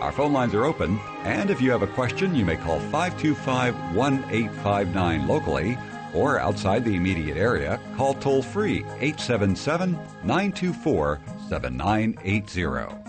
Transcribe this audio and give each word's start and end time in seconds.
Our 0.00 0.12
phone 0.12 0.32
lines 0.32 0.54
are 0.54 0.64
open, 0.64 0.98
and 1.24 1.50
if 1.50 1.60
you 1.60 1.70
have 1.72 1.82
a 1.82 1.86
question, 1.86 2.34
you 2.34 2.46
may 2.46 2.56
call 2.56 2.80
525 2.80 3.74
1859 3.94 5.28
locally 5.28 5.78
or 6.14 6.40
outside 6.40 6.84
the 6.84 6.96
immediate 6.96 7.36
area, 7.36 7.78
call 7.96 8.14
toll 8.14 8.42
free 8.42 8.78
877 9.00 9.92
924 10.24 11.20
7980. 11.48 12.99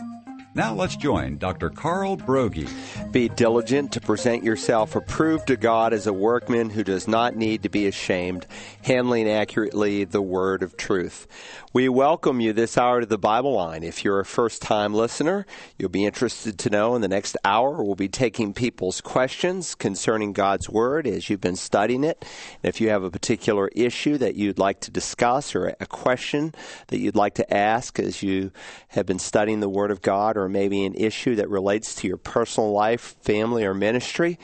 Now 0.54 0.74
let's 0.74 0.98
join 0.98 1.38
Dr. 1.38 1.70
Carl 1.70 2.18
Broggi. 2.18 2.68
Be 3.14 3.30
diligent 3.30 3.94
to 3.94 4.02
present 4.02 4.44
yourself 4.44 4.98
approved 4.98 5.48
to 5.48 5.56
God 5.56 5.94
as 5.94 6.08
a 6.08 6.14
workman 6.14 6.70
who 6.70 6.84
does 6.84 7.08
not 7.08 7.38
need 7.38 7.64
to 7.64 7.70
be 7.70 7.88
ashamed, 7.88 8.46
handling 8.84 9.30
accurately 9.30 10.04
the 10.04 10.22
word 10.22 10.62
of 10.62 10.76
truth. 10.76 11.26
We 11.72 11.88
welcome 11.88 12.42
you 12.42 12.52
this 12.52 12.78
hour 12.78 13.00
to 13.00 13.06
the 13.06 13.18
Bible 13.18 13.54
line. 13.54 13.82
If 13.82 14.04
you're 14.04 14.20
a 14.20 14.26
first 14.26 14.62
time 14.62 14.94
listener, 14.94 15.46
you'll 15.78 15.88
be 15.88 16.04
interested 16.04 16.60
to 16.60 16.70
know 16.70 16.96
in 16.96 17.02
the 17.02 17.08
next 17.08 17.38
hour 17.46 17.82
we'll 17.82 17.96
be 17.96 18.10
taking 18.10 18.54
people's 18.54 19.00
questions 19.00 19.74
concerning 19.74 20.34
God's 20.34 20.70
Word 20.70 21.08
as 21.08 21.30
you've 21.30 21.40
been 21.40 21.56
studying 21.56 22.04
it. 22.04 22.26
And 22.62 22.68
if 22.68 22.82
you 22.82 22.90
have 22.90 23.06
a 23.06 23.10
particular 23.10 23.70
issue 23.70 24.18
that 24.18 24.36
you'd 24.36 24.60
like 24.60 24.82
to 24.82 24.92
discuss 24.92 25.56
or 25.56 25.74
a 25.80 25.86
question 25.86 26.54
that 26.88 27.00
you'd 27.00 27.16
like 27.16 27.36
to 27.36 27.54
ask 27.54 28.00
as 28.00 28.22
you 28.22 28.52
have 28.90 29.06
been 29.06 29.20
studying 29.20 29.62
the 29.62 29.70
Word 29.70 29.92
of 29.92 30.02
God, 30.02 30.36
or 30.42 30.50
maybe 30.50 30.86
an 30.86 30.96
issue 30.96 31.36
that 31.36 31.50
relates 31.50 31.96
to 31.96 32.08
your 32.08 32.18
personal 32.18 32.72
life, 32.72 33.16
family, 33.22 33.66
or 33.66 33.74
ministry, 33.74 34.40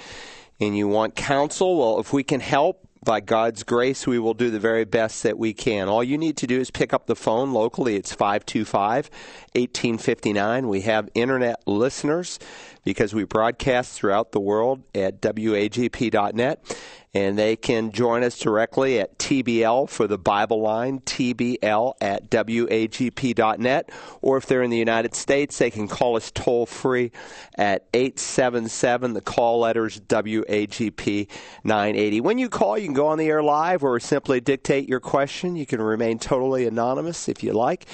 and 0.59 0.77
you 0.77 0.87
want 0.87 1.15
counsel, 1.15 1.77
well, 1.77 1.99
if 1.99 2.13
we 2.13 2.23
can 2.23 2.39
help, 2.39 2.87
by 3.07 3.21
God's 3.21 3.63
grace, 3.63 4.05
we 4.05 4.19
will 4.19 4.33
do 4.33 4.49
the 4.51 4.59
very 4.59 4.83
best 4.83 5.23
that 5.23 5.37
we 5.37 5.53
can. 5.53 5.87
All 5.87 6.03
you 6.03 6.17
need 6.17 6.35
to 6.37 6.47
do 6.47 6.59
is 6.59 6.69
pick 6.69 6.93
up 6.93 7.07
the 7.07 7.15
phone 7.15 7.53
locally. 7.53 7.95
It's 7.95 8.11
525 8.11 9.09
1859. 9.55 10.67
We 10.67 10.81
have 10.81 11.07
internet 11.13 11.65
listeners 11.65 12.37
because 12.83 13.15
we 13.15 13.23
broadcast 13.23 13.93
throughout 13.93 14.33
the 14.33 14.41
world 14.41 14.83
at 14.93 15.21
wagp.net. 15.21 16.77
And 17.13 17.37
they 17.37 17.55
can 17.55 17.91
join 17.91 18.23
us 18.23 18.37
directly 18.37 18.99
at 18.99 19.17
TBL 19.17 19.89
for 19.89 20.07
the 20.07 20.17
Bible 20.17 20.61
line, 20.61 20.99
TBL 20.99 21.93
at 21.99 22.29
WAGP.net. 22.29 23.89
Or 24.21 24.37
if 24.37 24.45
they're 24.45 24.61
in 24.61 24.69
the 24.69 24.77
United 24.77 25.15
States, 25.15 25.57
they 25.57 25.71
can 25.71 25.87
call 25.87 26.15
us 26.15 26.31
toll 26.31 26.65
free 26.65 27.11
at 27.55 27.87
877. 27.93 29.13
The 29.13 29.21
call 29.21 29.59
letters 29.59 29.99
WAGP 29.99 31.27
980. 31.63 32.21
When 32.21 32.37
you 32.37 32.49
call, 32.49 32.77
you 32.77 32.85
can 32.85 32.93
go 32.93 33.07
on 33.07 33.17
the 33.17 33.27
air 33.27 33.41
live 33.41 33.83
or 33.83 33.99
simply 33.99 34.39
dictate 34.41 34.87
your 34.87 34.99
question. 34.99 35.55
You 35.55 35.65
can 35.65 35.81
remain 35.81 36.19
totally 36.19 36.67
anonymous 36.67 37.27
if 37.29 37.41
you 37.41 37.53
like 37.53 37.87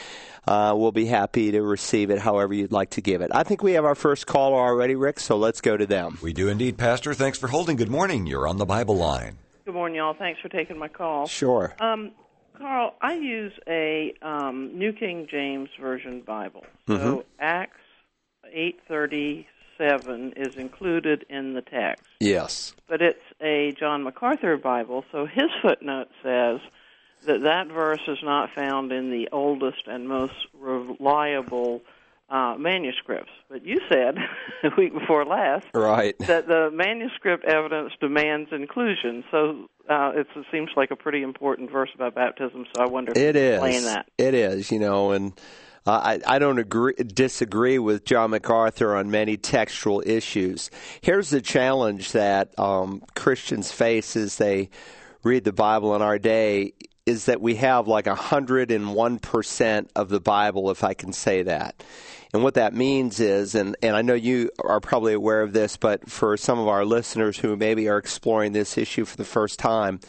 uh, 0.48 0.74
we'll 0.76 0.92
be 0.92 1.06
happy 1.06 1.52
to 1.52 1.62
receive 1.62 2.10
it 2.10 2.20
however 2.20 2.54
you'd 2.54 2.72
like 2.72 2.92
to 2.92 3.02
give 3.02 3.22
it. 3.22 3.32
I 3.34 3.44
think 3.44 3.64
we 3.64 3.74
have 3.74 3.86
our 3.86 3.96
first 3.96 4.28
caller 4.28 4.58
already, 4.58 4.96
Rick, 4.96 5.20
so 5.20 5.38
let's 5.38 5.62
go 5.62 5.78
to 5.78 5.86
them. 5.86 6.18
We 6.22 6.34
do 6.34 6.50
indeed, 6.50 6.78
Pastor. 6.78 7.14
Thanks 7.14 7.38
for 7.38 7.48
holding. 7.48 7.78
Good 7.78 7.90
morning. 7.90 8.28
You're 8.28 8.48
on 8.48 8.58
the 8.58 8.66
Bible 8.66 8.96
line. 9.04 9.38
Good 9.66 9.74
morning, 9.74 9.98
y'all. 9.98 10.14
Thanks 10.14 10.42
for 10.42 10.50
taking 10.50 10.78
my 10.78 10.88
call. 10.88 11.28
Sure. 11.28 11.76
Um, 11.80 12.12
Carl, 12.58 12.96
I 13.02 13.14
use 13.14 13.54
a 13.68 14.14
um, 14.22 14.78
New 14.78 14.94
King 14.94 15.28
James 15.30 15.70
Version 15.80 16.22
Bible. 16.22 16.66
So 16.88 16.94
mm-hmm. 16.94 17.20
Acts 17.40 17.80
837 18.52 20.34
is 20.36 20.56
included 20.56 21.26
in 21.30 21.54
the 21.54 21.62
text. 21.62 22.06
Yes. 22.20 22.74
But 22.88 23.02
it's 23.02 23.24
a 23.42 23.74
John 23.80 24.04
MacArthur 24.04 24.58
Bible, 24.58 25.06
so 25.12 25.26
his 25.26 25.50
footnote 25.62 26.10
says– 26.22 26.60
that 27.26 27.44
that 27.44 27.68
verse 27.68 28.02
is 28.08 28.20
not 28.24 28.54
found 28.54 28.92
in 28.92 29.10
the 29.10 29.30
oldest 29.32 29.88
and 29.88 30.08
most 30.08 30.34
reliable 30.54 31.82
uh, 32.34 32.56
manuscripts. 32.58 33.32
But 33.48 33.66
you 33.66 33.80
said 33.88 34.16
a 34.64 34.70
week 34.76 34.94
before 34.94 35.24
last, 35.24 35.68
right, 35.74 36.18
that 36.20 36.48
the 36.48 36.72
manuscript 36.74 37.46
evidence 37.46 37.94
demands 38.02 38.50
inclusion. 38.52 39.24
So 39.30 39.70
uh, 39.90 40.12
it 40.16 40.28
seems 40.52 40.72
like 40.76 40.90
a 40.90 40.96
pretty 40.96 41.22
important 41.22 41.72
verse 41.72 41.92
about 41.94 42.16
baptism. 42.16 42.66
So 42.76 42.84
I 42.84 42.88
wonder 42.88 43.12
if 43.12 43.18
it 43.18 43.36
is. 43.36 43.62
that. 43.84 44.10
It 44.18 44.34
is, 44.34 44.72
you 44.72 44.80
know, 44.80 45.12
and. 45.12 45.40
Uh, 45.86 46.18
I, 46.26 46.36
I, 46.36 46.40
don't 46.40 46.60
agree, 46.60 46.94
disagree 46.94 47.78
with 47.78 48.06
John 48.06 48.30
MacArthur 48.30 48.96
on 48.96 49.12
many 49.12 49.36
textual 49.36 50.02
issues. 50.06 50.72
Here's 51.02 51.30
the 51.30 51.42
challenge 51.42 52.14
that 52.14 52.58
um, 52.58 53.04
Christians 53.16 53.70
face 53.70 54.16
as 54.16 54.38
they 54.38 54.70
read 55.24 55.44
the 55.44 55.52
Bible 55.52 55.94
in 55.94 56.02
our 56.02 56.18
day 56.18 56.72
is 57.06 57.26
that 57.26 57.42
we 57.42 57.56
have 57.56 57.88
like 57.90 58.06
101% 58.06 59.90
of 59.94 60.10
the 60.10 60.22
Bible, 60.22 60.72
if 60.72 60.86
I 60.86 60.94
can 60.94 61.12
say 61.12 61.44
that. 61.44 61.84
And 62.34 62.44
what 62.44 62.56
that 62.56 62.74
means 62.74 63.20
is, 63.20 63.54
and, 63.54 63.78
and 63.84 63.96
I 63.96 64.02
know 64.02 64.16
you 64.16 64.50
are 64.60 64.80
probably 64.80 65.14
aware 65.14 65.42
of 65.42 65.54
this, 65.54 65.78
but 65.78 66.10
for 66.10 66.36
some 66.36 66.58
of 66.58 66.68
our 66.68 66.84
listeners 66.84 67.38
who 67.38 67.56
maybe 67.56 67.88
are 67.88 68.00
exploring 68.00 68.54
this 68.54 68.76
issue 68.76 69.06
for 69.06 69.18
the 69.18 69.24
first 69.24 69.60
time, 69.60 70.00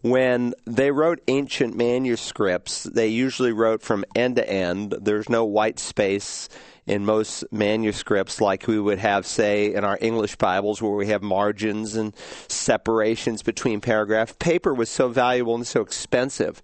when 0.00 0.54
they 0.64 0.90
wrote 0.90 1.20
ancient 1.28 1.76
manuscripts, 1.76 2.84
they 2.84 3.08
usually 3.08 3.52
wrote 3.52 3.82
from 3.82 4.06
end 4.14 4.36
to 4.36 4.48
end. 4.48 4.94
There's 4.98 5.28
no 5.28 5.44
white 5.44 5.78
space 5.78 6.48
in 6.86 7.04
most 7.04 7.44
manuscripts, 7.52 8.40
like 8.40 8.66
we 8.66 8.80
would 8.80 8.98
have, 8.98 9.26
say, 9.26 9.74
in 9.74 9.84
our 9.84 9.98
English 10.00 10.36
Bibles, 10.36 10.80
where 10.80 10.92
we 10.92 11.08
have 11.08 11.22
margins 11.22 11.96
and 11.96 12.16
separations 12.48 13.42
between 13.42 13.82
paragraphs. 13.82 14.34
Paper 14.38 14.72
was 14.72 14.88
so 14.88 15.08
valuable 15.08 15.54
and 15.54 15.66
so 15.66 15.82
expensive. 15.82 16.62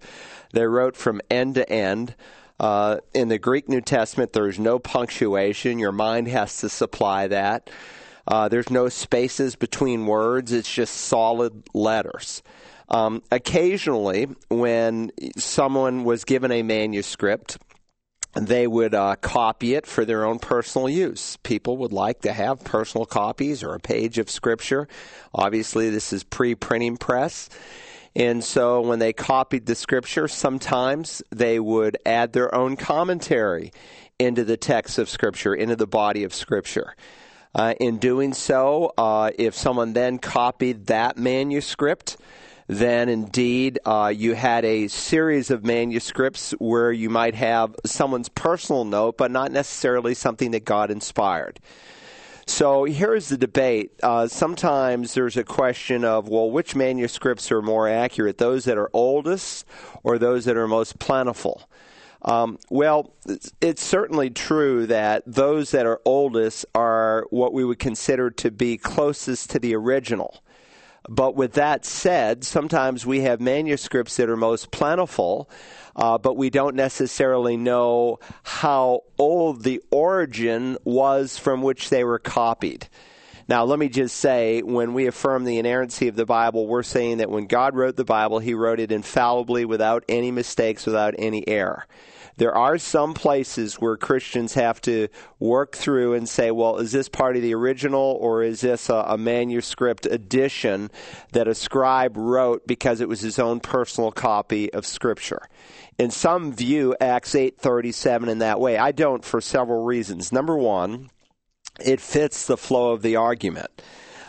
They 0.51 0.65
wrote 0.65 0.95
from 0.95 1.21
end 1.29 1.55
to 1.55 1.69
end. 1.69 2.15
Uh, 2.59 2.97
in 3.13 3.27
the 3.27 3.37
Greek 3.37 3.67
New 3.67 3.81
Testament, 3.81 4.33
there's 4.33 4.59
no 4.59 4.79
punctuation. 4.79 5.79
Your 5.79 5.91
mind 5.91 6.27
has 6.27 6.57
to 6.57 6.69
supply 6.69 7.27
that. 7.27 7.69
Uh, 8.27 8.47
there's 8.49 8.69
no 8.69 8.89
spaces 8.89 9.55
between 9.55 10.05
words, 10.05 10.51
it's 10.51 10.73
just 10.73 10.95
solid 10.95 11.63
letters. 11.73 12.41
Um, 12.89 13.23
occasionally, 13.31 14.27
when 14.49 15.11
someone 15.37 16.03
was 16.03 16.23
given 16.23 16.51
a 16.51 16.63
manuscript, 16.63 17.57
they 18.33 18.67
would 18.67 18.93
uh, 18.93 19.15
copy 19.15 19.75
it 19.75 19.85
for 19.85 20.05
their 20.05 20.25
own 20.25 20.39
personal 20.39 20.89
use. 20.89 21.37
People 21.43 21.77
would 21.77 21.93
like 21.93 22.21
to 22.21 22.33
have 22.33 22.63
personal 22.63 23.05
copies 23.05 23.63
or 23.63 23.73
a 23.73 23.79
page 23.79 24.17
of 24.17 24.29
scripture. 24.29 24.87
Obviously, 25.33 25.89
this 25.89 26.11
is 26.11 26.23
pre 26.23 26.53
printing 26.53 26.97
press. 26.97 27.49
And 28.15 28.43
so 28.43 28.81
when 28.81 28.99
they 28.99 29.11
copied 29.11 29.65
the 29.65 29.75
scripture, 29.75 30.27
sometimes 30.27 31.21
they 31.31 31.59
would 31.59 31.97
add 32.05 32.33
their 32.33 32.53
own 32.55 32.77
commentary 32.77 33.71
into 34.17 34.45
the 34.45 34.57
text 34.57 34.97
of 34.97 35.09
scripture, 35.09 35.53
into 35.53 35.75
the 35.75 35.87
body 35.87 36.23
of 36.23 36.33
scripture. 36.33 36.95
Uh, 37.53 37.73
in 37.79 37.97
doing 37.97 38.33
so, 38.33 38.93
uh, 38.97 39.31
if 39.37 39.55
someone 39.55 39.93
then 39.93 40.17
copied 40.17 40.87
that 40.87 41.17
manuscript, 41.17 42.17
then 42.67 43.09
indeed 43.09 43.79
uh, 43.85 44.11
you 44.13 44.33
had 44.33 44.65
a 44.65 44.87
series 44.87 45.51
of 45.51 45.63
manuscripts 45.63 46.51
where 46.59 46.91
you 46.91 47.09
might 47.09 47.35
have 47.35 47.75
someone's 47.85 48.29
personal 48.29 48.83
note, 48.85 49.17
but 49.17 49.31
not 49.31 49.51
necessarily 49.51 50.13
something 50.13 50.51
that 50.51 50.65
God 50.65 50.89
inspired. 50.89 51.59
So 52.47 52.83
here's 52.83 53.29
the 53.29 53.37
debate. 53.37 53.91
Uh, 54.03 54.27
sometimes 54.27 55.15
there's 55.15 55.35
a 55.35 55.43
question 55.43 56.05
of, 56.05 56.29
well, 56.29 56.49
which 56.51 56.75
manuscripts 56.75 57.51
are 57.51 57.61
more 57.61 57.89
accurate, 57.89 58.37
those 58.37 58.65
that 58.65 58.77
are 58.77 58.89
oldest 58.93 59.65
or 60.03 60.19
those 60.19 60.45
that 60.45 60.55
are 60.55 60.67
most 60.67 60.99
plentiful? 60.99 61.67
Um, 62.21 62.59
well, 62.69 63.13
it's 63.61 63.83
certainly 63.83 64.29
true 64.29 64.87
that 64.87 65.23
those 65.25 65.71
that 65.71 65.85
are 65.85 66.01
oldest 66.05 66.65
are 66.73 67.25
what 67.29 67.53
we 67.53 67.63
would 67.63 67.79
consider 67.79 68.29
to 68.31 68.51
be 68.51 68.77
closest 68.77 69.51
to 69.51 69.59
the 69.59 69.75
original. 69.75 70.43
But 71.07 71.35
with 71.35 71.53
that 71.53 71.85
said, 71.85 72.43
sometimes 72.43 73.05
we 73.05 73.21
have 73.21 73.39
manuscripts 73.39 74.17
that 74.17 74.29
are 74.29 74.37
most 74.37 74.71
plentiful, 74.71 75.49
uh, 75.95 76.17
but 76.17 76.35
we 76.35 76.49
don't 76.49 76.75
necessarily 76.75 77.57
know 77.57 78.19
how 78.43 79.01
old 79.17 79.63
the 79.63 79.81
origin 79.91 80.77
was 80.83 81.37
from 81.37 81.61
which 81.61 81.89
they 81.89 82.03
were 82.03 82.19
copied. 82.19 82.87
Now, 83.47 83.63
let 83.63 83.77
me 83.77 83.89
just 83.89 84.17
say, 84.17 84.63
when 84.63 84.93
we 84.93 85.05
affirm 85.05 85.43
the 85.43 85.59
inerrancy 85.59 86.07
of 86.07 86.15
the 86.15 86.25
Bible, 86.25 86.67
we're 86.67 86.81
saying 86.81 87.17
that 87.17 87.29
when 87.29 87.45
God 87.45 87.75
wrote 87.75 87.95
the 87.95 88.03
Bible, 88.03 88.39
He 88.39 88.55
wrote 88.55 88.79
it 88.79 88.91
infallibly 88.91 89.65
without 89.65 90.03
any 90.09 90.31
mistakes, 90.31 90.85
without 90.85 91.13
any 91.19 91.47
error. 91.47 91.85
There 92.37 92.55
are 92.55 92.77
some 92.77 93.13
places 93.13 93.75
where 93.75 93.95
Christians 93.95 94.55
have 94.55 94.81
to 94.81 95.07
work 95.39 95.75
through 95.75 96.15
and 96.15 96.27
say, 96.27 96.51
well, 96.51 96.77
is 96.77 96.91
this 96.91 97.07
part 97.07 97.37
of 97.37 97.41
the 97.41 97.55
original 97.55 98.17
or 98.19 98.43
is 98.43 98.61
this 98.61 98.89
a, 98.89 99.05
a 99.07 99.17
manuscript 99.17 100.05
edition 100.05 100.91
that 101.31 101.47
a 101.47 101.55
scribe 101.55 102.17
wrote 102.17 102.67
because 102.67 102.99
it 102.99 103.07
was 103.07 103.21
his 103.21 103.39
own 103.39 103.61
personal 103.61 104.11
copy 104.11 104.73
of 104.73 104.85
Scripture? 104.85 105.47
And 105.97 106.11
some 106.11 106.51
view 106.51 106.95
Acts 106.99 107.35
8:37 107.35 108.29
in 108.29 108.39
that 108.39 108.59
way. 108.59 108.77
I 108.77 108.91
don't 108.91 109.23
for 109.23 109.39
several 109.39 109.83
reasons. 109.83 110.31
Number 110.31 110.57
1, 110.57 111.09
it 111.79 112.01
fits 112.01 112.45
the 112.45 112.57
flow 112.57 112.91
of 112.91 113.01
the 113.01 113.15
argument. 113.15 113.81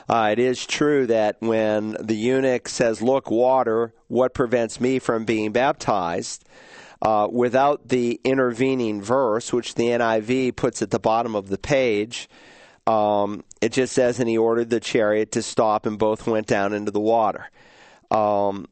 Uh, 0.09 0.29
it 0.33 0.39
is 0.39 0.65
true 0.65 1.07
that 1.07 1.37
when 1.41 1.97
the 2.01 2.15
eunuch 2.15 2.69
says, 2.69 3.03
Look, 3.03 3.31
water, 3.31 3.93
what 4.07 4.35
prevents 4.35 4.81
me 4.81 4.99
from 4.99 5.25
being 5.25 5.53
baptized? 5.53 6.45
Uh, 7.03 7.29
without 7.31 7.89
the 7.89 8.21
intervening 8.25 9.03
verse, 9.03 9.53
which 9.53 9.75
the 9.75 9.89
NIV 9.89 10.57
puts 10.57 10.81
at 10.81 10.91
the 10.91 10.99
bottom 10.99 11.35
of 11.35 11.49
the 11.49 11.59
page, 11.59 12.29
um, 12.87 13.45
it 13.61 13.73
just 13.73 13.93
says, 13.93 14.21
And 14.21 14.29
he 14.29 14.39
ordered 14.39 14.71
the 14.71 14.81
chariot 14.81 15.33
to 15.33 15.43
stop, 15.43 15.87
and 15.87 15.99
both 15.99 16.27
went 16.27 16.47
down 16.47 16.73
into 16.73 16.93
the 16.93 17.01
water. 17.01 17.51
Um, 18.11 18.67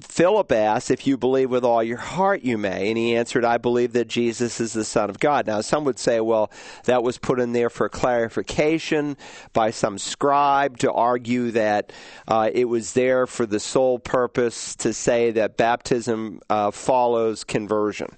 Philip 0.00 0.50
asked, 0.50 0.90
If 0.90 1.06
you 1.06 1.16
believe 1.16 1.50
with 1.50 1.64
all 1.64 1.82
your 1.82 1.98
heart, 1.98 2.42
you 2.42 2.58
may. 2.58 2.88
And 2.88 2.98
he 2.98 3.14
answered, 3.14 3.44
I 3.44 3.58
believe 3.58 3.92
that 3.92 4.08
Jesus 4.08 4.60
is 4.60 4.72
the 4.72 4.84
Son 4.84 5.08
of 5.08 5.20
God. 5.20 5.46
Now, 5.46 5.60
some 5.60 5.84
would 5.84 6.00
say, 6.00 6.20
well, 6.20 6.50
that 6.84 7.04
was 7.04 7.16
put 7.16 7.38
in 7.38 7.52
there 7.52 7.70
for 7.70 7.88
clarification 7.88 9.16
by 9.52 9.70
some 9.70 9.98
scribe 9.98 10.78
to 10.78 10.92
argue 10.92 11.52
that 11.52 11.92
uh, 12.26 12.50
it 12.52 12.64
was 12.64 12.94
there 12.94 13.26
for 13.28 13.46
the 13.46 13.60
sole 13.60 14.00
purpose 14.00 14.74
to 14.76 14.92
say 14.92 15.30
that 15.30 15.56
baptism 15.56 16.40
uh, 16.50 16.72
follows 16.72 17.44
conversion. 17.44 18.08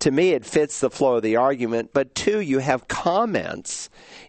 To 0.00 0.10
me, 0.10 0.30
it 0.30 0.44
fits 0.44 0.80
the 0.80 0.90
flow 0.90 1.16
of 1.16 1.22
the 1.22 1.36
argument. 1.36 1.90
But 1.92 2.14
two, 2.14 2.40
you 2.40 2.58
have 2.58 2.86
comments 2.86 3.88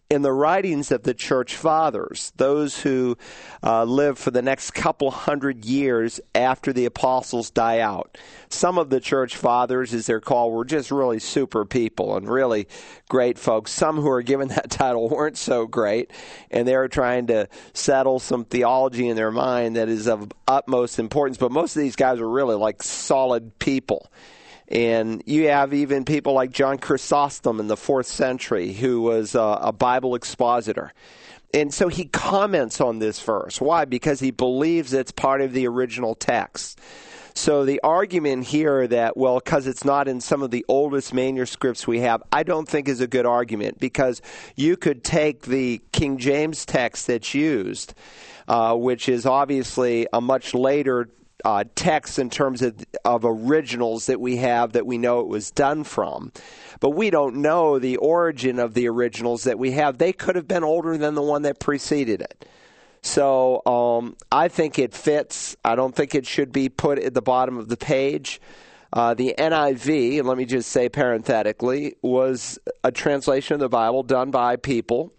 in 0.09 0.21
the 0.21 0.31
writings 0.31 0.91
of 0.91 1.03
the 1.03 1.13
church 1.13 1.55
fathers, 1.55 2.31
those 2.37 2.79
who 2.79 3.17
uh, 3.61 3.83
live 3.83 4.17
for 4.17 4.31
the 4.31 4.41
next 4.41 4.71
couple 4.71 5.11
hundred 5.11 5.65
years 5.65 6.21
after 6.33 6.71
the 6.71 6.85
apostles 6.85 7.49
die 7.49 7.79
out. 7.79 8.17
Some 8.47 8.77
of 8.77 8.89
the 8.89 9.01
church 9.01 9.35
fathers, 9.35 9.93
as 9.93 10.05
they're 10.05 10.21
called, 10.21 10.53
were 10.53 10.63
just 10.63 10.91
really 10.91 11.19
super 11.19 11.65
people 11.65 12.15
and 12.15 12.29
really 12.29 12.69
great 13.09 13.37
folks. 13.37 13.71
Some 13.71 13.97
who 13.97 14.09
are 14.09 14.21
given 14.21 14.47
that 14.49 14.69
title 14.69 15.09
weren't 15.09 15.37
so 15.37 15.67
great, 15.67 16.11
and 16.49 16.65
they 16.65 16.77
were 16.77 16.87
trying 16.87 17.27
to 17.27 17.49
settle 17.73 18.19
some 18.19 18.45
theology 18.45 19.09
in 19.09 19.17
their 19.17 19.31
mind 19.31 19.75
that 19.75 19.89
is 19.89 20.07
of 20.07 20.31
utmost 20.47 20.99
importance. 20.99 21.37
But 21.37 21.51
most 21.51 21.75
of 21.75 21.81
these 21.81 21.97
guys 21.97 22.21
are 22.21 22.29
really 22.29 22.55
like 22.55 22.81
solid 22.81 23.59
people. 23.59 24.09
And 24.69 25.23
you 25.25 25.47
have 25.47 25.73
even 25.73 26.03
people 26.03 26.33
like 26.33 26.51
John 26.51 26.77
Chrysostom 26.77 27.59
in 27.59 27.67
the 27.67 27.77
fourth 27.77 28.07
century, 28.07 28.73
who 28.73 29.01
was 29.01 29.33
a, 29.33 29.59
a 29.61 29.71
Bible 29.71 30.15
expositor. 30.15 30.93
And 31.53 31.73
so 31.73 31.87
he 31.87 32.05
comments 32.05 32.81
on 32.81 32.99
this 32.99 33.21
verse. 33.21 33.61
Why? 33.61 33.85
Because 33.85 34.19
he 34.19 34.31
believes 34.31 34.91
it's 34.91 35.11
part 35.11 35.41
of 35.41 35.53
the 35.53 35.67
original 35.67 36.15
text. 36.15 36.79
So 37.37 37.65
the 37.65 37.79
argument 37.83 38.45
here 38.45 38.87
that, 38.87 39.15
well, 39.15 39.39
because 39.39 39.67
it's 39.67 39.85
not 39.85 40.07
in 40.07 40.21
some 40.21 40.41
of 40.41 40.49
the 40.49 40.65
oldest 40.67 41.13
manuscripts 41.13 41.87
we 41.87 41.99
have, 41.99 42.23
I 42.31 42.41
don't 42.41 42.67
think 42.67 42.87
is 42.87 42.99
a 42.99 43.07
good 43.07 43.27
argument 43.27 43.79
because 43.79 44.23
you 44.55 44.75
could 44.75 45.03
take 45.03 45.43
the 45.43 45.79
King 45.91 46.17
James 46.17 46.65
text 46.65 47.05
that's 47.07 47.35
used, 47.35 47.93
uh, 48.47 48.75
which 48.75 49.07
is 49.07 49.27
obviously 49.27 50.07
a 50.11 50.19
much 50.19 50.55
later 50.55 51.09
uh, 51.45 51.63
texts 51.75 52.19
in 52.19 52.29
terms 52.29 52.61
of, 52.61 52.75
of 53.05 53.23
originals 53.23 54.07
that 54.07 54.19
we 54.19 54.37
have 54.37 54.73
that 54.73 54.85
we 54.85 54.97
know 54.97 55.19
it 55.19 55.27
was 55.27 55.51
done 55.51 55.83
from. 55.83 56.31
But 56.79 56.91
we 56.91 57.09
don't 57.09 57.37
know 57.37 57.79
the 57.79 57.97
origin 57.97 58.59
of 58.59 58.73
the 58.73 58.87
originals 58.87 59.43
that 59.43 59.59
we 59.59 59.71
have. 59.71 59.97
They 59.97 60.13
could 60.13 60.35
have 60.35 60.47
been 60.47 60.63
older 60.63 60.97
than 60.97 61.15
the 61.15 61.21
one 61.21 61.43
that 61.43 61.59
preceded 61.59 62.21
it. 62.21 62.45
So 63.01 63.61
um, 63.65 64.17
I 64.31 64.47
think 64.47 64.79
it 64.79 64.93
fits. 64.93 65.55
I 65.63 65.75
don't 65.75 65.95
think 65.95 66.15
it 66.15 66.25
should 66.25 66.51
be 66.51 66.69
put 66.69 66.99
at 66.99 67.13
the 67.13 67.21
bottom 67.21 67.57
of 67.57 67.67
the 67.67 67.77
page. 67.77 68.41
Uh, 68.91 69.13
the 69.13 69.35
NIV, 69.37 70.23
let 70.23 70.37
me 70.37 70.45
just 70.45 70.69
say 70.71 70.89
parenthetically, 70.89 71.95
was 72.01 72.57
a 72.83 72.91
translation 72.91 73.55
of 73.55 73.59
the 73.59 73.69
Bible 73.69 74.01
done 74.03 74.31
by 74.31 74.55
people 74.55 75.13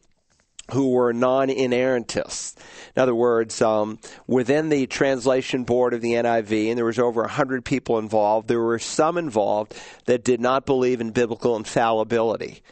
who 0.73 0.91
were 0.91 1.13
non 1.13 1.49
inerrantists. 1.49 2.57
In 2.95 3.03
other 3.03 3.15
words, 3.15 3.61
um, 3.63 3.99
within 4.27 4.69
the 4.69 4.87
translation 4.87 5.65
board 5.65 5.95
of 5.95 6.01
the 6.01 6.15
NIV, 6.15 6.69
and 6.69 6.79
there 6.79 6.85
was 6.85 6.99
over 6.99 7.23
100 7.23 7.65
people 7.65 7.99
involved, 7.99 8.49
there 8.49 8.61
were 8.61 8.79
some 8.79 9.19
involved 9.19 9.75
that 10.07 10.25
did 10.25 10.41
not 10.41 10.67
believe 10.67 11.01
in 11.01 11.11
biblical 11.11 11.57
infallibility. 11.57 12.63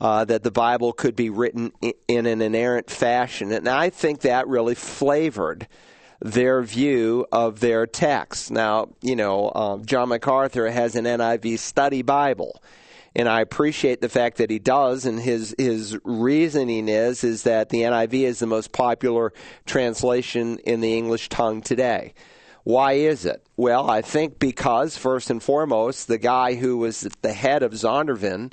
Uh, 0.00 0.24
that 0.24 0.42
the 0.42 0.50
Bible 0.50 0.92
could 0.92 1.14
be 1.14 1.30
written 1.30 1.72
in, 2.08 2.26
an 2.26 2.42
inerrant 2.42 2.90
fashion. 2.90 3.52
And 3.52 3.68
I 3.68 3.90
think 3.90 4.20
that 4.20 4.48
really 4.48 4.74
flavored 4.74 5.68
their 6.20 6.62
view 6.62 7.26
of 7.30 7.60
their 7.60 7.86
text. 7.86 8.50
Now, 8.50 8.88
you 9.02 9.14
know, 9.14 9.52
um, 9.54 9.84
John 9.86 10.08
MacArthur 10.08 10.68
has 10.68 10.96
an 10.96 11.04
NIV 11.04 11.60
study 11.60 12.02
Bible 12.02 12.60
and 13.16 13.28
I 13.28 13.40
appreciate 13.40 14.00
the 14.00 14.08
fact 14.08 14.38
that 14.38 14.50
he 14.50 14.58
does. 14.58 15.06
And 15.06 15.20
his 15.20 15.54
his 15.56 15.96
reasoning 16.04 16.88
is 16.88 17.24
is 17.24 17.44
that 17.44 17.68
the 17.68 17.82
NIV 17.82 18.14
is 18.14 18.38
the 18.40 18.46
most 18.46 18.72
popular 18.72 19.32
translation 19.66 20.58
in 20.60 20.80
the 20.80 20.96
English 20.96 21.28
tongue 21.28 21.62
today. 21.62 22.14
Why 22.64 22.94
is 22.94 23.26
it? 23.26 23.46
Well, 23.56 23.88
I 23.90 24.00
think 24.00 24.38
because 24.38 24.96
first 24.96 25.30
and 25.30 25.42
foremost, 25.42 26.08
the 26.08 26.18
guy 26.18 26.54
who 26.54 26.78
was 26.78 27.06
the 27.22 27.32
head 27.32 27.62
of 27.62 27.72
Zondervan. 27.72 28.52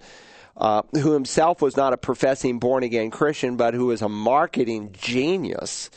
Uh, 0.57 0.83
who 0.91 1.13
himself 1.13 1.61
was 1.61 1.77
not 1.77 1.93
a 1.93 1.97
professing 1.97 2.59
born 2.59 2.83
again 2.83 3.09
Christian, 3.09 3.55
but 3.55 3.73
who 3.73 3.87
was 3.87 4.01
a 4.01 4.09
marketing 4.09 4.91
genius, 4.91 5.89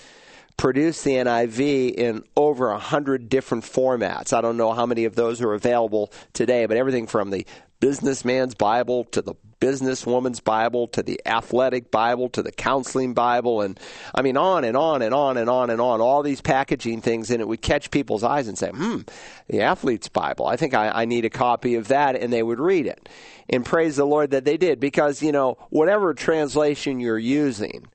produced 0.57 1.05
the 1.05 1.11
NIV 1.11 1.93
in 1.95 2.23
over 2.37 2.71
a 2.71 2.79
hundred 2.79 3.29
different 3.29 3.65
formats. 3.65 4.33
I 4.33 4.41
don't 4.41 4.57
know 4.57 4.73
how 4.73 4.87
many 4.87 5.05
of 5.05 5.17
those 5.17 5.43
are 5.43 5.53
available 5.53 6.13
today, 6.33 6.67
but 6.67 6.77
everything 6.77 7.09
from 7.09 7.31
the 7.31 7.45
businessman's 7.85 8.55
Bible 8.55 9.05
to 9.05 9.21
the 9.21 9.35
businesswoman's 9.61 10.41
Bible 10.41 10.89
to 10.89 11.03
the 11.03 11.21
athletic 11.27 11.91
Bible 11.91 12.31
to 12.31 12.43
the 12.43 12.51
counseling 12.51 13.13
Bible 13.13 13.61
and 13.61 13.79
I 14.15 14.23
mean 14.23 14.39
on 14.39 14.65
and 14.65 14.75
on 14.75 15.03
and 15.03 15.13
on 15.13 15.37
and 15.37 15.51
on 15.51 15.69
and 15.69 15.83
on 15.83 16.01
all 16.01 16.23
these 16.23 16.41
packaging 16.41 17.03
things 17.03 17.31
and 17.31 17.43
it 17.43 17.47
would 17.47 17.61
catch 17.61 17.91
people's 17.91 18.25
eyes 18.25 18.49
and 18.49 18.57
say 18.57 18.71
hmm 18.71 19.01
the 19.49 19.61
athlete's 19.61 20.09
Bible. 20.09 20.47
I 20.47 20.57
think 20.57 20.73
I, 20.73 21.03
I 21.03 21.05
need 21.05 21.27
a 21.27 21.31
copy 21.31 21.75
of 21.75 21.89
that 21.89 22.17
and 22.17 22.33
they 22.33 22.43
would 22.43 22.59
read 22.59 22.87
it. 22.87 23.07
And 23.51 23.67
praise 23.67 23.97
the 23.97 24.07
Lord 24.07 24.31
that 24.31 24.47
they 24.47 24.57
did 24.57 24.81
because 24.81 25.23
you 25.23 25.33
know 25.33 25.59
whatever 25.69 26.15
translation 26.15 27.01
you're 27.01 27.19
using 27.19 27.87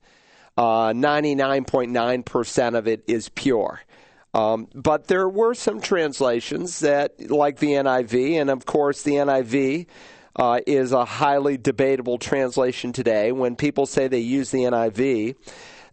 uh, 0.56 0.92
99.9% 0.92 2.78
of 2.78 2.86
it 2.86 3.02
is 3.08 3.28
pure 3.30 3.80
um, 4.32 4.68
but 4.74 5.08
there 5.08 5.28
were 5.28 5.54
some 5.54 5.80
translations 5.80 6.80
that, 6.80 7.30
like 7.30 7.58
the 7.58 7.72
NIV, 7.72 8.40
and 8.40 8.50
of 8.50 8.64
course, 8.64 9.02
the 9.02 9.12
NIV 9.12 9.86
uh, 10.36 10.60
is 10.66 10.92
a 10.92 11.04
highly 11.04 11.56
debatable 11.56 12.18
translation 12.18 12.92
today. 12.92 13.32
When 13.32 13.56
people 13.56 13.86
say 13.86 14.06
they 14.06 14.20
use 14.20 14.50
the 14.50 14.60
NIV, 14.60 15.34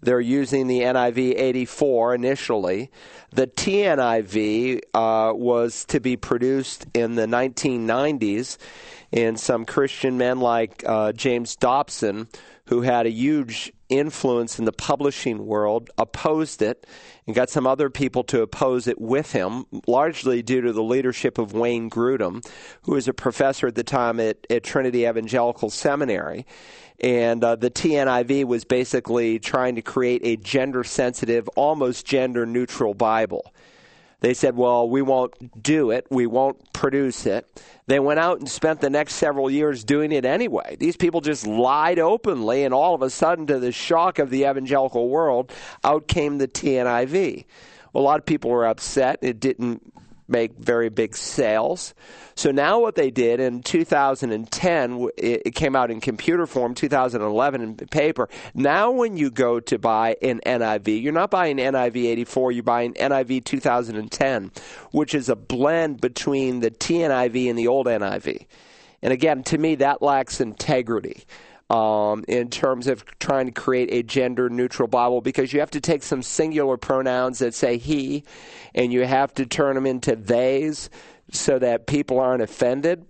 they're 0.01 0.21
using 0.21 0.67
the 0.67 0.81
NIV 0.81 1.39
84 1.39 2.15
initially. 2.15 2.91
The 3.31 3.47
TNIV 3.47 4.81
uh, 4.93 5.33
was 5.33 5.85
to 5.85 5.99
be 5.99 6.15
produced 6.15 6.85
in 6.93 7.15
the 7.15 7.25
1990s, 7.25 8.57
and 9.11 9.39
some 9.39 9.65
Christian 9.65 10.17
men 10.17 10.39
like 10.39 10.83
uh, 10.85 11.11
James 11.13 11.55
Dobson, 11.55 12.27
who 12.67 12.81
had 12.81 13.07
a 13.07 13.11
huge 13.11 13.73
influence 13.89 14.59
in 14.59 14.65
the 14.65 14.71
publishing 14.71 15.45
world, 15.45 15.89
opposed 15.97 16.61
it 16.61 16.85
and 17.25 17.35
got 17.35 17.49
some 17.49 17.67
other 17.67 17.89
people 17.89 18.23
to 18.25 18.41
oppose 18.41 18.87
it 18.87 18.99
with 18.99 19.31
him, 19.31 19.65
largely 19.87 20.41
due 20.41 20.61
to 20.61 20.73
the 20.73 20.83
leadership 20.83 21.37
of 21.37 21.53
Wayne 21.53 21.89
Grudem, 21.89 22.45
who 22.83 22.93
was 22.93 23.07
a 23.07 23.13
professor 23.13 23.67
at 23.67 23.75
the 23.75 23.83
time 23.83 24.19
at, 24.19 24.45
at 24.49 24.63
Trinity 24.63 25.05
Evangelical 25.05 25.69
Seminary. 25.69 26.45
And 26.99 27.43
uh, 27.43 27.55
the 27.55 27.69
TNIV 27.69 28.45
was 28.45 28.65
basically 28.65 29.37
trying 29.39 29.75
to 29.75 29.81
create 29.81 30.21
a 30.23 30.35
gender 30.37 30.83
sensitive, 30.83 31.47
almost 31.49 32.05
gender 32.05 32.45
neutral 32.45 32.93
Bible. 32.93 33.53
They 34.19 34.33
said, 34.33 34.55
well, 34.55 34.89
we 34.89 35.03
won't 35.03 35.61
do 35.61 35.91
it, 35.91 36.07
we 36.09 36.25
won't 36.25 36.73
produce 36.73 37.25
it. 37.27 37.61
They 37.85 37.99
went 37.99 38.19
out 38.19 38.39
and 38.39 38.49
spent 38.49 38.81
the 38.81 38.89
next 38.89 39.13
several 39.13 39.49
years 39.49 39.83
doing 39.83 40.11
it 40.11 40.25
anyway. 40.25 40.75
These 40.79 40.97
people 40.97 41.21
just 41.21 41.45
lied 41.45 41.99
openly, 41.99 42.63
and 42.63 42.73
all 42.73 42.95
of 42.95 43.03
a 43.03 43.09
sudden, 43.09 43.45
to 43.47 43.59
the 43.59 43.71
shock 43.71 44.17
of 44.17 44.29
the 44.31 44.43
evangelical 44.43 45.09
world, 45.09 45.53
out 45.83 46.07
came 46.07 46.39
the 46.39 46.47
TNIV. 46.47 47.45
A 47.93 47.99
lot 47.99 48.19
of 48.19 48.25
people 48.25 48.49
were 48.49 48.65
upset. 48.65 49.19
It 49.21 49.39
didn't 49.39 49.93
make 50.27 50.57
very 50.57 50.89
big 50.89 51.15
sales. 51.15 51.93
So 52.35 52.51
now 52.51 52.79
what 52.79 52.95
they 52.95 53.09
did 53.09 53.39
in 53.39 53.63
2010, 53.63 55.09
it 55.17 55.55
came 55.55 55.75
out 55.75 55.89
in 55.89 56.01
computer 56.01 56.45
form, 56.45 56.75
2011 56.75 57.61
in 57.61 57.75
paper. 57.75 58.29
Now 58.53 58.91
when 58.91 59.17
you 59.17 59.31
go 59.31 59.59
to 59.59 59.79
buy 59.79 60.15
an 60.21 60.41
NIV, 60.45 61.01
you're 61.01 61.13
not 61.13 61.31
buying 61.31 61.57
NIV 61.57 62.05
84, 62.05 62.51
you're 62.51 62.63
buying 62.63 62.93
NIV 62.93 63.43
2010, 63.43 64.51
which 64.91 65.15
is 65.15 65.29
a 65.29 65.35
blend 65.35 66.01
between 66.01 66.59
the 66.59 66.71
TNIV 66.71 67.49
and 67.49 67.57
the 67.57 67.67
old 67.67 67.87
NIV. 67.87 68.45
And 69.01 69.13
again, 69.13 69.43
to 69.43 69.57
me, 69.57 69.75
that 69.75 70.01
lacks 70.01 70.41
integrity 70.41 71.25
um, 71.69 72.23
in 72.27 72.49
terms 72.49 72.87
of 72.87 73.03
trying 73.19 73.45
to 73.47 73.51
create 73.51 73.89
a 73.91 74.03
gender 74.03 74.49
neutral 74.49 74.87
Bible 74.87 75.21
because 75.21 75.51
you 75.51 75.59
have 75.59 75.71
to 75.71 75.81
take 75.81 76.03
some 76.03 76.21
singular 76.21 76.77
pronouns 76.77 77.39
that 77.39 77.53
say 77.53 77.77
he 77.77 78.23
and 78.73 78.93
you 78.93 79.05
have 79.05 79.33
to 79.35 79.45
turn 79.45 79.75
them 79.75 79.85
into 79.85 80.15
theys 80.15 80.89
so 81.31 81.59
that 81.59 81.87
people 81.87 82.19
aren't 82.19 82.41
offended. 82.41 83.05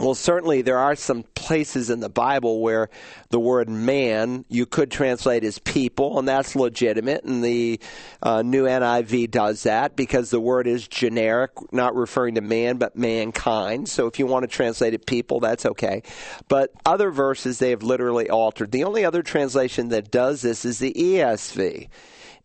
Well, 0.00 0.16
certainly 0.16 0.62
there 0.62 0.78
are 0.78 0.96
some 0.96 1.22
places 1.36 1.88
in 1.88 2.00
the 2.00 2.08
Bible 2.08 2.60
where 2.60 2.90
the 3.28 3.38
word 3.38 3.68
man 3.68 4.44
you 4.48 4.66
could 4.66 4.90
translate 4.90 5.44
as 5.44 5.60
people, 5.60 6.18
and 6.18 6.26
that's 6.26 6.56
legitimate. 6.56 7.22
And 7.22 7.44
the 7.44 7.78
uh, 8.20 8.42
new 8.42 8.64
NIV 8.64 9.30
does 9.30 9.62
that 9.62 9.94
because 9.94 10.30
the 10.30 10.40
word 10.40 10.66
is 10.66 10.88
generic, 10.88 11.52
not 11.72 11.94
referring 11.94 12.34
to 12.34 12.40
man, 12.40 12.76
but 12.76 12.96
mankind. 12.96 13.88
So 13.88 14.08
if 14.08 14.18
you 14.18 14.26
want 14.26 14.42
to 14.42 14.48
translate 14.48 14.94
it 14.94 15.06
people, 15.06 15.38
that's 15.38 15.64
okay. 15.64 16.02
But 16.48 16.72
other 16.84 17.12
verses 17.12 17.60
they 17.60 17.70
have 17.70 17.84
literally 17.84 18.28
altered. 18.28 18.72
The 18.72 18.82
only 18.82 19.04
other 19.04 19.22
translation 19.22 19.90
that 19.90 20.10
does 20.10 20.42
this 20.42 20.64
is 20.64 20.80
the 20.80 20.92
ESV. 20.92 21.88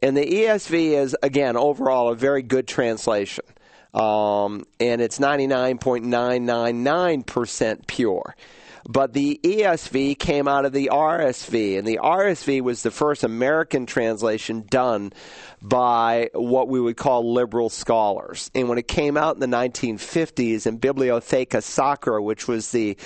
And 0.03 0.15
the 0.15 0.25
ESV 0.25 0.91
is, 0.91 1.17
again, 1.23 1.57
overall 1.57 2.11
a 2.11 2.15
very 2.15 2.43
good 2.43 2.67
translation 2.67 3.43
um, 3.93 4.65
and 4.79 5.01
it's 5.01 5.19
99.999% 5.19 7.87
pure. 7.87 8.35
But 8.91 9.13
the 9.13 9.39
ESV 9.43 10.17
came 10.17 10.47
out 10.47 10.65
of 10.65 10.73
the 10.73 10.89
RSV, 10.91 11.77
and 11.77 11.87
the 11.87 11.99
RSV 12.01 12.61
was 12.61 12.81
the 12.81 12.89
first 12.89 13.23
American 13.23 13.85
translation 13.85 14.65
done 14.67 15.13
by 15.61 16.31
what 16.33 16.69
we 16.69 16.79
would 16.79 16.97
call 16.97 17.31
liberal 17.31 17.69
scholars. 17.69 18.49
And 18.55 18.67
when 18.67 18.79
it 18.79 18.87
came 18.87 19.15
out 19.15 19.35
in 19.35 19.41
the 19.41 19.57
1950s 19.57 20.65
in 20.65 20.79
Bibliotheca 20.79 21.61
Sacra, 21.61 22.19
which 22.19 22.47
was 22.47 22.71
the 22.71 22.97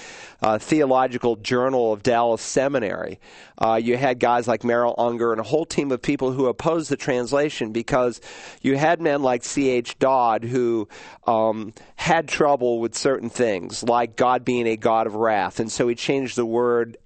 uh, 0.41 0.57
theological 0.57 1.35
journal 1.35 1.91
of 1.91 2.01
Dallas 2.01 2.41
Seminary, 2.41 3.19
uh, 3.57 3.75
you 3.75 3.97
had 3.97 4.19
guys 4.19 4.47
like 4.47 4.63
Merrill 4.63 4.95
Unger 4.97 5.31
and 5.31 5.41
a 5.41 5.43
whole 5.43 5.65
team 5.65 5.91
of 5.91 6.01
people 6.01 6.31
who 6.31 6.45
opposed 6.45 6.89
the 6.89 6.97
translation 6.97 7.73
because 7.73 8.21
you 8.61 8.77
had 8.77 9.01
men 9.01 9.21
like 9.21 9.43
C.H. 9.43 9.99
Dodd 9.99 10.43
who 10.43 10.87
um, 11.25 11.73
had 11.95 12.27
trouble 12.27 12.79
with 12.79 12.95
certain 12.95 13.29
things, 13.29 13.83
like 13.83 14.15
God 14.15 14.45
being 14.45 14.67
a 14.67 14.77
God 14.77 15.07
of 15.07 15.15
wrath. 15.15 15.59
And 15.59 15.72
so 15.73 15.87
he 15.87 15.95
changed 15.95 16.35
the 16.35 16.45
word 16.45 16.97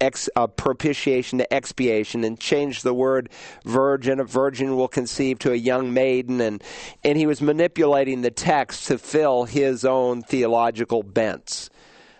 ex, 0.00 0.28
uh, 0.36 0.46
propitiation 0.46 1.38
to 1.38 1.54
expiation 1.54 2.24
and 2.24 2.38
changed 2.38 2.84
the 2.84 2.94
word 2.94 3.30
virgin. 3.64 4.20
A 4.20 4.24
virgin 4.24 4.76
will 4.76 4.88
conceive 4.88 5.38
to 5.40 5.52
a 5.52 5.56
young 5.56 5.92
maiden. 5.94 6.40
And, 6.40 6.62
and 7.04 7.16
he 7.16 7.26
was 7.26 7.40
manipulating 7.40 8.22
the 8.22 8.30
text 8.30 8.88
to 8.88 8.98
fill 8.98 9.44
his 9.44 9.84
own 9.84 10.22
theological 10.22 11.02
bents. 11.02 11.70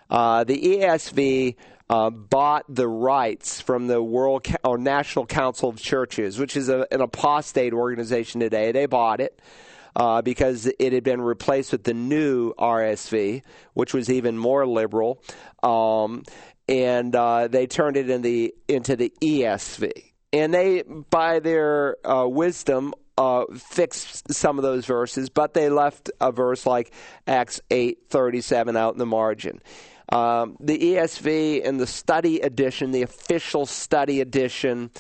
Uh, 0.09 0.45
the 0.45 0.61
ESV 0.61 1.57
uh, 1.89 2.11
bought 2.11 2.65
the 2.69 2.89
rights 2.89 3.61
from 3.61 3.87
the 3.87 4.03
World 4.03 4.47
or 4.65 4.79
National 4.79 5.27
Council 5.27 5.69
of 5.69 5.79
Churches, 5.79 6.39
which 6.39 6.57
is 6.57 6.69
a, 6.69 6.87
an 6.91 7.01
apostate 7.01 7.73
organization 7.73 8.41
today. 8.41 8.73
They 8.73 8.87
bought 8.87 9.21
it. 9.21 9.41
Uh, 9.95 10.23
because 10.23 10.71
it 10.79 10.93
had 10.93 11.05
been 11.05 11.21
replaced 11.21 11.73
with 11.73 11.85
the 11.85 11.93
new 11.93 12.55
RSV, 12.55 13.43
which 13.75 13.93
was 13.93 14.09
even 14.09 14.39
more 14.39 14.67
liberal. 14.67 15.23
Um, 15.63 16.23
and 16.67 17.15
uh, 17.15 17.49
they 17.49 17.67
turned 17.67 17.99
it 17.99 18.09
in 18.09 18.23
the, 18.23 18.55
into 18.69 18.97
the 18.97 19.13
ESV. 19.21 19.93
And 20.33 20.55
they, 20.55 20.83
by 20.83 21.41
their 21.41 21.97
uh, 22.11 22.27
wisdom, 22.27 22.95
uh, 23.19 23.45
fixed 23.55 24.33
some 24.33 24.59
of 24.59 24.63
those 24.63 24.87
verses, 24.87 25.29
but 25.29 25.55
they 25.55 25.69
left 25.69 26.11
a 26.21 26.33
verse 26.33 26.65
like 26.65 26.93
Acts 27.27 27.61
eight 27.71 27.99
thirty 28.09 28.41
seven 28.41 28.77
out 28.77 28.95
in 28.95 28.99
the 28.99 29.07
margin. 29.07 29.61
Um, 30.09 30.57
the 30.61 30.79
ESV 30.79 31.67
and 31.67 31.81
the 31.81 31.87
study 31.87 32.41
edition, 32.41 32.91
the 32.91 33.03
official 33.03 33.65
study 33.65 34.21
edition, 34.21 34.91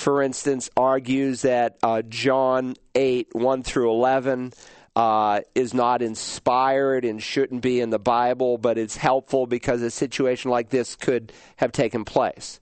for 0.00 0.22
instance, 0.22 0.70
argues 0.78 1.42
that 1.42 1.76
uh, 1.82 2.00
John 2.02 2.74
8, 2.94 3.28
1 3.32 3.62
through 3.62 3.90
11 3.90 4.54
uh, 4.96 5.40
is 5.54 5.74
not 5.74 6.00
inspired 6.00 7.04
and 7.04 7.22
shouldn't 7.22 7.60
be 7.60 7.80
in 7.80 7.90
the 7.90 7.98
Bible, 7.98 8.56
but 8.56 8.78
it's 8.78 8.96
helpful 8.96 9.46
because 9.46 9.82
a 9.82 9.90
situation 9.90 10.50
like 10.50 10.70
this 10.70 10.96
could 10.96 11.32
have 11.56 11.70
taken 11.70 12.06
place. 12.06 12.60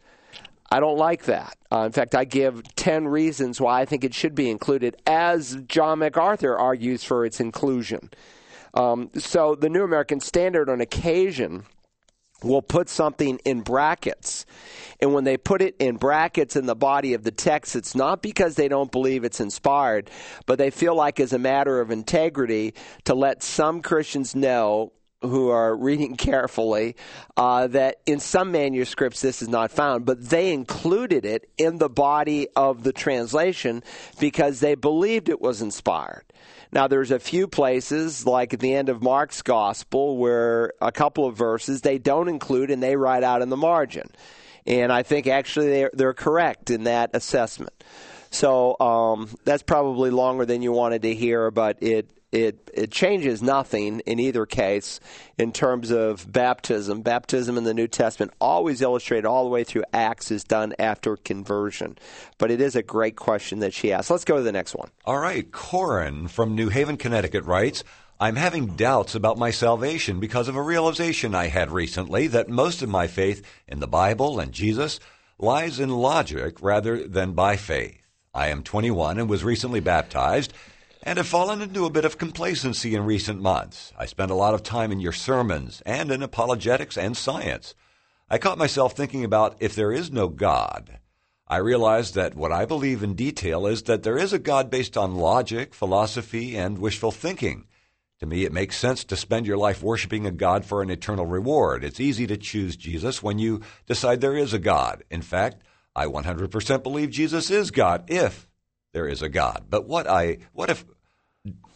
I 0.71 0.81
don't 0.81 0.99
like 0.99 1.25
that. 1.27 1.57
Uh, 1.73 1.85
in 1.87 1.93
fact, 1.93 2.17
I 2.17 2.25
give 2.25 2.63
10 2.75 3.07
reasons 3.07 3.61
why 3.61 3.81
I 3.81 3.85
think 3.85 4.03
it 4.03 4.15
should 4.15 4.35
be 4.35 4.51
included, 4.51 4.97
as 5.07 5.59
John 5.69 6.01
MacArthur 6.01 6.59
argues 6.59 7.05
for 7.05 7.25
its 7.25 7.39
inclusion. 7.39 8.11
Um, 8.75 9.11
so, 9.17 9.55
the 9.55 9.71
New 9.71 9.85
American 9.85 10.21
Standard 10.21 10.69
on 10.69 10.81
occasion 10.81 11.65
will 12.43 12.63
put 12.63 12.89
something 12.89 13.39
in 13.45 13.63
brackets. 13.63 14.47
And 15.01 15.13
when 15.13 15.25
they 15.25 15.37
put 15.37 15.63
it 15.63 15.77
in 15.79 15.97
brackets 15.97 16.57
in 16.57 16.67
the 16.67 16.77
body 16.77 17.15
of 17.15 17.25
the 17.25 17.31
text, 17.31 17.77
it's 17.77 17.95
not 17.95 18.23
because 18.23 18.55
they 18.55 18.69
don't 18.69 18.93
believe 18.93 19.25
it's 19.25 19.41
inspired, 19.41 20.11
but 20.47 20.59
they 20.59 20.71
feel 20.71 20.95
like 20.95 21.21
as 21.21 21.33
a 21.33 21.39
matter 21.39 21.81
of 21.81 21.91
integrity 21.91 22.75
to 23.05 23.15
let 23.15 23.43
some 23.43 23.83
Christians 23.83 24.35
know 24.35 24.93
who 25.23 25.49
are 25.49 25.77
reading 25.77 26.17
carefully 26.17 26.97
uh, 27.37 27.67
that 27.69 27.97
in 28.07 28.21
some 28.21 28.53
manuscripts 28.53 29.21
this 29.21 29.43
is 29.43 29.49
not 29.49 29.71
found, 29.71 30.05
but 30.05 30.29
they 30.29 30.53
included 30.53 31.25
it 31.25 31.51
in 31.59 31.79
the 31.79 31.89
body 31.89 32.49
of 32.55 32.85
the 32.85 32.93
translation 32.93 33.83
because 34.21 34.61
they 34.61 34.75
believed 34.75 35.29
it 35.29 35.41
was 35.41 35.61
inspired. 35.63 36.25
Now, 36.71 36.87
there's 36.87 37.11
a 37.11 37.19
few 37.19 37.47
places, 37.47 38.27
like 38.27 38.53
at 38.53 38.61
the 38.61 38.75
end 38.75 38.89
of 38.89 39.03
Mark's 39.03 39.43
gospel, 39.43 40.19
where 40.19 40.75
a 40.81 40.93
couple 40.93 41.27
of 41.27 41.37
verses 41.37 41.81
they 41.81 41.99
don't 41.99 42.29
include 42.29 42.71
and 42.71 42.83
they 42.83 42.97
write 42.97 43.23
out 43.23 43.43
in 43.43 43.49
the 43.49 43.57
margin. 43.57 44.11
And 44.67 44.93
I 44.93 45.03
think 45.03 45.27
actually 45.27 45.69
they're, 45.69 45.91
they're 45.95 46.15
correct 46.15 46.71
in 46.71 46.85
that 46.85 47.11
assessment. 47.15 47.73
So 48.31 48.79
um, 48.79 49.35
that's 49.45 49.63
probably 49.63 50.11
longer 50.11 50.45
than 50.45 50.61
you 50.61 50.73
wanted 50.73 51.03
to 51.03 51.15
hear, 51.15 51.51
but 51.51 51.83
it 51.83 52.11
it 52.33 52.71
it 52.75 52.91
changes 52.91 53.43
nothing 53.43 54.01
in 54.01 54.21
either 54.21 54.45
case 54.45 55.01
in 55.39 55.53
terms 55.53 55.91
of 55.91 56.31
baptism. 56.31 57.03
Baptism 57.03 57.57
in 57.57 57.65
the 57.65 57.75
New 57.75 57.89
Testament 57.89 58.33
always 58.41 58.83
illustrated 58.83 59.27
all 59.27 59.45
the 59.45 59.51
way 59.51 59.65
through 59.65 59.85
Acts 59.93 60.31
is 60.31 60.45
done 60.45 60.75
after 60.79 61.17
conversion. 61.17 61.97
But 62.37 62.51
it 62.51 62.61
is 62.61 62.77
a 62.77 62.83
great 62.83 63.17
question 63.17 63.61
that 63.61 63.73
she 63.73 63.93
asked. 63.93 64.11
Let's 64.11 64.25
go 64.25 64.37
to 64.37 64.43
the 64.43 64.53
next 64.53 64.75
one. 64.75 64.91
All 65.05 65.19
right, 65.19 65.51
Corin 65.51 66.29
from 66.29 66.55
New 66.55 66.69
Haven, 66.69 66.97
Connecticut 66.97 67.45
writes. 67.45 67.83
I'm 68.21 68.35
having 68.35 68.75
doubts 68.75 69.15
about 69.15 69.39
my 69.39 69.53
salvation 69.53 70.19
because 70.19 70.49
of 70.49 70.57
a 70.57 70.63
realization 70.63 71.37
I 71.37 71.47
had 71.47 71.71
recently 71.71 72.27
that 72.27 72.49
most 72.49 72.83
of 72.83 72.89
my 72.89 73.07
faith 73.07 73.47
in 73.69 73.79
the 73.79 73.87
Bible 73.87 74.41
and 74.41 74.51
Jesus 74.51 74.99
lies 75.39 75.79
in 75.79 75.89
logic 75.89 76.61
rather 76.61 77.07
than 77.07 77.33
by 77.33 77.57
faith. 77.57 78.03
I 78.35 78.49
am 78.49 78.65
21 78.65 79.19
and 79.19 79.31
was 79.31 79.45
recently 79.45 79.79
baptized 79.79 80.53
and 81.09 81.17
have 81.17 81.27
fallen 81.27 81.63
into 81.63 81.87
a 81.87 81.91
bit 81.91 82.05
of 82.05 82.19
complacency 82.19 82.95
in 82.95 83.03
recent 83.03 83.41
months. 83.41 83.95
I 83.99 84.05
spent 84.05 84.31
a 84.31 84.35
lot 84.35 84.53
of 84.53 84.63
time 84.63 84.93
in 84.93 85.01
your 85.01 85.13
sermons 85.13 85.83
and 85.87 86.11
in 86.11 86.23
apologetics 86.23 86.99
and 86.99 87.17
science. 87.17 87.75
I 88.29 88.37
caught 88.37 88.59
myself 88.59 88.93
thinking 88.93 89.25
about 89.25 89.57
if 89.59 89.75
there 89.75 89.91
is 89.91 90.13
no 90.13 90.29
God. 90.29 90.99
I 91.47 91.57
realized 91.57 92.15
that 92.17 92.35
what 92.35 92.53
I 92.53 92.67
believe 92.67 93.03
in 93.03 93.15
detail 93.15 93.67
is 93.67 93.85
that 93.85 94.03
there 94.03 94.19
is 94.19 94.35
a 94.35 94.39
God 94.39 94.69
based 94.69 94.99
on 94.99 95.15
logic, 95.15 95.73
philosophy, 95.73 96.59
and 96.59 96.77
wishful 96.77 97.11
thinking. 97.11 97.67
To 98.21 98.27
me, 98.27 98.45
it 98.45 98.53
makes 98.53 98.77
sense 98.77 99.03
to 99.05 99.17
spend 99.17 99.47
your 99.47 99.57
life 99.57 99.83
worshiping 99.83 100.27
a 100.27 100.31
God 100.31 100.67
for 100.67 100.83
an 100.83 100.91
eternal 100.91 101.25
reward. 101.25 101.85
It's 101.85 102.01
easy 102.01 102.27
to 102.27 102.37
choose 102.37 102.77
Jesus 102.77 103.23
when 103.23 103.39
you 103.39 103.63
decide 103.87 104.21
there 104.21 104.37
is 104.37 104.53
a 104.53 104.59
God. 104.59 105.05
In 105.11 105.23
fact, 105.23 105.63
I 105.97 106.05
100% 106.05 106.83
believe 106.83 107.09
Jesus 107.09 107.51
is 107.51 107.71
God 107.71 108.05
if 108.11 108.47
there 108.93 109.09
is 109.09 109.23
a 109.23 109.31
God. 109.31 109.69
But 109.71 109.87
what 109.87 110.07
I 110.07 110.39
what 110.53 110.69
if 110.69 110.85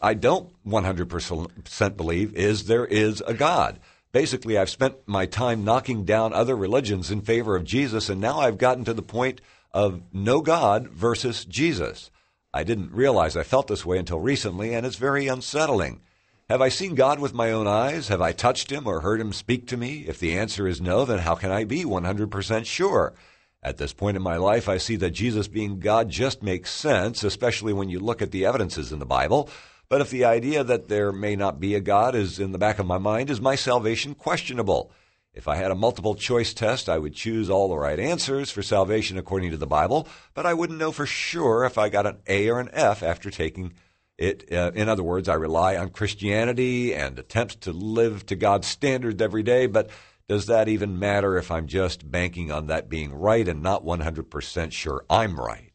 I 0.00 0.14
don't 0.14 0.52
100% 0.66 1.96
believe 1.96 2.34
is 2.34 2.64
there 2.64 2.86
is 2.86 3.22
a 3.26 3.34
God. 3.34 3.78
Basically, 4.12 4.58
I've 4.58 4.68
spent 4.68 4.96
my 5.06 5.26
time 5.26 5.64
knocking 5.64 6.04
down 6.04 6.32
other 6.32 6.56
religions 6.56 7.10
in 7.10 7.22
favor 7.22 7.56
of 7.56 7.64
Jesus, 7.64 8.08
and 8.08 8.20
now 8.20 8.40
I've 8.40 8.58
gotten 8.58 8.84
to 8.84 8.94
the 8.94 9.02
point 9.02 9.40
of 9.72 10.02
no 10.12 10.40
God 10.40 10.88
versus 10.88 11.44
Jesus. 11.44 12.10
I 12.52 12.64
didn't 12.64 12.92
realize 12.92 13.36
I 13.36 13.42
felt 13.42 13.68
this 13.68 13.86
way 13.86 13.96
until 13.98 14.20
recently, 14.20 14.74
and 14.74 14.84
it's 14.84 14.96
very 14.96 15.28
unsettling. 15.28 16.02
Have 16.50 16.60
I 16.60 16.68
seen 16.68 16.94
God 16.94 17.18
with 17.18 17.32
my 17.32 17.50
own 17.50 17.66
eyes? 17.66 18.08
Have 18.08 18.20
I 18.20 18.32
touched 18.32 18.70
him 18.70 18.86
or 18.86 19.00
heard 19.00 19.20
him 19.20 19.32
speak 19.32 19.66
to 19.68 19.78
me? 19.78 20.04
If 20.06 20.18
the 20.18 20.36
answer 20.36 20.68
is 20.68 20.82
no, 20.82 21.06
then 21.06 21.20
how 21.20 21.34
can 21.34 21.50
I 21.50 21.64
be 21.64 21.84
100% 21.84 22.66
sure? 22.66 23.14
At 23.62 23.76
this 23.76 23.92
point 23.92 24.16
in 24.16 24.22
my 24.22 24.36
life, 24.36 24.68
I 24.68 24.78
see 24.78 24.96
that 24.96 25.10
Jesus 25.10 25.46
being 25.46 25.78
God 25.78 26.08
just 26.08 26.42
makes 26.42 26.70
sense, 26.70 27.22
especially 27.22 27.72
when 27.72 27.88
you 27.88 28.00
look 28.00 28.20
at 28.20 28.32
the 28.32 28.44
evidences 28.44 28.90
in 28.90 28.98
the 28.98 29.06
Bible. 29.06 29.48
But 29.88 30.00
if 30.00 30.10
the 30.10 30.24
idea 30.24 30.64
that 30.64 30.88
there 30.88 31.12
may 31.12 31.36
not 31.36 31.60
be 31.60 31.74
a 31.74 31.80
God 31.80 32.14
is 32.16 32.40
in 32.40 32.52
the 32.52 32.58
back 32.58 32.78
of 32.78 32.86
my 32.86 32.98
mind, 32.98 33.30
is 33.30 33.40
my 33.40 33.54
salvation 33.54 34.14
questionable? 34.14 34.90
If 35.34 35.48
I 35.48 35.56
had 35.56 35.70
a 35.70 35.76
multiple 35.76 36.14
choice 36.14 36.52
test, 36.52 36.88
I 36.88 36.98
would 36.98 37.14
choose 37.14 37.48
all 37.48 37.68
the 37.68 37.78
right 37.78 38.00
answers 38.00 38.50
for 38.50 38.62
salvation 38.62 39.16
according 39.16 39.52
to 39.52 39.56
the 39.56 39.66
Bible, 39.66 40.08
but 40.34 40.44
I 40.44 40.54
wouldn't 40.54 40.78
know 40.78 40.92
for 40.92 41.06
sure 41.06 41.64
if 41.64 41.78
I 41.78 41.88
got 41.88 42.06
an 42.06 42.18
A 42.26 42.48
or 42.50 42.58
an 42.58 42.68
F 42.72 43.02
after 43.02 43.30
taking 43.30 43.74
it. 44.18 44.52
Uh, 44.52 44.72
in 44.74 44.88
other 44.88 45.02
words, 45.02 45.28
I 45.28 45.34
rely 45.34 45.76
on 45.76 45.90
Christianity 45.90 46.94
and 46.94 47.18
attempt 47.18 47.62
to 47.62 47.72
live 47.72 48.26
to 48.26 48.36
God's 48.36 48.66
standards 48.66 49.22
every 49.22 49.42
day, 49.42 49.66
but 49.66 49.88
does 50.28 50.46
that 50.46 50.68
even 50.68 50.98
matter 50.98 51.36
if 51.36 51.50
I'm 51.50 51.66
just 51.66 52.10
banking 52.10 52.50
on 52.50 52.66
that 52.66 52.88
being 52.88 53.12
right 53.12 53.46
and 53.46 53.62
not 53.62 53.84
100% 53.84 54.72
sure 54.72 55.04
I'm 55.10 55.38
right? 55.38 55.72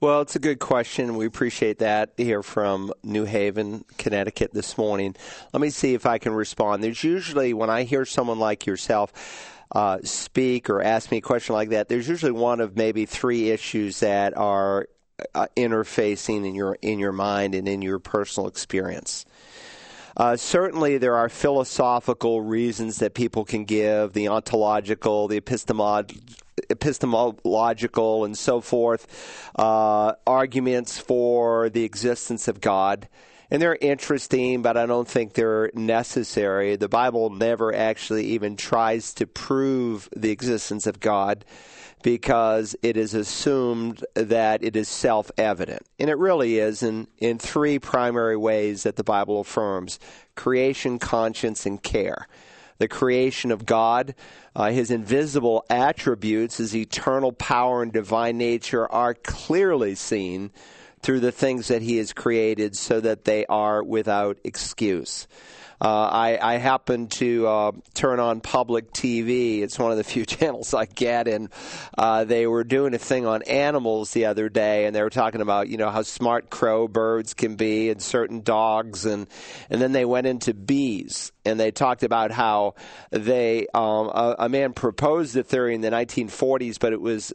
Well, 0.00 0.20
it's 0.20 0.34
a 0.34 0.40
good 0.40 0.58
question. 0.58 1.16
We 1.16 1.26
appreciate 1.26 1.78
that 1.78 2.14
here 2.16 2.42
from 2.42 2.92
New 3.04 3.24
Haven, 3.24 3.84
Connecticut 3.98 4.52
this 4.52 4.76
morning. 4.76 5.14
Let 5.52 5.60
me 5.60 5.70
see 5.70 5.94
if 5.94 6.06
I 6.06 6.18
can 6.18 6.32
respond. 6.32 6.82
There's 6.82 7.04
usually, 7.04 7.54
when 7.54 7.70
I 7.70 7.84
hear 7.84 8.04
someone 8.04 8.40
like 8.40 8.66
yourself 8.66 9.12
uh, 9.70 9.98
speak 10.02 10.68
or 10.68 10.82
ask 10.82 11.12
me 11.12 11.18
a 11.18 11.20
question 11.20 11.54
like 11.54 11.68
that, 11.68 11.88
there's 11.88 12.08
usually 12.08 12.32
one 12.32 12.60
of 12.60 12.76
maybe 12.76 13.06
three 13.06 13.50
issues 13.50 14.00
that 14.00 14.36
are 14.36 14.88
uh, 15.34 15.46
interfacing 15.56 16.46
in 16.46 16.54
your 16.54 16.76
in 16.82 16.98
your 16.98 17.12
mind 17.12 17.54
and 17.54 17.68
in 17.68 17.80
your 17.80 17.98
personal 17.98 18.48
experience. 18.48 19.24
Uh, 20.16 20.36
certainly, 20.36 20.98
there 20.98 21.14
are 21.14 21.28
philosophical 21.28 22.40
reasons 22.42 22.98
that 22.98 23.14
people 23.14 23.44
can 23.44 23.64
give 23.64 24.12
the 24.12 24.28
ontological, 24.28 25.28
the 25.28 25.36
epistemological 25.36 26.20
epistemological 26.70 28.24
and 28.24 28.36
so 28.36 28.60
forth 28.60 29.50
uh, 29.56 30.12
arguments 30.26 30.98
for 30.98 31.70
the 31.70 31.84
existence 31.84 32.46
of 32.46 32.60
God. 32.60 33.08
And 33.50 33.60
they're 33.60 33.76
interesting, 33.80 34.62
but 34.62 34.76
I 34.78 34.86
don't 34.86 35.08
think 35.08 35.34
they're 35.34 35.70
necessary. 35.74 36.76
The 36.76 36.88
Bible 36.88 37.30
never 37.30 37.74
actually 37.74 38.26
even 38.28 38.56
tries 38.56 39.12
to 39.14 39.26
prove 39.26 40.08
the 40.16 40.30
existence 40.30 40.86
of 40.86 41.00
God 41.00 41.44
because 42.02 42.76
it 42.82 42.96
is 42.96 43.14
assumed 43.14 44.04
that 44.14 44.62
it 44.62 44.76
is 44.76 44.88
self 44.88 45.30
evident. 45.38 45.82
And 45.98 46.10
it 46.10 46.18
really 46.18 46.58
is 46.58 46.82
in, 46.82 47.06
in 47.18 47.38
three 47.38 47.78
primary 47.78 48.36
ways 48.36 48.82
that 48.82 48.96
the 48.96 49.04
Bible 49.04 49.40
affirms 49.40 49.98
creation, 50.34 50.98
conscience, 50.98 51.66
and 51.66 51.82
care 51.82 52.26
the 52.78 52.88
creation 52.88 53.52
of 53.52 53.64
God. 53.64 54.14
Uh, 54.56 54.70
his 54.70 54.90
invisible 54.90 55.64
attributes, 55.70 56.56
his 56.56 56.74
eternal 56.74 57.32
power 57.32 57.80
and 57.80 57.92
divine 57.92 58.38
nature, 58.38 58.90
are 58.90 59.14
clearly 59.14 59.94
seen 59.94 60.50
through 61.00 61.20
the 61.20 61.32
things 61.32 61.68
that 61.68 61.82
he 61.82 61.98
has 61.98 62.12
created 62.12 62.76
so 62.76 63.00
that 63.00 63.24
they 63.24 63.46
are 63.46 63.82
without 63.82 64.38
excuse. 64.44 65.28
Uh, 65.82 66.08
I, 66.12 66.54
I 66.54 66.58
happen 66.58 67.08
to 67.08 67.44
uh, 67.48 67.72
turn 67.92 68.20
on 68.20 68.40
public 68.40 68.92
TV. 68.92 69.62
It's 69.62 69.80
one 69.80 69.90
of 69.90 69.96
the 69.96 70.04
few 70.04 70.24
channels 70.26 70.72
I 70.74 70.84
get, 70.84 71.26
and 71.26 71.48
uh, 71.98 72.22
they 72.22 72.46
were 72.46 72.62
doing 72.62 72.94
a 72.94 72.98
thing 72.98 73.26
on 73.26 73.42
animals 73.42 74.12
the 74.12 74.26
other 74.26 74.48
day, 74.48 74.86
and 74.86 74.94
they 74.94 75.02
were 75.02 75.10
talking 75.10 75.40
about 75.40 75.68
you 75.68 75.78
know 75.78 75.90
how 75.90 76.02
smart 76.02 76.50
crow 76.50 76.86
birds 76.86 77.34
can 77.34 77.56
be, 77.56 77.90
and 77.90 78.00
certain 78.00 78.42
dogs, 78.42 79.06
and 79.06 79.26
and 79.70 79.82
then 79.82 79.90
they 79.90 80.04
went 80.04 80.28
into 80.28 80.54
bees, 80.54 81.32
and 81.44 81.58
they 81.58 81.72
talked 81.72 82.04
about 82.04 82.30
how 82.30 82.76
they 83.10 83.66
um, 83.74 84.06
a, 84.06 84.36
a 84.38 84.48
man 84.48 84.74
proposed 84.74 85.34
the 85.34 85.42
theory 85.42 85.74
in 85.74 85.80
the 85.80 85.90
1940s, 85.90 86.78
but 86.78 86.92
it 86.92 87.00
was 87.00 87.32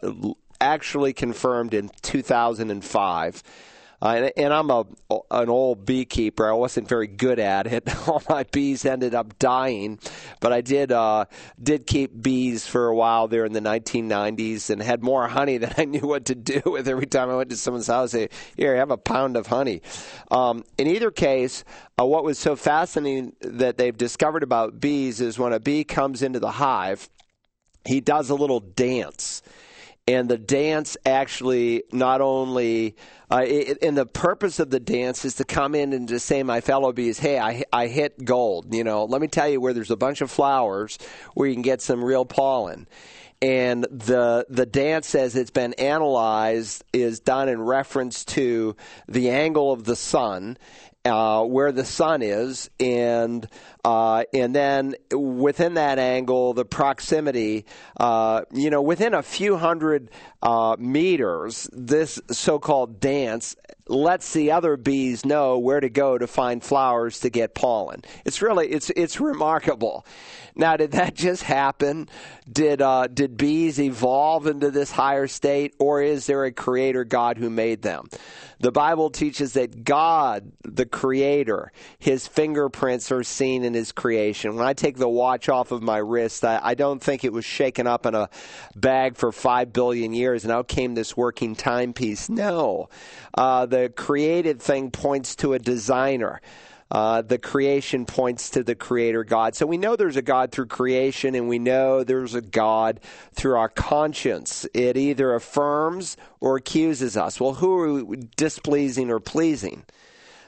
actually 0.61 1.11
confirmed 1.11 1.73
in 1.73 1.91
2005 2.01 3.43
uh, 3.99 4.09
and, 4.09 4.31
and, 4.37 4.53
I'm 4.53 4.69
a 4.69 4.85
an 5.31 5.49
old 5.49 5.85
beekeeper. 5.85 6.47
I 6.47 6.53
wasn't 6.53 6.87
very 6.87 7.07
good 7.07 7.39
at 7.39 7.65
it. 7.65 7.89
All 8.07 8.21
my 8.29 8.43
bees 8.43 8.85
ended 8.85 9.15
up 9.15 9.39
dying, 9.39 9.99
but 10.39 10.53
I 10.53 10.61
did 10.61 10.91
uh, 10.91 11.25
did 11.61 11.87
keep 11.87 12.21
bees 12.21 12.67
for 12.67 12.87
a 12.87 12.95
while 12.95 13.27
there 13.27 13.43
in 13.43 13.53
the 13.53 13.59
1990s, 13.59 14.69
and 14.69 14.83
had 14.83 15.01
more 15.01 15.27
honey 15.27 15.57
than 15.57 15.73
I 15.77 15.85
knew 15.85 16.01
what 16.01 16.25
to 16.25 16.35
do 16.35 16.61
with. 16.65 16.87
Every 16.87 17.07
time 17.07 17.29
I 17.29 17.35
went 17.35 17.49
to 17.49 17.57
someone's 17.57 17.87
house, 17.87 18.11
say, 18.11 18.29
"Here, 18.55 18.75
I 18.75 18.77
have 18.77 18.91
a 18.91 18.97
pound 18.97 19.35
of 19.35 19.47
honey." 19.47 19.81
Um, 20.29 20.63
in 20.77 20.85
either 20.87 21.09
case, 21.09 21.63
uh, 21.99 22.05
what 22.05 22.23
was 22.23 22.37
so 22.37 22.55
fascinating 22.55 23.33
that 23.41 23.77
they've 23.77 23.97
discovered 23.97 24.43
about 24.43 24.79
bees 24.79 25.21
is 25.21 25.39
when 25.39 25.53
a 25.53 25.59
bee 25.59 25.83
comes 25.83 26.21
into 26.21 26.39
the 26.39 26.51
hive, 26.51 27.09
he 27.83 27.99
does 27.99 28.29
a 28.29 28.35
little 28.35 28.59
dance 28.59 29.41
and 30.07 30.29
the 30.29 30.37
dance 30.37 30.95
actually 31.05 31.83
not 31.91 32.21
only 32.21 32.95
uh, 33.29 33.43
it, 33.45 33.79
and 33.81 33.97
the 33.97 34.05
purpose 34.05 34.59
of 34.59 34.69
the 34.69 34.79
dance 34.79 35.25
is 35.25 35.35
to 35.35 35.43
come 35.43 35.75
in 35.75 35.91
and 35.91 36.07
to 36.07 36.19
say 36.19 36.43
my 36.43 36.61
fellow 36.61 36.93
bees 36.93 37.19
hey 37.19 37.37
I, 37.39 37.63
I 37.73 37.87
hit 37.87 38.23
gold. 38.23 38.73
You 38.73 38.83
know 38.83 39.05
let 39.05 39.21
me 39.21 39.27
tell 39.27 39.49
you 39.49 39.59
where 39.59 39.73
there's 39.73 39.91
a 39.91 39.97
bunch 39.97 40.21
of 40.21 40.31
flowers 40.31 40.97
where 41.33 41.47
you 41.47 41.53
can 41.53 41.61
get 41.61 41.81
some 41.81 42.03
real 42.03 42.25
pollen. 42.25 42.87
And 43.39 43.83
the 43.83 44.47
the 44.49 44.65
dance 44.65 45.13
as 45.13 45.35
it's 45.35 45.51
been 45.51 45.73
analyzed 45.73 46.83
is 46.91 47.19
done 47.19 47.49
in 47.49 47.61
reference 47.61 48.25
to 48.25 48.75
the 49.07 49.29
angle 49.29 49.71
of 49.71 49.83
the 49.83 49.95
sun 49.95 50.57
uh, 51.07 51.43
where 51.43 51.71
the 51.71 51.85
sun 51.85 52.21
is, 52.21 52.69
and 52.79 53.47
uh, 53.87 54.25
and 54.33 54.53
then 54.53 54.95
within 55.13 55.75
that 55.75 55.97
angle, 55.97 56.53
the 56.53 56.65
proximity. 56.65 57.65
Uh, 57.95 58.41
you 58.51 58.69
know, 58.69 58.81
within 58.81 59.13
a 59.13 59.23
few 59.23 59.55
hundred 59.55 60.11
uh, 60.41 60.75
meters, 60.77 61.69
this 61.71 62.19
so-called 62.29 62.99
dance 62.99 63.55
lets 63.87 64.33
the 64.33 64.51
other 64.51 64.75
bees 64.75 65.25
know 65.25 65.57
where 65.57 65.79
to 65.79 65.89
go 65.89 66.17
to 66.17 66.27
find 66.27 66.61
flowers 66.61 67.21
to 67.21 67.29
get 67.29 67.55
pollen. 67.55 68.03
It's 68.25 68.41
really 68.41 68.67
it's 68.67 68.89
it's 68.89 69.21
remarkable. 69.21 70.05
Now, 70.55 70.75
did 70.75 70.91
that 70.91 71.13
just 71.13 71.43
happen? 71.43 72.09
Did 72.51 72.81
uh, 72.81 73.07
did 73.07 73.37
bees 73.37 73.79
evolve 73.79 74.47
into 74.47 74.71
this 74.71 74.91
higher 74.91 75.27
state, 75.27 75.75
or 75.79 76.01
is 76.01 76.25
there 76.25 76.43
a 76.45 76.51
creator 76.51 77.05
God 77.05 77.37
who 77.37 77.49
made 77.49 77.83
them? 77.83 78.09
The 78.59 78.71
Bible 78.71 79.11
teaches 79.11 79.53
that 79.53 79.83
God, 79.83 80.51
the 80.63 80.87
creator, 80.87 81.71
his 81.99 82.27
fingerprints 82.27 83.11
are 83.11 83.23
seen 83.23 83.63
in 83.63 83.75
his 83.77 83.91
creation. 83.91 84.55
When 84.55 84.65
I 84.65 84.73
take 84.73 84.97
the 84.97 85.07
watch 85.07 85.47
off 85.49 85.71
of 85.71 85.81
my 85.81 85.97
wrist, 85.97 86.43
I, 86.43 86.59
I 86.61 86.75
don't 86.75 87.01
think 87.01 87.23
it 87.23 87.31
was 87.31 87.45
shaken 87.45 87.87
up 87.87 88.05
in 88.05 88.15
a 88.15 88.29
bag 88.75 89.15
for 89.15 89.31
five 89.31 89.71
billion 89.71 90.13
years 90.13 90.43
and 90.43 90.51
out 90.51 90.67
came 90.67 90.95
this 90.95 91.15
working 91.15 91.55
timepiece. 91.55 92.29
No. 92.29 92.89
Uh, 93.33 93.65
the 93.65 93.89
created 93.95 94.61
thing 94.61 94.91
points 94.91 95.35
to 95.37 95.53
a 95.53 95.59
designer. 95.59 96.41
Uh, 96.89 97.21
the 97.21 97.37
creation 97.37 98.05
points 98.05 98.49
to 98.51 98.63
the 98.63 98.73
creator 98.75 99.25
God. 99.25 99.55
So 99.55 99.65
we 99.65 99.77
know 99.77 99.97
there's 99.97 100.15
a 100.15 100.21
God 100.21 100.53
through 100.53 100.67
creation, 100.67 101.35
and 101.35 101.49
we 101.49 101.59
know 101.59 102.03
there's 102.03 102.33
a 102.33 102.41
God 102.41 103.01
through 103.33 103.57
our 103.57 103.67
conscience. 103.67 104.65
It 104.73 104.95
either 104.95 105.35
affirms 105.35 106.15
or 106.39 106.55
accuses 106.55 107.17
us. 107.17 107.41
Well, 107.41 107.55
who 107.55 107.77
are 107.77 108.03
we 108.05 108.17
displeasing 108.37 109.11
or 109.11 109.19
pleasing? 109.19 109.83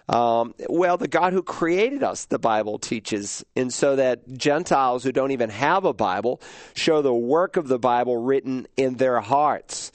Um, 0.10 0.56
well, 0.68 0.98
the 0.98 1.08
God 1.08 1.34
who 1.34 1.44
created 1.44 2.02
us, 2.02 2.26
the 2.26 2.40
Bible 2.40 2.80
teaches, 2.80 3.46
and 3.56 3.72
so 3.72 3.96
that 3.96 4.28
Gentiles 4.34 5.04
who 5.04 5.12
don't 5.12 5.30
even 5.30 5.52
have 5.52 5.86
a 5.86 5.94
Bible 5.94 6.42
show 6.74 7.04
the 7.04 7.14
work 7.14 7.58
of 7.58 7.68
the 7.68 7.78
Bible 7.78 8.18
written 8.18 8.68
in 8.76 8.96
their 8.96 9.20
hearts. 9.20 9.92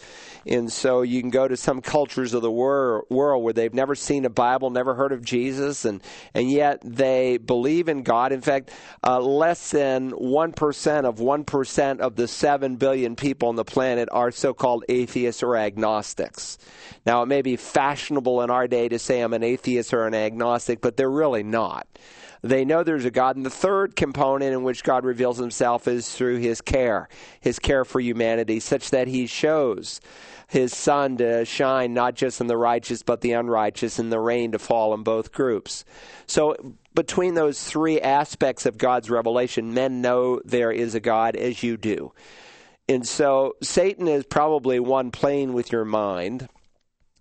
And 0.46 0.72
so 0.72 1.02
you 1.02 1.20
can 1.20 1.30
go 1.30 1.48
to 1.48 1.56
some 1.56 1.80
cultures 1.80 2.34
of 2.34 2.42
the 2.42 2.50
wor- 2.50 3.04
world 3.08 3.42
where 3.42 3.52
they've 3.52 3.72
never 3.72 3.94
seen 3.94 4.24
a 4.24 4.30
Bible, 4.30 4.70
never 4.70 4.94
heard 4.94 5.12
of 5.12 5.24
Jesus, 5.24 5.84
and, 5.84 6.02
and 6.34 6.50
yet 6.50 6.80
they 6.84 7.38
believe 7.38 7.88
in 7.88 8.02
God. 8.02 8.32
In 8.32 8.40
fact, 8.40 8.70
uh, 9.06 9.20
less 9.20 9.70
than 9.70 10.12
1% 10.12 11.04
of 11.04 11.16
1% 11.16 12.00
of 12.00 12.16
the 12.16 12.28
7 12.28 12.76
billion 12.76 13.16
people 13.16 13.48
on 13.48 13.56
the 13.56 13.64
planet 13.64 14.08
are 14.12 14.30
so 14.30 14.52
called 14.52 14.84
atheists 14.88 15.42
or 15.42 15.56
agnostics. 15.56 16.58
Now, 17.06 17.22
it 17.22 17.26
may 17.26 17.42
be 17.42 17.56
fashionable 17.56 18.42
in 18.42 18.50
our 18.50 18.68
day 18.68 18.88
to 18.88 18.98
say 18.98 19.20
I'm 19.20 19.34
an 19.34 19.42
atheist 19.42 19.92
or 19.92 20.06
an 20.06 20.14
agnostic, 20.14 20.80
but 20.80 20.96
they're 20.96 21.10
really 21.10 21.42
not. 21.42 21.86
They 22.44 22.66
know 22.66 22.84
there's 22.84 23.06
a 23.06 23.10
God. 23.10 23.36
And 23.36 23.46
the 23.46 23.50
third 23.50 23.96
component 23.96 24.52
in 24.52 24.64
which 24.64 24.84
God 24.84 25.06
reveals 25.06 25.38
himself 25.38 25.88
is 25.88 26.14
through 26.14 26.36
his 26.36 26.60
care, 26.60 27.08
his 27.40 27.58
care 27.58 27.86
for 27.86 28.00
humanity, 28.00 28.60
such 28.60 28.90
that 28.90 29.08
he 29.08 29.26
shows 29.26 29.98
his 30.46 30.76
sun 30.76 31.16
to 31.16 31.46
shine 31.46 31.94
not 31.94 32.14
just 32.14 32.42
in 32.42 32.46
the 32.46 32.58
righteous 32.58 33.02
but 33.02 33.22
the 33.22 33.32
unrighteous, 33.32 33.98
and 33.98 34.12
the 34.12 34.20
rain 34.20 34.52
to 34.52 34.58
fall 34.58 34.92
in 34.92 35.02
both 35.02 35.32
groups. 35.32 35.86
So, 36.26 36.54
between 36.94 37.32
those 37.32 37.64
three 37.64 37.98
aspects 37.98 38.66
of 38.66 38.76
God's 38.76 39.08
revelation, 39.08 39.72
men 39.72 40.02
know 40.02 40.42
there 40.44 40.70
is 40.70 40.94
a 40.94 41.00
God 41.00 41.36
as 41.36 41.62
you 41.62 41.78
do. 41.78 42.12
And 42.90 43.08
so, 43.08 43.56
Satan 43.62 44.06
is 44.06 44.26
probably 44.26 44.78
one 44.78 45.10
playing 45.10 45.54
with 45.54 45.72
your 45.72 45.86
mind 45.86 46.50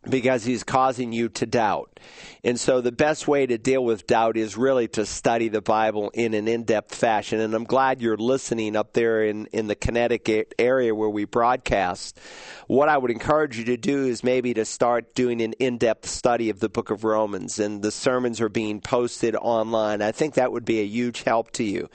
because 0.10 0.44
he's 0.44 0.64
causing 0.64 1.14
you 1.14 1.30
to 1.30 1.46
doubt. 1.46 2.00
And 2.44 2.60
so 2.60 2.82
the 2.82 2.92
best 2.92 3.28
way 3.28 3.46
to 3.46 3.58
deal 3.58 3.84
with 3.84 4.06
doubt 4.06 4.36
is 4.36 4.58
really 4.58 4.90
to 4.90 5.06
study 5.06 5.48
the 5.48 5.62
Bible 5.62 6.12
in 6.14 6.34
an 6.34 6.50
in-depth 6.50 6.94
fashion. 6.94 7.40
And 7.40 7.54
I'm 7.54 7.64
glad 7.64 8.02
you're 8.02 8.18
listening 8.18 8.76
up 8.76 8.94
there 8.94 9.24
in, 9.24 9.46
in 9.48 9.68
the 9.68 9.76
Connecticut 9.76 10.54
area 10.60 10.94
where 10.94 11.10
we 11.10 11.24
broadcast. 11.24 12.20
What 12.68 12.90
I 12.90 12.98
would 12.98 13.12
encourage 13.12 13.58
you 13.58 13.66
to 13.66 13.78
do 13.78 14.06
is 14.06 14.24
maybe 14.24 14.54
to 14.56 14.66
start 14.66 15.16
doing 15.16 15.42
an 15.42 15.54
in-depth 15.54 16.10
study 16.10 16.50
of 16.50 16.60
the 16.60 16.70
book 16.70 16.92
of 16.92 17.06
Romans 17.06 17.60
and 17.60 17.82
the 17.82 17.92
sermons 17.92 18.42
are 18.42 18.50
being 18.50 18.82
posted 18.82 19.36
online. 19.36 20.02
I 20.02 20.12
think 20.12 20.34
that 20.34 20.52
would 20.52 20.66
be 20.66 20.82
a 20.82 20.86
huge 20.86 21.24
help 21.24 21.52
to 21.52 21.64
you. 21.64 21.90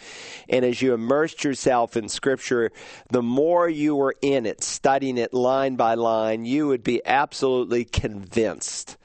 And 0.48 0.64
as 0.64 0.80
you 0.80 0.94
immersed 0.94 1.44
yourself 1.44 1.96
in 1.96 2.08
scripture, 2.08 2.72
the 3.10 3.22
more 3.22 3.68
you 3.68 3.96
were 3.96 4.14
in 4.22 4.46
it, 4.46 4.64
studying 4.64 5.18
it 5.18 5.34
line 5.34 5.76
by 5.76 5.94
line, 5.94 6.46
you 6.46 6.68
would 6.68 6.82
be 6.82 7.02
absolutely 7.04 7.84
convinced 7.98 8.96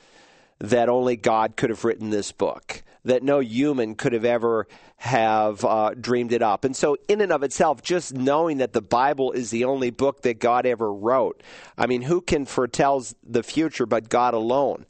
that 0.59 0.89
only 0.89 1.15
God 1.15 1.55
could 1.55 1.69
have 1.69 1.83
written 1.83 2.09
this 2.09 2.31
book, 2.31 2.83
that 3.03 3.23
no 3.23 3.39
human 3.39 3.95
could 3.95 4.13
have 4.13 4.25
ever 4.25 4.67
have 4.97 5.65
uh, 5.65 5.93
dreamed 5.99 6.31
it 6.31 6.41
up. 6.41 6.63
And 6.63 6.73
so, 6.73 6.95
in 7.09 7.19
and 7.19 7.33
of 7.33 7.43
itself, 7.43 7.81
just 7.81 8.13
knowing 8.13 8.59
that 8.59 8.71
the 8.71 8.81
Bible 8.81 9.33
is 9.33 9.49
the 9.49 9.65
only 9.65 9.89
book 9.89 10.21
that 10.21 10.39
God 10.39 10.65
ever 10.65 10.93
wrote, 10.93 11.43
I 11.77 11.87
mean, 11.87 12.03
who 12.03 12.21
can 12.21 12.45
foretells 12.45 13.13
the 13.21 13.43
future 13.43 13.85
but 13.85 14.07
God 14.07 14.33
alone? 14.33 14.85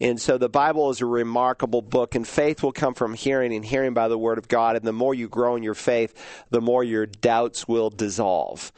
And 0.00 0.20
so, 0.20 0.36
the 0.36 0.50
Bible 0.50 0.90
is 0.90 1.00
a 1.00 1.06
remarkable 1.06 1.80
book, 1.80 2.14
and 2.14 2.28
faith 2.28 2.62
will 2.62 2.72
come 2.72 2.92
from 2.92 3.14
hearing, 3.14 3.54
and 3.54 3.64
hearing 3.64 3.94
by 3.94 4.08
the 4.08 4.18
Word 4.18 4.36
of 4.36 4.48
God. 4.48 4.76
And 4.76 4.84
the 4.84 4.92
more 4.92 5.14
you 5.14 5.28
grow 5.28 5.56
in 5.56 5.62
your 5.62 5.74
faith, 5.74 6.44
the 6.50 6.60
more 6.60 6.84
your 6.84 7.06
doubts 7.06 7.66
will 7.66 7.88
dissolve. 7.88 8.70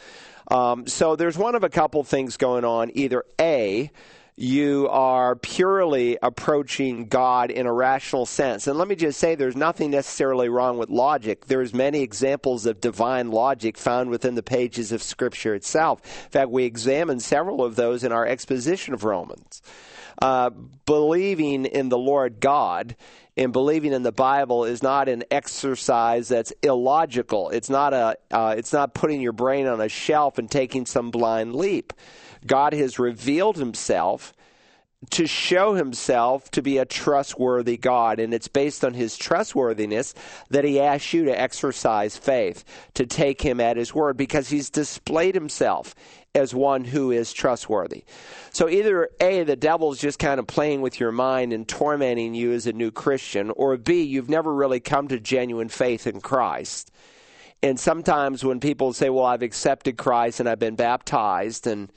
Um, 0.49 0.87
so, 0.87 1.17
there's 1.17 1.37
one 1.37 1.57
of 1.57 1.65
a 1.65 1.69
couple 1.69 2.05
things 2.05 2.37
going 2.37 2.65
on. 2.65 2.93
Either 2.95 3.25
A, 3.41 3.91
you 4.37 4.87
are 4.91 5.35
purely 5.35 6.19
approaching 6.23 7.07
God 7.07 7.51
in 7.51 7.67
a 7.67 7.73
rational 7.73 8.27
sense. 8.27 8.67
And 8.67 8.79
let 8.79 8.87
me 8.87 8.95
just 8.95 9.19
say 9.19 9.35
there's 9.35 9.57
nothing 9.57 9.91
necessarily 9.91 10.51
wrong 10.51 10.77
with 10.77 10.91
logic. 10.91 11.47
There's 11.47 11.73
many 11.73 12.03
examples 12.03 12.67
of 12.67 12.81
divine 12.81 13.31
logic 13.31 13.79
found 13.79 14.11
within 14.11 14.35
the 14.35 14.43
pages 14.43 14.93
of 14.93 15.03
scripture 15.03 15.55
itself. 15.55 16.03
In 16.25 16.31
fact, 16.31 16.51
we 16.51 16.65
examined 16.65 17.23
several 17.23 17.65
of 17.65 17.77
those 17.77 18.05
in 18.05 18.13
our 18.13 18.27
exposition 18.27 18.93
of 18.93 19.05
Romans. 19.05 19.63
Uh, 20.21 20.51
believing 20.85 21.65
in 21.65 21.89
the 21.89 21.99
Lord 21.99 22.41
God 22.41 22.97
and 23.37 23.53
believing 23.53 23.93
in 23.93 24.03
the 24.03 24.13
Bible 24.13 24.65
is 24.65 24.83
not 24.83 25.09
an 25.09 25.25
exercise 25.31 26.29
that's 26.29 26.53
illogical. 26.63 27.51
It's 27.51 27.69
not 27.69 27.93
a. 27.93 28.17
Uh, 28.31 28.55
it's 28.57 28.73
not 28.73 28.95
putting 28.95 29.21
your 29.21 29.33
brain 29.33 29.67
on 29.67 29.81
a 29.81 29.89
shelf 29.89 30.39
and 30.39 30.51
taking 30.51 30.87
some 30.87 31.11
blind 31.11 31.55
leap. 31.55 31.93
God 32.47 32.73
has 32.73 32.99
revealed 32.99 33.57
himself 33.57 34.33
to 35.11 35.27
show 35.27 35.75
himself 35.75 36.51
to 36.53 36.63
be 36.63 36.79
a 36.79 36.85
trustworthy 36.85 37.77
God. 37.77 38.19
And 38.19 38.33
it's 38.33 38.49
based 38.49 38.85
on 38.85 38.95
his 38.95 39.17
trustworthiness 39.17 40.15
that 40.51 40.65
he 40.65 40.81
asks 40.81 41.13
you 41.13 41.27
to 41.27 41.39
exercise 41.39 42.17
faith, 42.17 42.65
to 42.95 43.07
take 43.07 43.43
him 43.43 43.61
at 43.61 43.77
his 43.77 43.95
word, 43.95 44.17
because 44.17 44.49
he's 44.49 44.71
displayed 44.71 45.35
himself 45.35 45.95
as 46.37 46.55
one 46.55 46.85
who 46.85 47.11
is 47.11 47.33
trustworthy. 47.33 48.05
So 48.53 48.69
either 48.69 49.09
A, 49.21 49.43
the 49.43 49.57
devil's 49.57 49.99
just 49.99 50.19
kind 50.19 50.39
of 50.39 50.47
playing 50.47 50.83
with 50.83 51.01
your 51.01 51.11
mind 51.11 51.53
and 51.53 51.67
tormenting 51.67 52.35
you 52.35 52.53
as 52.53 52.67
a 52.67 52.73
new 52.73 52.91
Christian, 52.91 53.51
or 53.51 53.77
B, 53.77 54.03
you've 54.03 54.29
never 54.29 54.55
really 54.55 54.81
come 54.81 55.09
to 55.09 55.19
genuine 55.19 55.69
faith 55.69 56.07
in 56.07 56.21
Christ. 56.21 56.91
And 57.63 57.81
sometimes 57.81 58.45
when 58.45 58.61
people 58.61 58.93
say, 58.93 59.09
Well, 59.09 59.25
I've 59.25 59.43
accepted 59.43 59.97
Christ 59.97 60.39
and 60.41 60.49
I've 60.49 60.59
been 60.59 60.77
baptized 60.77 61.67
and 61.67 61.91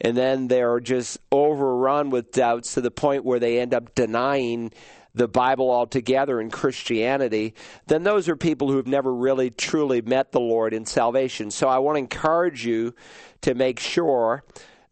and 0.00 0.16
then 0.16 0.48
they're 0.48 0.80
just 0.80 1.18
overrun 1.30 2.10
with 2.10 2.32
doubts 2.32 2.74
to 2.74 2.80
the 2.80 2.90
point 2.90 3.24
where 3.24 3.38
they 3.38 3.60
end 3.60 3.72
up 3.72 3.94
denying 3.94 4.72
the 5.14 5.28
Bible 5.28 5.70
altogether 5.70 6.40
in 6.40 6.50
Christianity, 6.50 7.54
then 7.86 8.02
those 8.02 8.28
are 8.28 8.36
people 8.36 8.70
who've 8.70 8.86
never 8.86 9.14
really 9.14 9.50
truly 9.50 10.02
met 10.02 10.32
the 10.32 10.40
Lord 10.40 10.74
in 10.74 10.84
salvation. 10.84 11.50
So 11.50 11.68
I 11.68 11.78
want 11.78 11.96
to 11.96 12.00
encourage 12.00 12.66
you 12.66 12.94
to 13.42 13.54
make 13.54 13.78
sure 13.78 14.44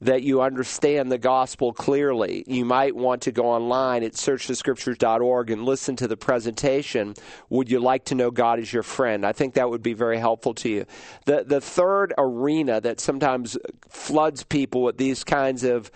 that 0.02 0.22
you 0.24 0.42
understand 0.42 1.12
the 1.12 1.18
gospel 1.18 1.72
clearly. 1.72 2.42
You 2.48 2.64
might 2.64 2.94
want 2.94 3.22
to 3.22 3.32
go 3.32 3.46
online 3.46 4.02
at 4.02 4.14
searchthescriptures.org 4.14 5.50
and 5.50 5.64
listen 5.64 5.94
to 5.96 6.08
the 6.08 6.16
presentation. 6.16 7.14
Would 7.50 7.70
you 7.70 7.78
like 7.78 8.04
to 8.06 8.16
know 8.16 8.32
God 8.32 8.58
as 8.58 8.72
your 8.72 8.82
friend? 8.82 9.24
I 9.24 9.30
think 9.30 9.54
that 9.54 9.70
would 9.70 9.82
be 9.82 9.94
very 9.94 10.18
helpful 10.18 10.54
to 10.54 10.68
you. 10.68 10.86
The 11.26 11.44
the 11.44 11.60
third 11.60 12.12
arena 12.18 12.80
that 12.80 12.98
sometimes 12.98 13.56
floods 13.88 14.42
people 14.42 14.82
with 14.82 14.98
these 14.98 15.22
kinds 15.22 15.62
of 15.62 15.92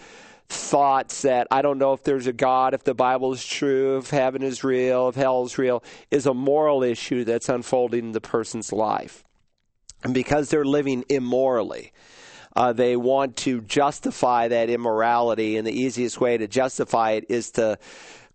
thoughts 0.48 1.22
that 1.22 1.46
I 1.50 1.62
don't 1.62 1.78
know 1.78 1.92
if 1.92 2.02
there's 2.02 2.26
a 2.26 2.32
God, 2.32 2.74
if 2.74 2.84
the 2.84 2.94
Bible 2.94 3.32
is 3.32 3.44
true, 3.44 3.98
if 3.98 4.10
heaven 4.10 4.42
is 4.42 4.62
real, 4.62 5.08
if 5.08 5.14
hell 5.14 5.44
is 5.44 5.58
real, 5.58 5.82
is 6.10 6.26
a 6.26 6.34
moral 6.34 6.82
issue 6.82 7.24
that's 7.24 7.48
unfolding 7.48 8.06
in 8.06 8.12
the 8.12 8.20
person's 8.20 8.72
life. 8.72 9.24
And 10.04 10.14
because 10.14 10.50
they're 10.50 10.64
living 10.64 11.04
immorally, 11.08 11.92
uh, 12.54 12.72
they 12.72 12.96
want 12.96 13.36
to 13.36 13.60
justify 13.60 14.48
that 14.48 14.70
immorality, 14.70 15.56
and 15.56 15.66
the 15.66 15.78
easiest 15.78 16.20
way 16.20 16.38
to 16.38 16.46
justify 16.46 17.12
it 17.12 17.26
is 17.28 17.50
to 17.52 17.78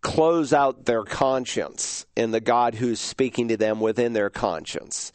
close 0.01 0.51
out 0.51 0.85
their 0.85 1.03
conscience 1.03 2.05
and 2.17 2.33
the 2.33 2.39
God 2.41 2.75
who's 2.75 2.99
speaking 2.99 3.47
to 3.49 3.57
them 3.57 3.79
within 3.79 4.13
their 4.13 4.29
conscience. 4.29 5.11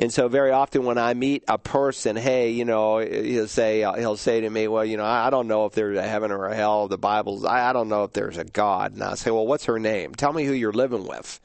And 0.00 0.10
so 0.10 0.28
very 0.28 0.50
often 0.50 0.86
when 0.86 0.96
I 0.96 1.12
meet 1.12 1.44
a 1.46 1.58
person, 1.58 2.16
hey, 2.16 2.52
you 2.52 2.64
know, 2.64 3.00
he'll 3.00 3.46
say 3.46 3.80
he'll 3.80 4.16
say 4.16 4.40
to 4.40 4.48
me, 4.48 4.66
well, 4.66 4.82
you 4.82 4.96
know, 4.96 5.04
I 5.04 5.28
don't 5.28 5.46
know 5.46 5.66
if 5.66 5.74
there's 5.74 5.98
a 5.98 6.02
heaven 6.02 6.30
or 6.30 6.46
a 6.46 6.56
hell. 6.56 6.88
The 6.88 6.96
Bible's 6.96 7.44
I 7.44 7.74
don't 7.74 7.90
know 7.90 8.04
if 8.04 8.14
there's 8.14 8.38
a 8.38 8.44
God. 8.44 8.94
And 8.94 9.02
I 9.02 9.14
say, 9.14 9.30
well, 9.30 9.46
what's 9.46 9.66
her 9.66 9.78
name? 9.78 10.14
Tell 10.14 10.32
me 10.32 10.44
who 10.44 10.54
you're 10.54 10.72
living 10.72 11.06
with. 11.06 11.38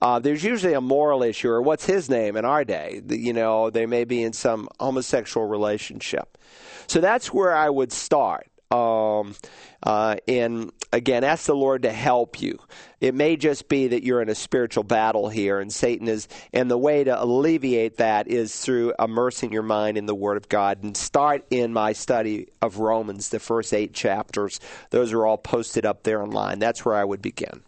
Uh, 0.00 0.20
there's 0.20 0.44
usually 0.44 0.74
a 0.74 0.80
moral 0.80 1.24
issue, 1.24 1.48
or 1.48 1.60
what's 1.60 1.84
his 1.84 2.08
name 2.08 2.36
in 2.36 2.44
our 2.44 2.64
day? 2.64 3.02
You 3.08 3.32
know, 3.32 3.68
they 3.68 3.84
may 3.84 4.04
be 4.04 4.22
in 4.22 4.32
some 4.32 4.68
homosexual 4.78 5.48
relationship. 5.48 6.38
So 6.86 7.00
that's 7.00 7.32
where 7.32 7.52
I 7.52 7.68
would 7.68 7.90
start. 7.90 8.47
Um, 8.70 9.34
uh, 9.82 10.16
and 10.26 10.72
again, 10.92 11.24
ask 11.24 11.46
the 11.46 11.54
Lord 11.54 11.82
to 11.82 11.92
help 11.92 12.42
you. 12.42 12.58
It 13.00 13.14
may 13.14 13.36
just 13.36 13.68
be 13.68 13.88
that 13.88 14.02
you're 14.02 14.20
in 14.20 14.28
a 14.28 14.34
spiritual 14.34 14.84
battle 14.84 15.28
here, 15.28 15.60
and 15.60 15.72
Satan 15.72 16.08
is, 16.08 16.28
and 16.52 16.70
the 16.70 16.76
way 16.76 17.04
to 17.04 17.22
alleviate 17.22 17.96
that 17.98 18.28
is 18.28 18.58
through 18.60 18.92
immersing 18.98 19.52
your 19.52 19.62
mind 19.62 19.96
in 19.96 20.06
the 20.06 20.14
Word 20.14 20.36
of 20.36 20.48
God. 20.48 20.82
And 20.82 20.96
start 20.96 21.46
in 21.50 21.72
my 21.72 21.92
study 21.92 22.48
of 22.60 22.78
Romans, 22.78 23.30
the 23.30 23.38
first 23.38 23.72
eight 23.72 23.94
chapters. 23.94 24.60
Those 24.90 25.12
are 25.12 25.24
all 25.24 25.38
posted 25.38 25.86
up 25.86 26.02
there 26.02 26.22
online. 26.22 26.58
That's 26.58 26.84
where 26.84 26.96
I 26.96 27.04
would 27.04 27.22
begin. 27.22 27.62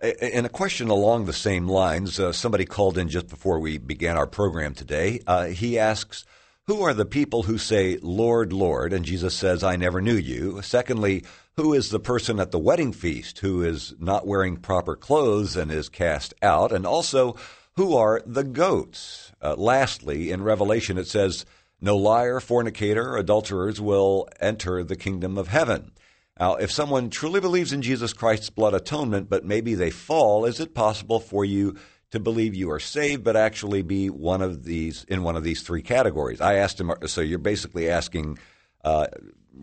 And 0.00 0.46
a 0.46 0.50
question 0.50 0.88
along 0.88 1.24
the 1.24 1.32
same 1.32 1.66
lines. 1.66 2.20
Uh, 2.20 2.32
somebody 2.32 2.64
called 2.66 2.98
in 2.98 3.08
just 3.08 3.28
before 3.28 3.58
we 3.58 3.78
began 3.78 4.16
our 4.16 4.26
program 4.26 4.74
today. 4.74 5.20
Uh, 5.26 5.46
he 5.46 5.78
asks, 5.78 6.24
Who 6.68 6.82
are 6.82 6.94
the 6.94 7.06
people 7.06 7.44
who 7.44 7.58
say, 7.58 7.96
Lord, 8.02 8.52
Lord? 8.52 8.92
And 8.92 9.04
Jesus 9.04 9.36
says, 9.36 9.62
I 9.62 9.76
never 9.76 10.00
knew 10.00 10.16
you. 10.16 10.62
Secondly, 10.62 11.22
who 11.54 11.72
is 11.72 11.90
the 11.90 12.00
person 12.00 12.40
at 12.40 12.50
the 12.50 12.58
wedding 12.58 12.92
feast 12.92 13.38
who 13.38 13.62
is 13.62 13.94
not 14.00 14.26
wearing 14.26 14.56
proper 14.56 14.96
clothes 14.96 15.56
and 15.56 15.70
is 15.70 15.88
cast 15.88 16.34
out? 16.42 16.72
And 16.72 16.84
also, 16.84 17.36
who 17.76 17.94
are 17.94 18.20
the 18.26 18.42
goats? 18.42 19.30
Uh, 19.40 19.54
lastly, 19.56 20.32
in 20.32 20.42
Revelation, 20.42 20.98
it 20.98 21.06
says, 21.06 21.46
No 21.80 21.96
liar, 21.96 22.40
fornicator, 22.40 23.16
adulterers 23.16 23.80
will 23.80 24.28
enter 24.40 24.82
the 24.82 24.96
kingdom 24.96 25.38
of 25.38 25.46
heaven. 25.46 25.92
Now, 26.40 26.56
if 26.56 26.72
someone 26.72 27.10
truly 27.10 27.38
believes 27.38 27.72
in 27.72 27.80
Jesus 27.80 28.12
Christ's 28.12 28.50
blood 28.50 28.74
atonement, 28.74 29.30
but 29.30 29.44
maybe 29.44 29.76
they 29.76 29.90
fall, 29.90 30.44
is 30.44 30.58
it 30.58 30.74
possible 30.74 31.20
for 31.20 31.44
you 31.44 31.76
to 32.16 32.20
believe 32.20 32.54
you 32.54 32.70
are 32.70 32.80
saved, 32.80 33.22
but 33.22 33.36
actually 33.36 33.82
be 33.82 34.10
one 34.10 34.42
of 34.42 34.64
these 34.64 35.04
in 35.08 35.22
one 35.22 35.36
of 35.36 35.44
these 35.44 35.62
three 35.62 35.82
categories? 35.82 36.40
I 36.40 36.54
asked 36.54 36.80
him. 36.80 36.92
So 37.06 37.20
you're 37.20 37.38
basically 37.38 37.88
asking, 37.88 38.38
uh, 38.84 39.06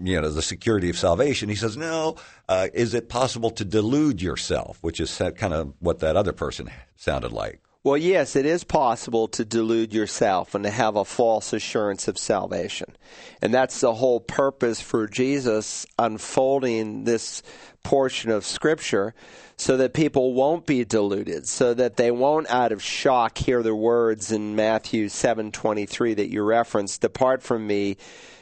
you 0.02 0.22
know, 0.22 0.30
the 0.30 0.42
security 0.42 0.90
of 0.90 0.98
salvation. 0.98 1.50
He 1.50 1.56
says, 1.56 1.76
no. 1.76 2.16
Uh, 2.48 2.68
is 2.74 2.94
it 2.94 3.10
possible 3.10 3.52
to 3.52 3.66
delude 3.66 4.22
yourself, 4.22 4.78
which 4.82 5.00
is 5.00 5.22
kind 5.36 5.54
of 5.54 5.74
what 5.80 6.00
that 6.00 6.16
other 6.16 6.34
person 6.34 6.70
sounded 6.96 7.32
like? 7.32 7.60
Well, 7.86 7.98
yes, 7.98 8.38
it 8.38 8.46
is 8.46 8.64
possible 8.64 9.28
to 9.30 9.44
delude 9.44 9.94
yourself 9.94 10.56
and 10.56 10.64
to 10.64 10.70
have 10.70 10.96
a 10.96 11.04
false 11.04 11.52
assurance 11.52 12.08
of 12.08 12.18
salvation. 12.18 12.96
And 13.42 13.54
that's 13.54 13.82
the 13.82 13.94
whole 13.94 14.22
purpose 14.22 14.80
for 14.80 15.06
Jesus 15.06 15.86
unfolding 16.00 17.04
this 17.04 17.44
portion 17.84 18.32
of 18.32 18.46
Scripture 18.46 19.14
so 19.58 19.78
that 19.78 19.94
people 19.94 20.34
won't 20.34 20.66
be 20.66 20.84
deluded, 20.84 21.48
so 21.48 21.74
that 21.74 21.98
they 21.98 22.12
won't 22.12 22.50
out 22.50 22.72
of 22.72 22.82
shock 22.82 23.38
hear 23.38 23.62
the 23.62 23.76
words 23.76 24.32
in 24.32 24.56
Matthew 24.56 25.10
7:23 25.10 26.14
that 26.16 26.30
you 26.32 26.44
referenced, 26.44 27.02
"Depart 27.02 27.44
from 27.44 27.68
me, 27.68 27.98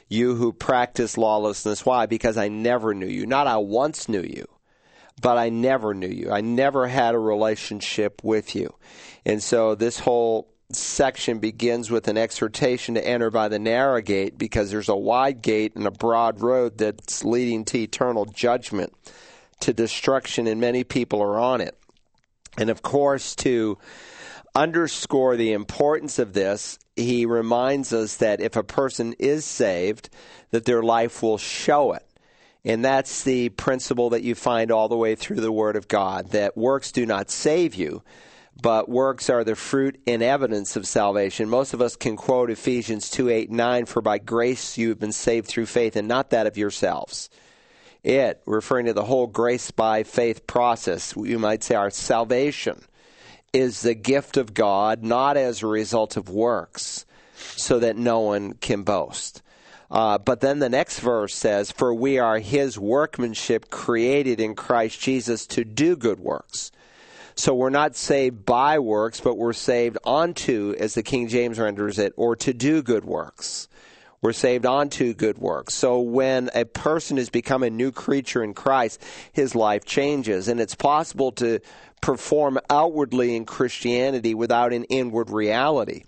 you 0.08 0.36
who 0.36 0.54
practice 0.54 1.18
lawlessness." 1.18 1.86
Why? 1.86 2.06
Because 2.06 2.38
I 2.38 2.48
never 2.48 2.94
knew 2.94 3.08
you. 3.08 3.26
Not 3.26 3.48
I 3.48 3.58
once 3.58 4.08
knew 4.08 4.22
you 4.22 4.48
but 5.22 5.38
I 5.38 5.50
never 5.50 5.94
knew 5.94 6.08
you. 6.08 6.32
I 6.32 6.42
never 6.42 6.88
had 6.88 7.14
a 7.14 7.20
relationship 7.20 8.24
with 8.24 8.56
you. 8.56 8.74
And 9.26 9.42
so 9.42 9.76
this 9.76 10.00
whole 10.00 10.48
section 10.72 11.40
begins 11.40 11.92
with 11.92 12.08
an 12.08 12.18
exhortation 12.18 12.96
to 12.96 13.06
enter 13.06 13.30
by 13.30 13.48
the 13.48 13.60
narrow 13.60 14.02
gate 14.02 14.38
because 14.38 14.72
there's 14.72 14.90
a 14.90 14.96
wide 14.96 15.42
gate 15.42 15.76
and 15.76 15.86
a 15.86 15.92
broad 15.92 16.42
road 16.42 16.78
that's 16.78 17.24
leading 17.24 17.66
to 17.66 17.80
eternal 17.80 18.26
judgment, 18.26 18.94
to 19.62 19.74
destruction, 19.74 20.48
and 20.48 20.62
many 20.62 20.84
people 20.84 21.22
are 21.22 21.40
on 21.40 21.62
it. 21.62 21.78
And 22.58 22.70
of 22.70 22.82
course, 22.82 23.36
to 23.38 23.78
underscore 24.54 25.36
the 25.38 25.54
importance 25.54 26.20
of 26.20 26.34
this, 26.34 26.78
he 26.96 27.26
reminds 27.26 27.94
us 27.94 28.18
that 28.18 28.42
if 28.42 28.56
a 28.56 28.64
person 28.64 29.14
is 29.20 29.46
saved, 29.46 30.10
that 30.52 30.66
their 30.66 30.84
life 30.84 31.24
will 31.24 31.38
show 31.38 31.94
it. 31.94 32.06
And 32.64 32.86
that's 32.86 33.24
the 33.24 33.50
principle 33.50 34.12
that 34.12 34.24
you 34.24 34.36
find 34.36 34.72
all 34.72 34.88
the 34.88 34.98
way 34.98 35.16
through 35.16 35.42
the 35.42 35.52
Word 35.52 35.76
of 35.76 35.88
God 35.88 36.32
that 36.32 36.56
works 36.56 36.92
do 36.92 37.06
not 37.06 37.32
save 37.32 37.74
you, 37.74 38.04
but 38.62 38.88
works 38.88 39.30
are 39.30 39.44
the 39.44 39.56
fruit 39.56 40.00
and 40.06 40.22
evidence 40.22 40.76
of 40.76 40.86
salvation. 40.86 41.50
Most 41.50 41.74
of 41.74 41.82
us 41.82 41.96
can 41.96 42.16
quote 42.16 42.52
Ephesians 42.52 43.10
2 43.10 43.30
8 43.30 43.52
9, 43.52 43.86
for 43.86 44.02
by 44.02 44.20
grace 44.20 44.78
you 44.78 44.90
have 44.90 45.00
been 45.00 45.12
saved 45.12 45.48
through 45.48 45.66
faith, 45.66 45.96
and 45.96 46.08
not 46.08 46.30
that 46.30 46.46
of 46.46 46.58
yourselves. 46.58 47.30
It, 48.04 48.42
referring 48.46 48.88
to 48.88 48.94
the 48.94 49.04
whole 49.04 49.28
grace 49.28 49.70
by 49.70 50.04
faith 50.04 50.48
process, 50.48 51.14
you 51.16 51.38
might 51.38 51.64
say 51.64 51.76
our 51.76 51.92
salvation, 51.92 52.82
is 53.54 53.82
the 53.82 53.94
gift 53.94 54.38
of 54.38 54.54
God, 54.54 55.04
not 55.04 55.38
as 55.38 55.62
a 55.62 55.68
result 55.68 56.18
of 56.18 56.30
works, 56.30 57.06
so 57.36 57.80
that 57.80 57.98
no 57.98 58.22
one 58.22 58.54
can 58.54 58.84
boast. 58.84 59.42
Uh, 59.92 60.18
but 60.18 60.40
then 60.40 60.60
the 60.60 60.70
next 60.70 61.00
verse 61.00 61.36
says, 61.36 61.70
For 61.70 61.94
we 61.94 62.18
are 62.18 62.40
his 62.40 62.80
workmanship 62.80 63.70
created 63.70 64.40
in 64.40 64.56
Christ 64.56 65.00
Jesus 65.02 65.46
to 65.48 65.66
do 65.66 65.96
good 65.96 66.20
works. 66.20 66.72
So 67.36 67.54
we're 67.54 67.70
not 67.70 67.96
saved 67.96 68.46
by 68.46 68.80
works, 68.80 69.20
but 69.20 69.38
we're 69.38 69.54
saved 69.54 69.98
onto, 70.06 70.76
as 70.80 70.94
the 70.94 71.04
King 71.04 71.28
James 71.28 71.60
renders 71.60 72.00
it, 72.00 72.14
or 72.16 72.36
to 72.38 72.54
do 72.54 72.82
good 72.82 73.04
works. 73.04 73.68
We're 74.22 74.34
saved 74.34 74.68
onto 74.68 75.16
good 75.16 75.40
works. 75.40 75.74
So 75.74 76.00
when 76.00 76.52
a 76.54 76.64
person 76.64 77.18
has 77.18 77.32
become 77.32 77.64
a 77.64 77.72
new 77.72 77.92
creature 77.92 78.44
in 78.44 78.54
Christ, 78.54 79.04
his 79.32 79.56
life 79.56 79.84
changes. 79.84 80.48
And 80.48 80.62
it's 80.62 80.76
possible 80.76 81.32
to 81.34 81.60
perform 82.02 82.60
outwardly 82.70 83.36
in 83.36 83.46
Christianity 83.46 84.36
without 84.36 84.74
an 84.74 84.84
inward 84.86 85.32
reality. 85.32 86.04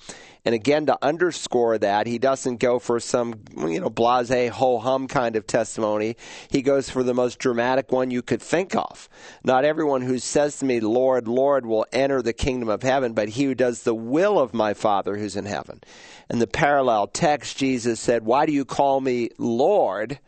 And 0.46 0.54
again, 0.54 0.88
to 0.88 0.98
underscore 1.02 1.78
that, 1.78 2.06
he 2.06 2.18
doesn't 2.18 2.58
go 2.58 2.78
for 2.78 3.00
some, 3.00 3.36
you 3.56 3.80
know, 3.80 3.90
blase, 3.90 4.52
ho 4.52 4.78
hum 4.78 5.08
kind 5.08 5.38
of 5.38 5.48
testimony. 5.48 6.18
He 6.50 6.62
goes 6.62 6.90
for 6.90 7.02
the 7.02 7.14
most 7.14 7.40
dramatic 7.40 7.94
one 7.94 8.12
you 8.12 8.22
could 8.22 8.42
think 8.42 8.76
of. 8.76 9.08
Not 9.46 9.64
everyone 9.64 10.02
who 10.02 10.20
says 10.20 10.58
to 10.58 10.66
me, 10.66 10.82
Lord, 10.82 11.30
Lord, 11.30 11.66
will 11.66 11.86
enter 11.94 12.22
the 12.22 12.34
kingdom 12.34 12.68
of 12.68 12.84
heaven, 12.84 13.14
but 13.14 13.30
he 13.30 13.46
who 13.46 13.56
does 13.56 13.84
the 13.84 13.96
will 13.96 14.38
of 14.38 14.54
my 14.54 14.74
Father 14.74 15.16
who's 15.16 15.38
in 15.38 15.46
heaven. 15.46 15.80
In 16.30 16.40
the 16.40 16.48
parallel 16.48 17.08
text, 17.08 17.58
Jesus 17.58 18.02
said, 18.02 18.26
Why 18.26 18.46
do 18.46 18.52
you 18.52 18.66
call 18.66 19.00
me 19.00 19.30
Lord 19.38 20.20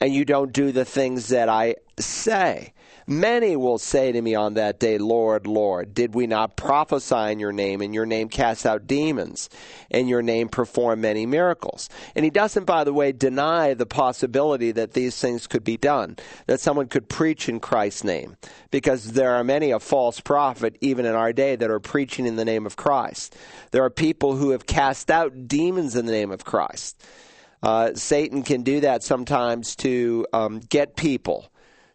and 0.00 0.14
you 0.14 0.24
don't 0.24 0.54
do 0.54 0.72
the 0.72 0.86
things 0.86 1.28
that 1.28 1.50
I 1.50 1.76
say? 1.98 2.72
Many 3.06 3.56
will 3.56 3.78
say 3.78 4.12
to 4.12 4.20
me 4.20 4.34
on 4.34 4.54
that 4.54 4.78
day, 4.78 4.98
Lord, 4.98 5.46
Lord, 5.46 5.94
did 5.94 6.14
we 6.14 6.26
not 6.26 6.56
prophesy 6.56 7.32
in 7.32 7.40
your 7.40 7.52
name, 7.52 7.80
and 7.80 7.94
your 7.94 8.06
name 8.06 8.28
cast 8.28 8.66
out 8.66 8.86
demons, 8.86 9.48
and 9.90 10.08
your 10.08 10.22
name 10.22 10.48
perform 10.48 11.00
many 11.00 11.26
miracles? 11.26 11.88
And 12.14 12.24
he 12.24 12.30
doesn't, 12.30 12.64
by 12.64 12.84
the 12.84 12.92
way, 12.92 13.12
deny 13.12 13.74
the 13.74 13.86
possibility 13.86 14.72
that 14.72 14.92
these 14.92 15.18
things 15.18 15.46
could 15.46 15.64
be 15.64 15.76
done, 15.76 16.16
that 16.46 16.60
someone 16.60 16.88
could 16.88 17.08
preach 17.08 17.48
in 17.48 17.60
Christ's 17.60 18.04
name, 18.04 18.36
because 18.70 19.12
there 19.12 19.32
are 19.34 19.44
many 19.44 19.70
a 19.70 19.80
false 19.80 20.20
prophet, 20.20 20.76
even 20.80 21.06
in 21.06 21.14
our 21.14 21.32
day, 21.32 21.56
that 21.56 21.70
are 21.70 21.80
preaching 21.80 22.26
in 22.26 22.36
the 22.36 22.44
name 22.44 22.66
of 22.66 22.76
Christ. 22.76 23.34
There 23.70 23.84
are 23.84 23.90
people 23.90 24.36
who 24.36 24.50
have 24.50 24.66
cast 24.66 25.10
out 25.10 25.48
demons 25.48 25.96
in 25.96 26.06
the 26.06 26.12
name 26.12 26.30
of 26.30 26.44
Christ. 26.44 27.02
Uh, 27.62 27.94
Satan 27.94 28.42
can 28.42 28.62
do 28.62 28.80
that 28.80 29.02
sometimes 29.02 29.76
to 29.76 30.26
um, 30.32 30.60
get 30.60 30.96
people 30.96 31.50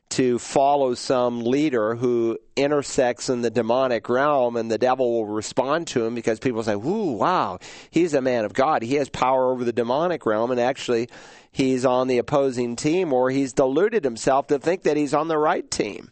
to 0.10 0.40
follow 0.40 0.94
some 0.94 1.44
leader 1.44 1.96
who 1.96 2.38
intersects 2.56 3.30
in 3.30 3.42
the 3.42 3.50
demonic 3.50 4.08
realm 4.08 4.56
and 4.56 4.70
the 4.70 4.78
devil 4.78 5.12
will 5.12 5.26
respond 5.26 5.88
to 5.88 6.06
him 6.06 6.16
because 6.16 6.40
people 6.40 6.64
say, 6.64 6.74
Ooh, 6.74 7.12
wow, 7.12 7.60
he's 7.90 8.14
a 8.14 8.22
man 8.22 8.46
of 8.46 8.54
God. 8.54 8.82
He 8.82 8.96
has 8.96 9.10
power 9.10 9.52
over 9.52 9.64
the 9.64 9.74
demonic 9.74 10.26
realm 10.26 10.52
and 10.52 10.60
actually 10.60 11.10
he's 11.52 11.86
on 11.86 12.08
the 12.08 12.18
opposing 12.18 12.76
team 12.76 13.14
or 13.14 13.30
he's 13.30 13.54
deluded 13.54 14.04
himself 14.04 14.48
to 14.48 14.60
think 14.60 14.84
that 14.84 14.96
he's 14.96 15.14
on 15.14 15.28
the 15.28 15.38
right 15.38 15.70
team 15.70 16.12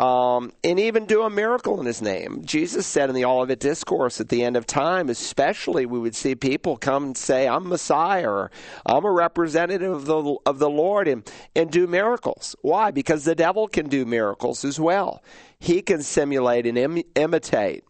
um, 0.00 0.50
and 0.64 0.80
even 0.80 1.04
do 1.04 1.24
a 1.24 1.30
miracle 1.30 1.78
in 1.78 1.84
his 1.84 2.00
name. 2.00 2.42
Jesus 2.46 2.86
said 2.86 3.10
in 3.10 3.14
the 3.14 3.26
Olivet 3.26 3.60
Discourse 3.60 4.18
at 4.18 4.30
the 4.30 4.42
end 4.42 4.56
of 4.56 4.66
time, 4.66 5.10
especially 5.10 5.84
we 5.84 5.98
would 5.98 6.16
see 6.16 6.34
people 6.34 6.78
come 6.78 7.04
and 7.04 7.16
say, 7.16 7.46
I'm 7.46 7.68
Messiah 7.68 8.30
or 8.30 8.50
I'm 8.86 9.04
a 9.04 9.12
representative 9.12 9.92
of 9.92 10.06
the, 10.06 10.36
of 10.46 10.58
the 10.58 10.70
Lord 10.70 11.06
and, 11.06 11.30
and 11.54 11.70
do 11.70 11.86
miracles. 11.86 12.56
Why? 12.62 12.90
Because 12.90 13.24
the 13.24 13.34
devil 13.34 13.68
can 13.68 13.90
do 13.90 14.06
miracles 14.06 14.64
as 14.64 14.80
well. 14.80 15.22
He 15.58 15.82
can 15.82 16.02
simulate 16.02 16.66
and 16.66 16.78
Im- 16.78 17.02
imitate 17.14 17.84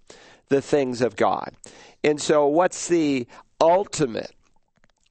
the 0.49 0.61
things 0.61 1.03
of 1.03 1.15
God. 1.15 1.55
And 2.03 2.21
so, 2.21 2.49
what's 2.49 2.89
the 2.89 3.29
ultimate 3.61 4.33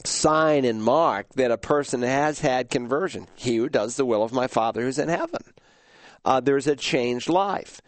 sign 0.03 0.65
and 0.65 0.83
mark 0.83 1.29
that 1.35 1.51
a 1.51 1.57
person 1.57 2.01
has 2.01 2.41
had 2.41 2.69
conversion? 2.69 3.27
He 3.35 3.55
who 3.55 3.69
does 3.69 3.95
the 3.95 4.05
will 4.05 4.21
of 4.21 4.33
my 4.33 4.47
Father 4.47 4.81
who's 4.81 4.99
in 4.99 5.07
heaven 5.07 5.43
uh, 6.29 6.39
there's 6.39 6.67
a 6.67 6.75
changed 6.75 7.27
life. 7.27 7.81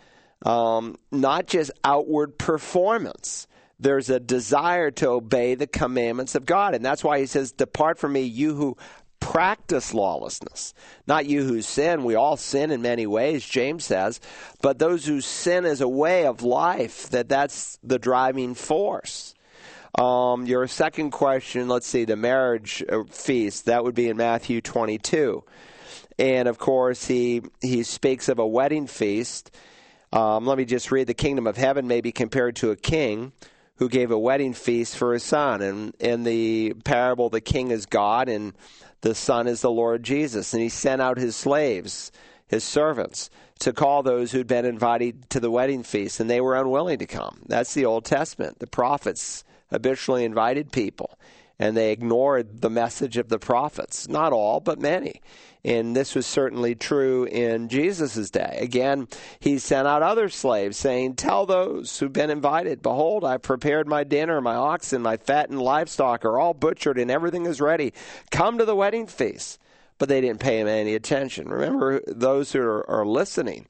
Um, 0.43 0.97
not 1.11 1.45
just 1.45 1.69
outward 1.83 2.39
performance. 2.39 3.47
There's 3.79 4.09
a 4.09 4.19
desire 4.19 4.89
to 4.91 5.09
obey 5.09 5.53
the 5.53 5.67
commandments 5.67 6.33
of 6.33 6.47
God. 6.47 6.73
And 6.73 6.83
that's 6.83 7.03
why 7.03 7.19
he 7.19 7.27
says, 7.27 7.51
Depart 7.51 7.99
from 7.99 8.13
me, 8.13 8.21
you 8.21 8.55
who 8.55 8.77
practice 9.19 9.93
lawlessness. 9.93 10.73
Not 11.05 11.27
you 11.27 11.43
who 11.43 11.61
sin. 11.61 12.03
We 12.03 12.15
all 12.15 12.35
sin 12.35 12.71
in 12.71 12.81
many 12.81 13.05
ways, 13.05 13.45
James 13.45 13.85
says. 13.85 14.19
But 14.63 14.79
those 14.79 15.05
who 15.05 15.21
sin 15.21 15.63
as 15.65 15.81
a 15.81 15.87
way 15.87 16.25
of 16.25 16.41
life, 16.41 17.11
that 17.11 17.29
that's 17.29 17.77
the 17.83 17.99
driving 17.99 18.55
force. 18.55 19.35
Um, 19.99 20.47
your 20.47 20.65
second 20.67 21.11
question, 21.11 21.67
let's 21.67 21.85
see, 21.85 22.05
the 22.05 22.15
marriage 22.15 22.83
uh, 22.89 23.03
feast, 23.03 23.65
that 23.65 23.83
would 23.83 23.93
be 23.93 24.09
in 24.09 24.17
Matthew 24.17 24.61
22 24.61 25.43
and 26.21 26.47
of 26.47 26.59
course 26.59 27.07
he 27.07 27.41
he 27.61 27.81
speaks 27.81 28.29
of 28.29 28.37
a 28.37 28.47
wedding 28.47 28.85
feast. 28.85 29.49
Um, 30.13 30.45
let 30.45 30.57
me 30.57 30.65
just 30.65 30.91
read: 30.91 31.07
the 31.07 31.15
kingdom 31.15 31.47
of 31.47 31.57
heaven 31.57 31.87
may 31.87 31.99
be 31.99 32.11
compared 32.11 32.55
to 32.57 32.69
a 32.69 32.75
king 32.75 33.33
who 33.77 33.89
gave 33.89 34.11
a 34.11 34.19
wedding 34.19 34.53
feast 34.53 34.95
for 34.95 35.13
his 35.13 35.23
son. 35.23 35.63
And 35.63 35.95
in 35.99 36.23
the 36.23 36.75
parable, 36.85 37.29
the 37.29 37.41
king 37.41 37.71
is 37.71 37.87
God 37.87 38.29
and 38.29 38.53
the 39.01 39.15
son 39.15 39.47
is 39.47 39.61
the 39.61 39.71
Lord 39.71 40.03
Jesus, 40.03 40.53
and 40.53 40.61
he 40.61 40.69
sent 40.69 41.01
out 41.01 41.17
his 41.17 41.35
slaves, 41.35 42.11
his 42.47 42.63
servants, 42.63 43.31
to 43.57 43.73
call 43.73 44.03
those 44.03 44.31
who'd 44.31 44.45
been 44.45 44.65
invited 44.65 45.27
to 45.31 45.39
the 45.39 45.49
wedding 45.49 45.81
feast, 45.81 46.19
and 46.19 46.29
they 46.29 46.39
were 46.39 46.55
unwilling 46.55 46.99
to 46.99 47.07
come. 47.07 47.41
That's 47.47 47.73
the 47.73 47.85
Old 47.85 48.05
Testament. 48.05 48.59
The 48.59 48.67
prophets 48.67 49.43
habitually 49.71 50.23
invited 50.23 50.71
people, 50.71 51.17
and 51.57 51.75
they 51.75 51.91
ignored 51.91 52.61
the 52.61 52.69
message 52.69 53.17
of 53.17 53.29
the 53.29 53.39
prophets. 53.39 54.07
Not 54.07 54.33
all, 54.33 54.59
but 54.59 54.79
many. 54.79 55.21
And 55.63 55.95
this 55.95 56.15
was 56.15 56.25
certainly 56.25 56.73
true 56.73 57.25
in 57.25 57.69
Jesus' 57.69 58.31
day. 58.31 58.57
Again, 58.59 59.07
he 59.39 59.59
sent 59.59 59.87
out 59.87 60.01
other 60.01 60.27
slaves, 60.27 60.75
saying, 60.75 61.15
Tell 61.15 61.45
those 61.45 61.99
who've 61.99 62.11
been 62.11 62.31
invited, 62.31 62.81
Behold, 62.81 63.23
I've 63.23 63.43
prepared 63.43 63.87
my 63.87 64.03
dinner, 64.03 64.41
my 64.41 64.55
oxen, 64.55 65.03
my 65.03 65.17
fattened 65.17 65.61
livestock 65.61 66.25
are 66.25 66.39
all 66.39 66.55
butchered, 66.55 66.97
and 66.97 67.11
everything 67.11 67.45
is 67.45 67.61
ready. 67.61 67.93
Come 68.31 68.57
to 68.57 68.65
the 68.65 68.75
wedding 68.75 69.05
feast. 69.05 69.59
But 69.99 70.09
they 70.09 70.19
didn't 70.19 70.39
pay 70.39 70.59
him 70.59 70.67
any 70.67 70.95
attention. 70.95 71.47
Remember, 71.47 72.01
those 72.07 72.51
who 72.51 72.61
are, 72.61 72.89
are 72.89 73.05
listening 73.05 73.67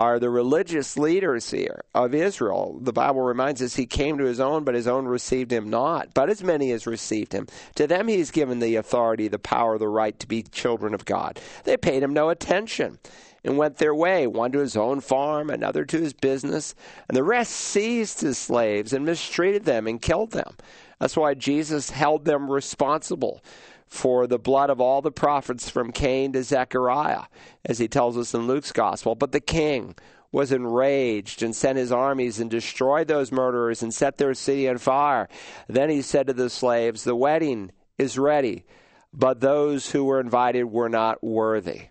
are 0.00 0.18
the 0.18 0.30
religious 0.30 0.96
leaders 0.96 1.50
here 1.50 1.82
of 1.94 2.14
Israel. 2.14 2.78
The 2.80 2.92
Bible 2.92 3.20
reminds 3.20 3.60
us 3.60 3.76
he 3.76 3.84
came 3.84 4.16
to 4.16 4.24
his 4.24 4.40
own, 4.40 4.64
but 4.64 4.74
his 4.74 4.86
own 4.86 5.04
received 5.04 5.52
him 5.52 5.68
not. 5.68 6.14
But 6.14 6.30
as 6.30 6.42
many 6.42 6.72
as 6.72 6.86
received 6.86 7.34
him, 7.34 7.46
to 7.74 7.86
them 7.86 8.08
he's 8.08 8.30
given 8.30 8.60
the 8.60 8.76
authority, 8.76 9.28
the 9.28 9.38
power, 9.38 9.76
the 9.76 9.88
right 9.88 10.18
to 10.18 10.26
be 10.26 10.42
children 10.42 10.94
of 10.94 11.04
God. 11.04 11.38
They 11.64 11.76
paid 11.76 12.02
him 12.02 12.14
no 12.14 12.30
attention 12.30 12.98
and 13.44 13.58
went 13.58 13.76
their 13.76 13.94
way, 13.94 14.26
one 14.26 14.52
to 14.52 14.58
his 14.60 14.74
own 14.74 15.02
farm, 15.02 15.50
another 15.50 15.84
to 15.84 16.00
his 16.00 16.14
business, 16.14 16.74
and 17.06 17.14
the 17.14 17.22
rest 17.22 17.52
seized 17.52 18.22
his 18.22 18.38
slaves 18.38 18.94
and 18.94 19.04
mistreated 19.04 19.66
them 19.66 19.86
and 19.86 20.00
killed 20.00 20.30
them. 20.30 20.56
That's 20.98 21.16
why 21.16 21.34
Jesus 21.34 21.90
held 21.90 22.24
them 22.24 22.50
responsible 22.50 23.42
for 23.90 24.28
the 24.28 24.38
blood 24.38 24.70
of 24.70 24.80
all 24.80 25.02
the 25.02 25.10
prophets 25.10 25.68
from 25.68 25.90
Cain 25.90 26.32
to 26.32 26.44
Zechariah, 26.44 27.24
as 27.64 27.78
he 27.78 27.88
tells 27.88 28.16
us 28.16 28.32
in 28.32 28.46
Luke's 28.46 28.70
gospel. 28.70 29.16
But 29.16 29.32
the 29.32 29.40
king 29.40 29.96
was 30.30 30.52
enraged 30.52 31.42
and 31.42 31.54
sent 31.54 31.76
his 31.76 31.90
armies 31.90 32.38
and 32.38 32.48
destroyed 32.48 33.08
those 33.08 33.32
murderers 33.32 33.82
and 33.82 33.92
set 33.92 34.16
their 34.16 34.32
city 34.32 34.68
on 34.68 34.78
fire. 34.78 35.28
Then 35.66 35.90
he 35.90 36.02
said 36.02 36.28
to 36.28 36.32
the 36.32 36.48
slaves, 36.48 37.02
The 37.02 37.16
wedding 37.16 37.72
is 37.98 38.16
ready, 38.16 38.64
but 39.12 39.40
those 39.40 39.90
who 39.90 40.04
were 40.04 40.20
invited 40.20 40.64
were 40.64 40.88
not 40.88 41.22
worthy. 41.24 41.88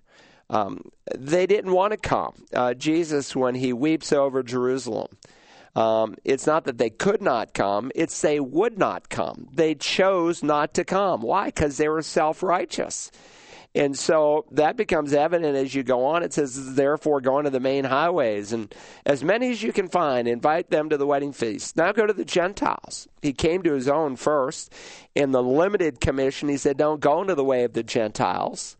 Um, 0.49 0.89
they 1.15 1.45
didn't 1.45 1.73
want 1.73 1.91
to 1.91 1.97
come. 1.97 2.45
Uh, 2.53 2.73
Jesus, 2.73 3.35
when 3.35 3.55
he 3.55 3.73
weeps 3.73 4.13
over 4.13 4.41
Jerusalem, 4.41 5.17
Um, 5.75 6.15
it's 6.23 6.47
not 6.47 6.65
that 6.65 6.77
they 6.77 6.89
could 6.89 7.21
not 7.21 7.53
come, 7.53 7.91
it's 7.95 8.21
they 8.21 8.39
would 8.39 8.77
not 8.77 9.09
come. 9.09 9.47
They 9.53 9.75
chose 9.75 10.43
not 10.43 10.73
to 10.75 10.83
come. 10.83 11.21
Why? 11.21 11.45
Because 11.45 11.77
they 11.77 11.87
were 11.87 12.01
self 12.01 12.43
righteous. 12.43 13.11
And 13.75 13.97
so 13.97 14.45
that 14.51 14.77
becomes 14.77 15.13
evident 15.13 15.55
as 15.55 15.75
you 15.75 15.83
go 15.83 16.05
on. 16.05 16.23
It 16.23 16.33
says, 16.33 16.73
therefore, 16.73 17.21
go 17.21 17.37
into 17.37 17.51
the 17.51 17.59
main 17.59 17.83
highways 17.83 18.51
and 18.51 18.73
as 19.05 19.23
many 19.23 19.51
as 19.51 19.61
you 19.61 19.71
can 19.71 19.89
find, 19.89 20.27
invite 20.27 20.71
them 20.71 20.89
to 20.89 20.97
the 20.97 21.05
wedding 21.05 21.33
feast. 21.33 21.77
Now 21.77 21.91
go 21.91 22.07
to 22.07 22.13
the 22.13 22.25
Gentiles. 22.25 23.07
He 23.21 23.31
came 23.31 23.61
to 23.63 23.73
his 23.73 23.87
own 23.87 24.15
first. 24.15 24.73
In 25.13 25.31
the 25.31 25.43
limited 25.43 26.01
commission, 26.01 26.49
he 26.49 26.57
said, 26.57 26.77
don't 26.77 26.99
go 26.99 27.21
into 27.21 27.35
the 27.35 27.43
way 27.43 27.63
of 27.63 27.73
the 27.73 27.83
Gentiles, 27.83 28.75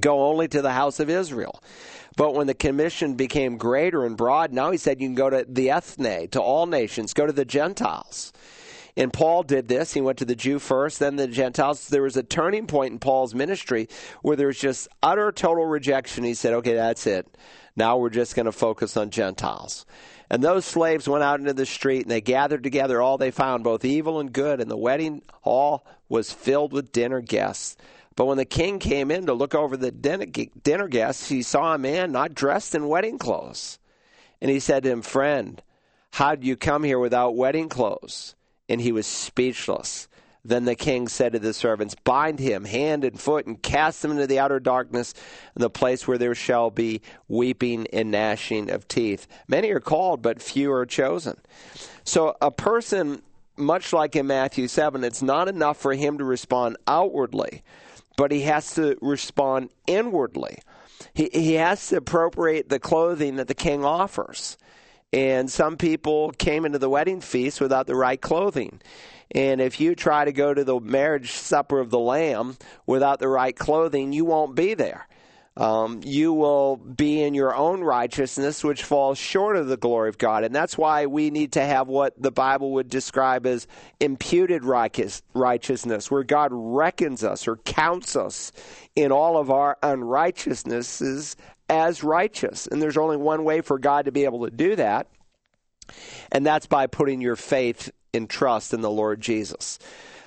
go 0.00 0.26
only 0.26 0.48
to 0.48 0.62
the 0.62 0.72
house 0.72 1.00
of 1.00 1.10
Israel. 1.10 1.62
But 2.16 2.34
when 2.34 2.46
the 2.46 2.54
commission 2.54 3.14
became 3.14 3.56
greater 3.56 4.04
and 4.04 4.16
broad, 4.16 4.52
now 4.52 4.70
he 4.70 4.78
said 4.78 5.00
you 5.00 5.08
can 5.08 5.14
go 5.14 5.30
to 5.30 5.46
the 5.48 5.70
ethne, 5.70 6.28
to 6.28 6.40
all 6.40 6.66
nations, 6.66 7.14
go 7.14 7.26
to 7.26 7.32
the 7.32 7.44
Gentiles. 7.44 8.32
And 8.96 9.12
Paul 9.12 9.42
did 9.42 9.68
this. 9.68 9.94
He 9.94 10.02
went 10.02 10.18
to 10.18 10.26
the 10.26 10.36
Jew 10.36 10.58
first, 10.58 10.98
then 10.98 11.16
the 11.16 11.26
Gentiles. 11.26 11.88
There 11.88 12.02
was 12.02 12.16
a 12.16 12.22
turning 12.22 12.66
point 12.66 12.92
in 12.92 12.98
Paul's 12.98 13.34
ministry 13.34 13.88
where 14.20 14.36
there 14.36 14.48
was 14.48 14.58
just 14.58 14.88
utter, 15.02 15.32
total 15.32 15.64
rejection. 15.64 16.24
He 16.24 16.34
said, 16.34 16.52
okay, 16.54 16.74
that's 16.74 17.06
it. 17.06 17.26
Now 17.74 17.96
we're 17.96 18.10
just 18.10 18.36
going 18.36 18.46
to 18.46 18.52
focus 18.52 18.98
on 18.98 19.08
Gentiles. 19.08 19.86
And 20.28 20.42
those 20.42 20.66
slaves 20.66 21.08
went 21.08 21.24
out 21.24 21.40
into 21.40 21.54
the 21.54 21.66
street 21.66 22.02
and 22.02 22.10
they 22.10 22.20
gathered 22.20 22.62
together 22.62 23.00
all 23.00 23.16
they 23.16 23.30
found, 23.30 23.64
both 23.64 23.84
evil 23.84 24.20
and 24.20 24.32
good, 24.32 24.60
and 24.60 24.70
the 24.70 24.76
wedding 24.76 25.22
hall 25.40 25.86
was 26.08 26.32
filled 26.32 26.72
with 26.72 26.92
dinner 26.92 27.20
guests. 27.20 27.76
But 28.16 28.26
when 28.26 28.36
the 28.36 28.44
king 28.44 28.78
came 28.78 29.10
in 29.10 29.26
to 29.26 29.34
look 29.34 29.54
over 29.54 29.76
the 29.76 29.90
dinner, 29.90 30.88
guests, 30.88 31.28
he 31.28 31.42
saw 31.42 31.74
a 31.74 31.78
man 31.78 32.12
not 32.12 32.34
dressed 32.34 32.74
in 32.74 32.88
wedding 32.88 33.18
clothes. 33.18 33.78
And 34.40 34.50
he 34.50 34.60
said 34.60 34.82
to 34.82 34.90
him, 34.90 35.02
Friend, 35.02 35.62
how 36.12 36.34
did 36.34 36.44
you 36.44 36.56
come 36.56 36.84
here 36.84 36.98
without 36.98 37.36
wedding 37.36 37.68
clothes? 37.68 38.34
and 38.72 38.80
he 38.80 38.90
was 38.90 39.06
speechless. 39.06 40.08
Then 40.44 40.64
the 40.64 40.74
king 40.74 41.06
said 41.06 41.34
to 41.34 41.38
the 41.38 41.52
servants, 41.52 41.94
Bind 42.04 42.40
him 42.40 42.64
hand 42.64 43.04
and 43.04 43.20
foot 43.20 43.46
and 43.46 43.62
cast 43.62 44.04
him 44.04 44.10
into 44.10 44.26
the 44.26 44.38
outer 44.38 44.58
darkness, 44.58 45.12
the 45.54 45.68
place 45.68 46.08
where 46.08 46.16
there 46.18 46.34
shall 46.34 46.70
be 46.70 47.02
weeping 47.28 47.86
and 47.92 48.10
gnashing 48.10 48.70
of 48.70 48.88
teeth. 48.88 49.28
Many 49.46 49.70
are 49.70 49.78
called, 49.78 50.22
but 50.22 50.42
few 50.42 50.72
are 50.72 50.86
chosen. 50.86 51.36
So 52.02 52.34
a 52.40 52.50
person, 52.50 53.22
much 53.58 53.92
like 53.92 54.16
in 54.16 54.26
Matthew 54.26 54.68
7, 54.68 55.04
it's 55.04 55.22
not 55.22 55.48
enough 55.48 55.76
for 55.76 55.92
him 55.92 56.16
to 56.16 56.24
respond 56.24 56.78
outwardly, 56.88 57.62
but 58.16 58.30
he 58.30 58.42
has 58.42 58.74
to 58.74 58.96
respond 59.00 59.70
inwardly. 59.86 60.58
He, 61.14 61.30
he 61.32 61.54
has 61.54 61.88
to 61.88 61.96
appropriate 61.96 62.68
the 62.68 62.78
clothing 62.78 63.36
that 63.36 63.48
the 63.48 63.54
king 63.54 63.84
offers. 63.84 64.56
And 65.12 65.50
some 65.50 65.76
people 65.76 66.30
came 66.30 66.64
into 66.64 66.78
the 66.78 66.88
wedding 66.88 67.20
feast 67.20 67.60
without 67.60 67.86
the 67.86 67.94
right 67.94 68.20
clothing. 68.20 68.80
And 69.34 69.60
if 69.60 69.80
you 69.80 69.94
try 69.94 70.24
to 70.24 70.32
go 70.32 70.54
to 70.54 70.64
the 70.64 70.80
marriage 70.80 71.32
supper 71.32 71.80
of 71.80 71.90
the 71.90 71.98
Lamb 71.98 72.56
without 72.86 73.18
the 73.18 73.28
right 73.28 73.56
clothing, 73.56 74.12
you 74.12 74.24
won't 74.24 74.54
be 74.54 74.74
there. 74.74 75.06
Um, 75.54 76.00
you 76.02 76.32
will 76.32 76.76
be 76.76 77.22
in 77.22 77.34
your 77.34 77.54
own 77.54 77.82
righteousness, 77.82 78.64
which 78.64 78.84
falls 78.84 79.18
short 79.18 79.56
of 79.56 79.66
the 79.66 79.76
glory 79.76 80.08
of 80.08 80.16
God. 80.16 80.44
And 80.44 80.54
that's 80.54 80.78
why 80.78 81.04
we 81.06 81.30
need 81.30 81.52
to 81.52 81.60
have 81.60 81.88
what 81.88 82.20
the 82.20 82.30
Bible 82.30 82.72
would 82.72 82.88
describe 82.88 83.46
as 83.46 83.66
imputed 84.00 84.64
righteousness, 84.64 86.10
where 86.10 86.24
God 86.24 86.48
reckons 86.52 87.22
us 87.22 87.46
or 87.46 87.56
counts 87.56 88.16
us 88.16 88.52
in 88.96 89.12
all 89.12 89.36
of 89.36 89.50
our 89.50 89.76
unrighteousnesses 89.82 91.36
as 91.68 92.02
righteous. 92.02 92.66
And 92.66 92.80
there's 92.80 92.96
only 92.96 93.18
one 93.18 93.44
way 93.44 93.60
for 93.60 93.78
God 93.78 94.06
to 94.06 94.12
be 94.12 94.24
able 94.24 94.46
to 94.46 94.50
do 94.50 94.76
that, 94.76 95.06
and 96.30 96.46
that's 96.46 96.66
by 96.66 96.86
putting 96.86 97.20
your 97.20 97.36
faith 97.36 97.90
and 98.14 98.28
trust 98.28 98.72
in 98.72 98.80
the 98.80 98.90
Lord 98.90 99.20
Jesus. 99.20 99.78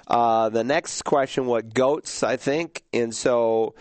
Uh, 0.07 0.49
the 0.49 0.63
next 0.63 1.03
question, 1.03 1.47
what 1.47 1.73
goats, 1.73 2.21
I 2.21 2.37
think. 2.37 2.83
And 2.93 3.13
so 3.13 3.73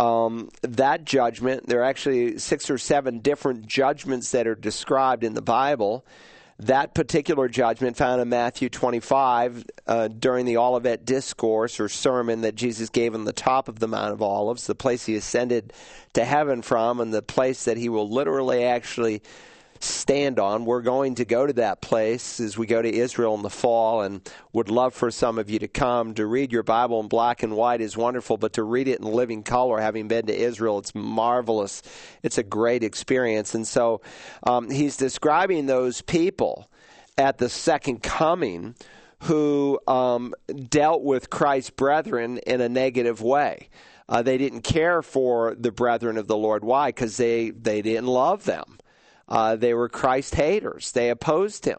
um, 0.00 0.48
that 0.62 1.04
judgment, 1.04 1.66
there 1.66 1.80
are 1.80 1.84
actually 1.84 2.38
six 2.38 2.70
or 2.70 2.78
seven 2.78 3.18
different 3.18 3.66
judgments 3.66 4.30
that 4.30 4.46
are 4.46 4.54
described 4.54 5.24
in 5.24 5.34
the 5.34 5.42
Bible. 5.42 6.06
That 6.60 6.94
particular 6.94 7.48
judgment 7.48 7.98
found 7.98 8.20
in 8.20 8.28
Matthew 8.30 8.70
25 8.70 9.64
uh, 9.86 10.08
during 10.08 10.46
the 10.46 10.56
Olivet 10.56 11.04
discourse 11.04 11.80
or 11.80 11.88
sermon 11.88 12.42
that 12.42 12.54
Jesus 12.54 12.88
gave 12.88 13.14
on 13.14 13.24
the 13.24 13.32
top 13.32 13.68
of 13.68 13.78
the 13.78 13.88
Mount 13.88 14.12
of 14.12 14.22
Olives, 14.22 14.66
the 14.66 14.74
place 14.74 15.04
he 15.04 15.16
ascended 15.16 15.72
to 16.14 16.24
heaven 16.24 16.62
from, 16.62 17.00
and 17.00 17.12
the 17.12 17.22
place 17.22 17.64
that 17.64 17.76
he 17.76 17.88
will 17.90 18.08
literally 18.08 18.64
actually 18.64 19.22
stand 19.80 20.38
on. 20.38 20.66
We're 20.66 20.82
going 20.82 21.16
to 21.16 21.24
go 21.24 21.46
to 21.46 21.54
that 21.54 21.80
place 21.80 22.38
as 22.38 22.56
we 22.56 22.66
go 22.66 22.80
to 22.80 22.88
Israel 22.92 23.34
in 23.34 23.42
the 23.42 23.50
fall 23.50 24.02
and 24.02 24.20
would 24.52 24.70
love 24.70 24.94
for 24.94 25.10
some 25.10 25.38
of 25.38 25.48
you 25.48 25.58
to 25.60 25.68
come. 25.68 26.14
To 26.14 26.26
read 26.26 26.52
your 26.52 26.62
Bible 26.62 27.00
in 27.00 27.08
black 27.08 27.42
and 27.42 27.56
white 27.56 27.80
is 27.80 27.96
wonderful, 27.96 28.36
but 28.36 28.52
to 28.54 28.62
read 28.62 28.88
it 28.88 29.00
in 29.00 29.06
living 29.06 29.42
color, 29.42 29.80
having 29.80 30.06
been 30.06 30.26
to 30.26 30.36
Israel, 30.36 30.78
it's 30.78 30.94
marvelous. 30.94 31.82
It's 32.22 32.38
a 32.38 32.42
great 32.42 32.84
experience. 32.84 33.54
And 33.54 33.66
so 33.66 34.02
um, 34.42 34.70
he's 34.70 34.96
describing 34.98 35.66
those 35.66 36.02
people 36.02 36.70
at 37.16 37.38
the 37.38 37.48
second 37.48 38.02
coming 38.02 38.74
who 39.22 39.78
um, 39.86 40.34
dealt 40.68 41.02
with 41.02 41.30
Christ's 41.30 41.70
brethren 41.70 42.38
in 42.38 42.60
a 42.60 42.68
negative 42.68 43.22
way. 43.22 43.68
Uh, 44.08 44.22
they 44.22 44.38
didn't 44.38 44.62
care 44.62 45.02
for 45.02 45.54
the 45.54 45.70
brethren 45.70 46.16
of 46.16 46.26
the 46.26 46.36
Lord. 46.36 46.64
Why? 46.64 46.88
Because 46.88 47.16
they, 47.16 47.50
they 47.50 47.80
didn't 47.80 48.06
love 48.06 48.44
them. 48.44 48.79
Uh, 49.30 49.56
they 49.56 49.74
were 49.74 49.88
Christ 49.88 50.34
haters. 50.34 50.92
They 50.92 51.10
opposed 51.10 51.64
him. 51.64 51.78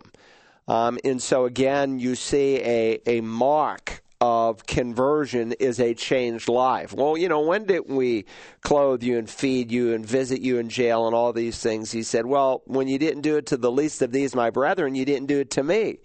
Um, 0.67 0.97
and 1.03 1.21
so, 1.21 1.45
again, 1.45 1.99
you 1.99 2.15
see 2.15 2.57
a, 2.61 3.01
a 3.05 3.21
mark 3.21 4.03
of 4.21 4.67
conversion 4.67 5.51
is 5.53 5.79
a 5.79 5.95
changed 5.95 6.47
life. 6.47 6.93
Well, 6.93 7.17
you 7.17 7.27
know, 7.27 7.41
when 7.41 7.65
did 7.65 7.89
we 7.89 8.25
clothe 8.61 9.01
you 9.01 9.17
and 9.17 9.27
feed 9.27 9.71
you 9.71 9.93
and 9.93 10.05
visit 10.05 10.41
you 10.41 10.59
in 10.59 10.69
jail 10.69 11.07
and 11.07 11.15
all 11.15 11.33
these 11.33 11.59
things? 11.59 11.91
He 11.91 12.03
said, 12.03 12.27
Well, 12.27 12.61
when 12.65 12.87
you 12.87 12.99
didn't 12.99 13.21
do 13.21 13.37
it 13.37 13.47
to 13.47 13.57
the 13.57 13.71
least 13.71 14.01
of 14.03 14.11
these, 14.11 14.35
my 14.35 14.51
brethren, 14.51 14.93
you 14.93 15.05
didn't 15.05 15.27
do 15.27 15.39
it 15.39 15.49
to 15.51 15.63
me. 15.63 15.97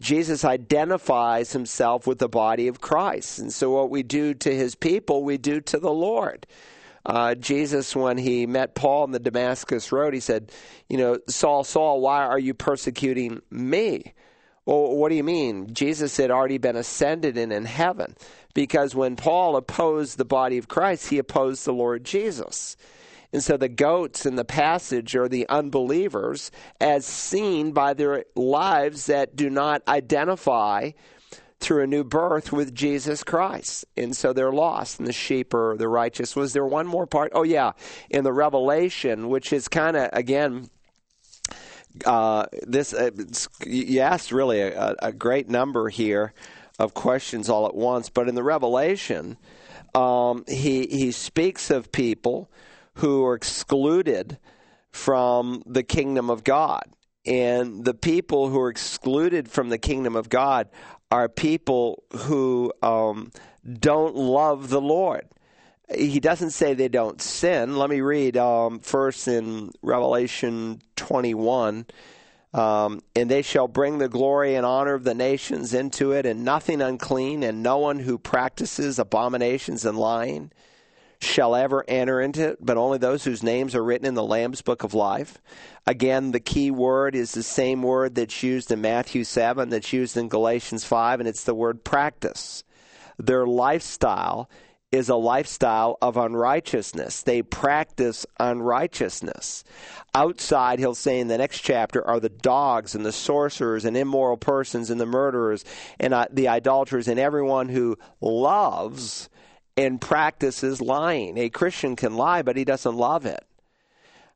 Jesus 0.00 0.44
identifies 0.44 1.52
himself 1.52 2.06
with 2.06 2.18
the 2.18 2.28
body 2.28 2.68
of 2.68 2.80
Christ. 2.80 3.38
And 3.38 3.52
so, 3.52 3.70
what 3.70 3.90
we 3.90 4.02
do 4.02 4.34
to 4.34 4.54
his 4.54 4.74
people, 4.74 5.24
we 5.24 5.38
do 5.38 5.60
to 5.62 5.78
the 5.78 5.92
Lord. 5.92 6.46
Uh, 7.08 7.34
Jesus, 7.34 7.96
when 7.96 8.18
he 8.18 8.46
met 8.46 8.74
Paul 8.74 9.04
on 9.04 9.12
the 9.12 9.18
Damascus 9.18 9.90
Road, 9.90 10.12
he 10.12 10.20
said, 10.20 10.52
You 10.90 10.98
know, 10.98 11.18
Saul, 11.26 11.64
Saul, 11.64 12.02
why 12.02 12.22
are 12.26 12.38
you 12.38 12.52
persecuting 12.52 13.40
me? 13.50 14.12
Well, 14.66 14.94
what 14.94 15.08
do 15.08 15.14
you 15.14 15.24
mean? 15.24 15.72
Jesus 15.72 16.18
had 16.18 16.30
already 16.30 16.58
been 16.58 16.76
ascended 16.76 17.38
and 17.38 17.50
in 17.50 17.64
heaven. 17.64 18.14
Because 18.52 18.94
when 18.94 19.16
Paul 19.16 19.56
opposed 19.56 20.18
the 20.18 20.26
body 20.26 20.58
of 20.58 20.68
Christ, 20.68 21.08
he 21.08 21.16
opposed 21.16 21.64
the 21.64 21.72
Lord 21.72 22.04
Jesus. 22.04 22.76
And 23.32 23.42
so 23.42 23.56
the 23.56 23.70
goats 23.70 24.26
in 24.26 24.36
the 24.36 24.44
passage 24.44 25.16
are 25.16 25.28
the 25.28 25.48
unbelievers 25.48 26.50
as 26.78 27.06
seen 27.06 27.72
by 27.72 27.94
their 27.94 28.24
lives 28.34 29.06
that 29.06 29.34
do 29.34 29.48
not 29.48 29.82
identify 29.88 30.90
through 31.60 31.82
a 31.82 31.86
new 31.86 32.04
birth 32.04 32.52
with 32.52 32.74
Jesus 32.74 33.24
Christ. 33.24 33.84
And 33.96 34.16
so 34.16 34.32
they're 34.32 34.52
lost, 34.52 34.98
and 34.98 35.08
the 35.08 35.12
sheep 35.12 35.52
are 35.54 35.76
the 35.76 35.88
righteous. 35.88 36.36
Was 36.36 36.52
there 36.52 36.66
one 36.66 36.86
more 36.86 37.06
part? 37.06 37.32
Oh, 37.34 37.42
yeah. 37.42 37.72
In 38.10 38.24
the 38.24 38.32
Revelation, 38.32 39.28
which 39.28 39.52
is 39.52 39.68
kind 39.68 39.96
of, 39.96 40.10
again, 40.12 40.70
uh, 42.04 42.46
this 42.62 42.94
uh, 42.94 43.10
you 43.66 44.00
asked 44.00 44.32
really 44.32 44.60
a, 44.60 44.94
a, 45.00 45.12
great 45.12 45.48
number 45.48 45.88
here 45.88 46.32
of 46.78 46.94
questions 46.94 47.48
all 47.48 47.66
at 47.66 47.74
once, 47.74 48.08
but 48.08 48.28
in 48.28 48.34
the 48.34 48.42
Revelation, 48.42 49.36
um, 49.94 50.44
he 50.46 50.86
he 50.86 51.10
speaks 51.10 51.70
of 51.70 51.90
people 51.90 52.50
who 52.94 53.24
are 53.24 53.34
excluded 53.34 54.38
from 54.90 55.62
the 55.66 55.82
kingdom 55.82 56.30
of 56.30 56.44
God, 56.44 56.84
and 57.26 57.84
the 57.84 57.94
people 57.94 58.48
who 58.48 58.60
are 58.60 58.70
excluded 58.70 59.50
from 59.50 59.68
the 59.68 59.78
kingdom 59.78 60.14
of 60.14 60.28
God 60.28 60.68
are 61.10 61.28
people 61.28 62.02
who 62.12 62.72
um, 62.82 63.30
don't 63.78 64.14
love 64.14 64.68
the 64.68 64.80
Lord. 64.80 65.26
He 65.94 66.20
doesn't 66.20 66.50
say 66.50 66.74
they 66.74 66.88
don't 66.88 67.20
sin. 67.22 67.78
Let 67.78 67.88
me 67.88 68.00
read 68.00 68.36
um, 68.36 68.78
first 68.80 69.26
in 69.26 69.72
Revelation 69.80 70.82
21. 70.96 71.86
Um, 72.52 73.02
and 73.14 73.30
they 73.30 73.42
shall 73.42 73.68
bring 73.68 73.98
the 73.98 74.08
glory 74.08 74.54
and 74.54 74.64
honor 74.64 74.94
of 74.94 75.04
the 75.04 75.14
nations 75.14 75.74
into 75.74 76.12
it, 76.12 76.24
and 76.24 76.44
nothing 76.44 76.80
unclean, 76.80 77.42
and 77.42 77.62
no 77.62 77.78
one 77.78 77.98
who 77.98 78.18
practices 78.18 78.98
abominations 78.98 79.84
and 79.84 79.98
lying 79.98 80.50
shall 81.20 81.56
ever 81.56 81.84
enter 81.88 82.20
into 82.20 82.50
it, 82.50 82.58
but 82.60 82.76
only 82.76 82.98
those 82.98 83.24
whose 83.24 83.42
names 83.42 83.74
are 83.74 83.82
written 83.82 84.06
in 84.06 84.14
the 84.14 84.22
Lamb's 84.22 84.62
book 84.62 84.84
of 84.84 84.94
life. 84.94 85.38
Again, 85.86 86.30
the 86.30 86.40
key 86.40 86.70
word 86.70 87.14
is 87.14 87.32
the 87.32 87.42
same 87.42 87.82
word 87.82 88.14
that's 88.14 88.42
used 88.42 88.70
in 88.70 88.80
Matthew 88.80 89.24
7, 89.24 89.68
that's 89.68 89.92
used 89.92 90.16
in 90.16 90.28
Galatians 90.28 90.84
5, 90.84 91.20
and 91.20 91.28
it's 91.28 91.44
the 91.44 91.54
word 91.54 91.82
practice. 91.82 92.62
Their 93.18 93.46
lifestyle 93.46 94.48
is 94.90 95.08
a 95.08 95.16
lifestyle 95.16 95.98
of 96.00 96.16
unrighteousness. 96.16 97.22
They 97.22 97.42
practice 97.42 98.24
unrighteousness. 98.38 99.64
Outside, 100.14 100.78
he'll 100.78 100.94
say 100.94 101.20
in 101.20 101.28
the 101.28 101.36
next 101.36 101.60
chapter, 101.60 102.06
are 102.06 102.20
the 102.20 102.30
dogs 102.30 102.94
and 102.94 103.04
the 103.04 103.12
sorcerers 103.12 103.84
and 103.84 103.96
immoral 103.96 104.38
persons 104.38 104.88
and 104.88 105.00
the 105.00 105.06
murderers 105.06 105.64
and 106.00 106.14
uh, 106.14 106.26
the 106.30 106.48
idolaters 106.48 107.06
and 107.06 107.20
everyone 107.20 107.68
who 107.68 107.98
loves 108.20 109.28
and 109.78 110.00
practices 110.00 110.80
lying. 110.80 111.38
A 111.38 111.48
Christian 111.48 111.94
can 111.94 112.16
lie, 112.16 112.42
but 112.42 112.56
he 112.56 112.64
doesn't 112.64 112.96
love 112.96 113.26
it. 113.26 113.44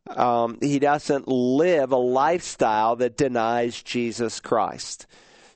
Um, 0.06 0.58
he 0.60 0.78
doesn't 0.78 1.26
live 1.26 1.90
a 1.90 1.96
lifestyle 1.96 2.94
that 2.96 3.16
denies 3.16 3.82
Jesus 3.82 4.38
Christ. 4.38 5.06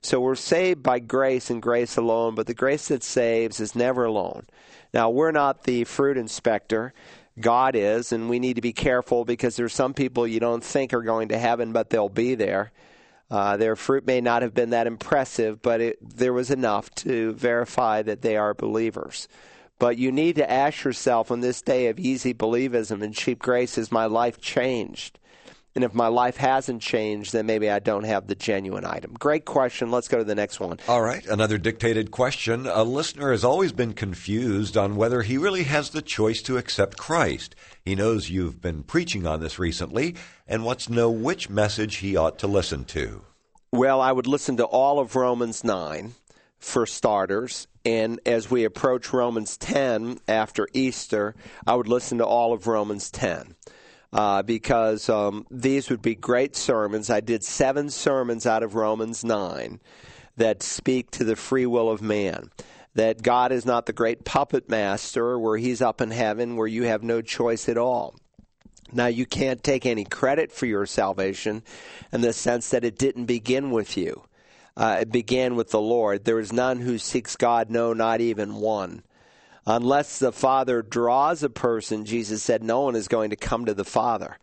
So 0.02 0.20
we're 0.20 0.34
saved 0.34 0.82
by 0.82 0.98
grace 0.98 1.50
and 1.50 1.62
grace 1.62 1.96
alone, 1.96 2.34
but 2.34 2.48
the 2.48 2.54
grace 2.54 2.88
that 2.88 3.04
saves 3.04 3.60
is 3.60 3.76
never 3.76 4.04
alone. 4.04 4.46
Now, 4.92 5.10
we're 5.10 5.32
not 5.32 5.64
the 5.64 5.84
fruit 5.84 6.16
inspector. 6.16 6.92
God 7.38 7.76
is, 7.76 8.10
and 8.10 8.28
we 8.28 8.40
need 8.40 8.54
to 8.54 8.62
be 8.62 8.72
careful 8.72 9.24
because 9.24 9.54
there's 9.54 9.74
some 9.74 9.94
people 9.94 10.26
you 10.26 10.40
don't 10.40 10.64
think 10.64 10.94
are 10.94 11.02
going 11.02 11.28
to 11.28 11.38
heaven, 11.38 11.72
but 11.72 11.90
they'll 11.90 12.08
be 12.08 12.34
there. 12.34 12.72
Uh, 13.30 13.56
their 13.56 13.76
fruit 13.76 14.06
may 14.06 14.20
not 14.20 14.42
have 14.42 14.54
been 14.54 14.70
that 14.70 14.86
impressive, 14.86 15.62
but 15.62 15.80
it, 15.80 15.98
there 16.00 16.32
was 16.32 16.50
enough 16.50 16.92
to 16.94 17.32
verify 17.34 18.02
that 18.02 18.22
they 18.22 18.36
are 18.36 18.54
believers. 18.54 19.28
But 19.78 19.98
you 19.98 20.10
need 20.10 20.36
to 20.36 20.50
ask 20.50 20.84
yourself 20.84 21.30
on 21.30 21.40
this 21.40 21.60
day 21.60 21.88
of 21.88 21.98
easy 21.98 22.32
believism 22.32 23.02
and 23.02 23.14
cheap 23.14 23.38
grace, 23.38 23.76
has 23.76 23.92
my 23.92 24.06
life 24.06 24.40
changed? 24.40 25.18
And 25.74 25.84
if 25.84 25.92
my 25.92 26.08
life 26.08 26.38
hasn't 26.38 26.80
changed, 26.80 27.34
then 27.34 27.44
maybe 27.44 27.68
I 27.68 27.80
don't 27.80 28.04
have 28.04 28.26
the 28.26 28.34
genuine 28.34 28.86
item. 28.86 29.12
Great 29.18 29.44
question. 29.44 29.90
Let's 29.90 30.08
go 30.08 30.16
to 30.16 30.24
the 30.24 30.34
next 30.34 30.58
one. 30.58 30.80
All 30.88 31.02
right. 31.02 31.26
Another 31.26 31.58
dictated 31.58 32.10
question. 32.10 32.66
A 32.66 32.82
listener 32.82 33.30
has 33.30 33.44
always 33.44 33.72
been 33.72 33.92
confused 33.92 34.78
on 34.78 34.96
whether 34.96 35.20
he 35.20 35.36
really 35.36 35.64
has 35.64 35.90
the 35.90 36.00
choice 36.00 36.40
to 36.42 36.56
accept 36.56 36.96
Christ. 36.96 37.54
He 37.84 37.94
knows 37.94 38.30
you've 38.30 38.62
been 38.62 38.84
preaching 38.84 39.26
on 39.26 39.40
this 39.40 39.58
recently 39.58 40.14
and 40.48 40.64
wants 40.64 40.86
to 40.86 40.94
know 40.94 41.10
which 41.10 41.50
message 41.50 41.96
he 41.96 42.16
ought 42.16 42.38
to 42.38 42.46
listen 42.46 42.86
to. 42.86 43.20
Well, 43.70 44.00
I 44.00 44.12
would 44.12 44.26
listen 44.26 44.56
to 44.56 44.64
all 44.64 44.98
of 44.98 45.14
Romans 45.14 45.62
9 45.62 46.14
for 46.58 46.86
starters. 46.86 47.66
And 47.86 48.18
as 48.26 48.50
we 48.50 48.64
approach 48.64 49.12
Romans 49.12 49.56
10 49.58 50.18
after 50.26 50.66
Easter, 50.72 51.36
I 51.68 51.76
would 51.76 51.86
listen 51.86 52.18
to 52.18 52.26
all 52.26 52.52
of 52.52 52.66
Romans 52.66 53.12
10 53.12 53.54
uh, 54.12 54.42
because 54.42 55.08
um, 55.08 55.46
these 55.52 55.88
would 55.88 56.02
be 56.02 56.16
great 56.16 56.56
sermons. 56.56 57.10
I 57.10 57.20
did 57.20 57.44
seven 57.44 57.88
sermons 57.90 58.44
out 58.44 58.64
of 58.64 58.74
Romans 58.74 59.24
9 59.24 59.80
that 60.36 60.64
speak 60.64 61.12
to 61.12 61.22
the 61.22 61.36
free 61.36 61.64
will 61.64 61.88
of 61.88 62.02
man. 62.02 62.50
That 62.94 63.22
God 63.22 63.52
is 63.52 63.64
not 63.64 63.86
the 63.86 63.92
great 63.92 64.24
puppet 64.24 64.68
master 64.68 65.38
where 65.38 65.56
he's 65.56 65.80
up 65.80 66.00
in 66.00 66.10
heaven 66.10 66.56
where 66.56 66.66
you 66.66 66.82
have 66.82 67.04
no 67.04 67.22
choice 67.22 67.68
at 67.68 67.78
all. 67.78 68.16
Now, 68.92 69.06
you 69.06 69.26
can't 69.26 69.62
take 69.62 69.86
any 69.86 70.04
credit 70.04 70.50
for 70.50 70.66
your 70.66 70.86
salvation 70.86 71.62
in 72.12 72.20
the 72.20 72.32
sense 72.32 72.70
that 72.70 72.84
it 72.84 72.98
didn't 72.98 73.26
begin 73.26 73.70
with 73.70 73.96
you. 73.96 74.24
Uh, 74.76 74.98
it 75.00 75.10
began 75.10 75.56
with 75.56 75.70
the 75.70 75.80
Lord. 75.80 76.24
There 76.24 76.38
is 76.38 76.52
none 76.52 76.80
who 76.80 76.98
seeks 76.98 77.36
God, 77.36 77.70
no, 77.70 77.92
not 77.92 78.20
even 78.20 78.56
one. 78.56 79.02
Unless 79.66 80.18
the 80.18 80.32
Father 80.32 80.82
draws 80.82 81.42
a 81.42 81.50
person, 81.50 82.04
Jesus 82.04 82.42
said, 82.42 82.62
no 82.62 82.82
one 82.82 82.94
is 82.94 83.08
going 83.08 83.30
to 83.30 83.36
come 83.36 83.64
to 83.64 83.74
the 83.74 83.84
Father. 83.84 84.38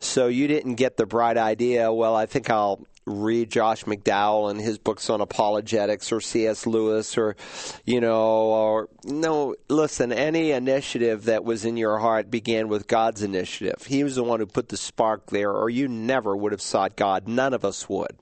So 0.00 0.26
you 0.28 0.46
didn't 0.46 0.74
get 0.74 0.96
the 0.96 1.06
bright 1.06 1.36
idea, 1.36 1.92
well, 1.92 2.14
I 2.14 2.26
think 2.26 2.50
I'll 2.50 2.86
read 3.08 3.50
Josh 3.50 3.84
McDowell 3.84 4.50
and 4.50 4.60
his 4.60 4.78
books 4.78 5.08
on 5.10 5.20
apologetics 5.20 6.12
or 6.12 6.20
C.S. 6.20 6.66
Lewis 6.66 7.16
or, 7.16 7.36
you 7.84 8.00
know, 8.00 8.16
or 8.16 8.88
no, 9.04 9.56
listen, 9.68 10.12
any 10.12 10.50
initiative 10.50 11.24
that 11.24 11.44
was 11.44 11.64
in 11.64 11.76
your 11.76 11.98
heart 11.98 12.30
began 12.30 12.68
with 12.68 12.86
God's 12.86 13.22
initiative. 13.22 13.86
He 13.86 14.04
was 14.04 14.16
the 14.16 14.24
one 14.24 14.40
who 14.40 14.46
put 14.46 14.68
the 14.68 14.76
spark 14.76 15.30
there, 15.30 15.52
or 15.52 15.70
you 15.70 15.88
never 15.88 16.36
would 16.36 16.52
have 16.52 16.60
sought 16.60 16.96
God. 16.96 17.26
None 17.26 17.54
of 17.54 17.64
us 17.64 17.88
would. 17.88 18.18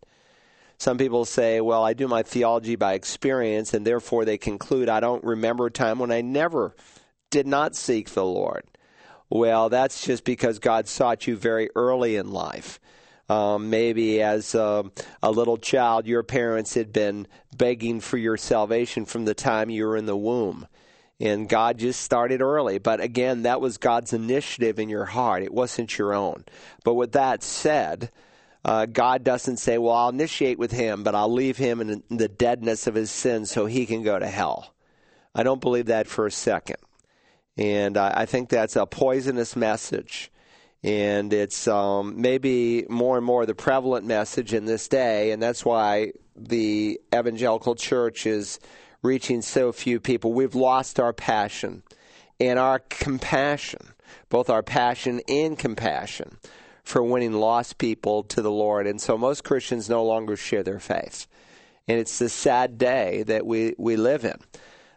Some 0.78 0.98
people 0.98 1.24
say, 1.24 1.60
well, 1.60 1.82
I 1.82 1.94
do 1.94 2.06
my 2.06 2.22
theology 2.22 2.76
by 2.76 2.94
experience, 2.94 3.72
and 3.72 3.86
therefore 3.86 4.24
they 4.24 4.38
conclude 4.38 4.88
I 4.88 5.00
don't 5.00 5.24
remember 5.24 5.66
a 5.66 5.70
time 5.70 5.98
when 5.98 6.12
I 6.12 6.20
never 6.20 6.74
did 7.30 7.46
not 7.46 7.74
seek 7.74 8.10
the 8.10 8.24
Lord. 8.24 8.64
Well, 9.28 9.68
that's 9.68 10.04
just 10.04 10.24
because 10.24 10.58
God 10.58 10.86
sought 10.86 11.26
you 11.26 11.36
very 11.36 11.70
early 11.74 12.16
in 12.16 12.30
life. 12.30 12.78
Um, 13.28 13.70
maybe 13.70 14.22
as 14.22 14.54
a, 14.54 14.84
a 15.22 15.32
little 15.32 15.56
child, 15.56 16.06
your 16.06 16.22
parents 16.22 16.74
had 16.74 16.92
been 16.92 17.26
begging 17.56 18.00
for 18.00 18.18
your 18.18 18.36
salvation 18.36 19.04
from 19.04 19.24
the 19.24 19.34
time 19.34 19.68
you 19.68 19.84
were 19.86 19.96
in 19.96 20.06
the 20.06 20.16
womb. 20.16 20.68
And 21.18 21.48
God 21.48 21.78
just 21.78 22.02
started 22.02 22.40
early. 22.40 22.78
But 22.78 23.00
again, 23.00 23.42
that 23.42 23.60
was 23.60 23.78
God's 23.78 24.12
initiative 24.12 24.78
in 24.78 24.88
your 24.88 25.06
heart. 25.06 25.42
It 25.42 25.52
wasn't 25.52 25.98
your 25.98 26.12
own. 26.12 26.44
But 26.84 26.94
with 26.94 27.12
that 27.12 27.42
said, 27.42 28.12
uh, 28.66 28.84
God 28.84 29.22
doesn't 29.22 29.58
say, 29.58 29.78
well, 29.78 29.94
I'll 29.94 30.08
initiate 30.08 30.58
with 30.58 30.72
him, 30.72 31.04
but 31.04 31.14
I'll 31.14 31.32
leave 31.32 31.56
him 31.56 31.80
in 31.80 32.02
the 32.10 32.28
deadness 32.28 32.88
of 32.88 32.96
his 32.96 33.12
sins 33.12 33.48
so 33.48 33.66
he 33.66 33.86
can 33.86 34.02
go 34.02 34.18
to 34.18 34.26
hell. 34.26 34.74
I 35.36 35.44
don't 35.44 35.60
believe 35.60 35.86
that 35.86 36.08
for 36.08 36.26
a 36.26 36.32
second. 36.32 36.78
And 37.56 37.96
I, 37.96 38.22
I 38.22 38.26
think 38.26 38.48
that's 38.48 38.74
a 38.74 38.84
poisonous 38.84 39.54
message. 39.54 40.32
And 40.82 41.32
it's 41.32 41.68
um, 41.68 42.20
maybe 42.20 42.84
more 42.88 43.16
and 43.16 43.24
more 43.24 43.46
the 43.46 43.54
prevalent 43.54 44.04
message 44.04 44.52
in 44.52 44.64
this 44.64 44.88
day. 44.88 45.30
And 45.30 45.40
that's 45.40 45.64
why 45.64 46.10
the 46.34 47.00
evangelical 47.14 47.76
church 47.76 48.26
is 48.26 48.58
reaching 49.00 49.42
so 49.42 49.70
few 49.70 50.00
people. 50.00 50.32
We've 50.32 50.56
lost 50.56 50.98
our 50.98 51.12
passion 51.12 51.84
and 52.40 52.58
our 52.58 52.80
compassion, 52.80 53.92
both 54.28 54.50
our 54.50 54.64
passion 54.64 55.20
and 55.28 55.56
compassion 55.56 56.38
for 56.86 57.02
winning 57.02 57.32
lost 57.32 57.78
people 57.78 58.22
to 58.22 58.40
the 58.40 58.50
Lord. 58.50 58.86
And 58.86 59.00
so 59.00 59.18
most 59.18 59.42
Christians 59.42 59.90
no 59.90 60.04
longer 60.04 60.36
share 60.36 60.62
their 60.62 60.78
faith. 60.78 61.26
And 61.88 61.98
it's 61.98 62.20
the 62.20 62.28
sad 62.28 62.78
day 62.78 63.24
that 63.24 63.44
we, 63.44 63.74
we 63.76 63.96
live 63.96 64.24
in. 64.24 64.38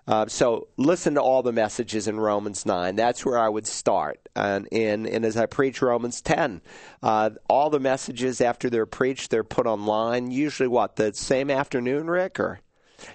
Uh, 0.07 0.27
so 0.27 0.67
listen 0.77 1.15
to 1.15 1.21
all 1.21 1.41
the 1.41 1.51
messages 1.51 2.07
in 2.07 2.19
Romans 2.19 2.63
9. 2.63 2.95
That's 2.95 3.25
where 3.25 3.39
I 3.39 3.49
would 3.49 3.65
start. 3.65 4.19
And, 4.35 4.67
and, 4.71 5.07
and 5.07 5.25
as 5.25 5.35
I 5.35 5.47
preach 5.47 5.81
Romans 5.81 6.21
10, 6.21 6.61
uh, 7.01 7.31
all 7.49 7.71
the 7.71 7.79
messages 7.79 8.39
after 8.39 8.69
they're 8.69 8.85
preached, 8.85 9.31
they're 9.31 9.43
put 9.43 9.65
online. 9.65 10.29
Usually, 10.29 10.69
what, 10.69 10.95
the 10.95 11.13
same 11.15 11.49
afternoon, 11.49 12.07
Rick? 12.07 12.39
Or 12.39 12.59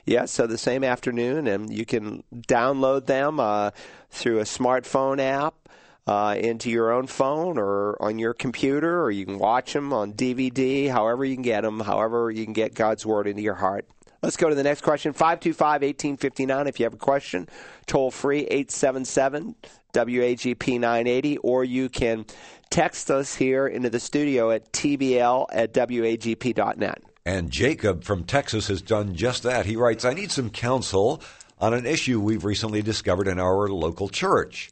yeah, 0.04 0.24
so 0.24 0.46
the 0.46 0.58
same 0.58 0.82
afternoon, 0.82 1.46
and 1.46 1.72
you 1.72 1.84
can 1.86 2.24
download 2.34 3.06
them 3.06 3.38
uh, 3.38 3.70
through 4.10 4.40
a 4.40 4.44
smartphone 4.44 5.20
app 5.20 5.54
uh, 6.06 6.36
into 6.38 6.70
your 6.70 6.92
own 6.92 7.06
phone 7.06 7.58
or 7.58 8.00
on 8.02 8.18
your 8.18 8.34
computer, 8.34 9.02
or 9.02 9.10
you 9.10 9.24
can 9.24 9.38
watch 9.38 9.72
them 9.72 9.92
on 9.92 10.12
DVD, 10.12 10.90
however 10.90 11.24
you 11.24 11.34
can 11.34 11.42
get 11.42 11.62
them, 11.62 11.80
however 11.80 12.30
you 12.30 12.44
can 12.44 12.52
get 12.52 12.74
God's 12.74 13.06
Word 13.06 13.26
into 13.26 13.42
your 13.42 13.54
heart. 13.54 13.86
Let's 14.22 14.36
go 14.36 14.48
to 14.48 14.54
the 14.54 14.62
next 14.62 14.80
question 14.80 15.12
525 15.12 15.82
1859. 15.82 16.66
If 16.66 16.80
you 16.80 16.84
have 16.84 16.94
a 16.94 16.98
question, 16.98 17.48
toll 17.86 18.10
free 18.10 18.40
877 18.40 19.54
WAGP 19.92 20.80
980, 20.80 21.36
or 21.38 21.62
you 21.62 21.88
can 21.88 22.24
text 22.70 23.10
us 23.10 23.34
here 23.34 23.66
into 23.66 23.90
the 23.90 24.00
studio 24.00 24.50
at 24.50 24.72
tbl 24.72 25.46
at 25.52 25.72
wagp.net. 25.72 27.02
And 27.26 27.50
Jacob 27.50 28.04
from 28.04 28.24
Texas 28.24 28.68
has 28.68 28.82
done 28.82 29.14
just 29.14 29.42
that. 29.44 29.66
He 29.66 29.76
writes, 29.76 30.04
I 30.04 30.12
need 30.12 30.30
some 30.32 30.50
counsel 30.50 31.22
on 31.58 31.72
an 31.72 31.86
issue 31.86 32.20
we've 32.20 32.44
recently 32.44 32.82
discovered 32.82 33.28
in 33.28 33.38
our 33.38 33.68
local 33.68 34.08
church. 34.08 34.70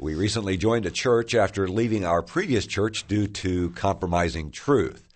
We 0.00 0.14
recently 0.14 0.56
joined 0.56 0.86
a 0.86 0.90
church 0.90 1.34
after 1.34 1.68
leaving 1.68 2.06
our 2.06 2.22
previous 2.22 2.66
church 2.66 3.06
due 3.06 3.26
to 3.26 3.68
compromising 3.72 4.50
truth. 4.50 5.06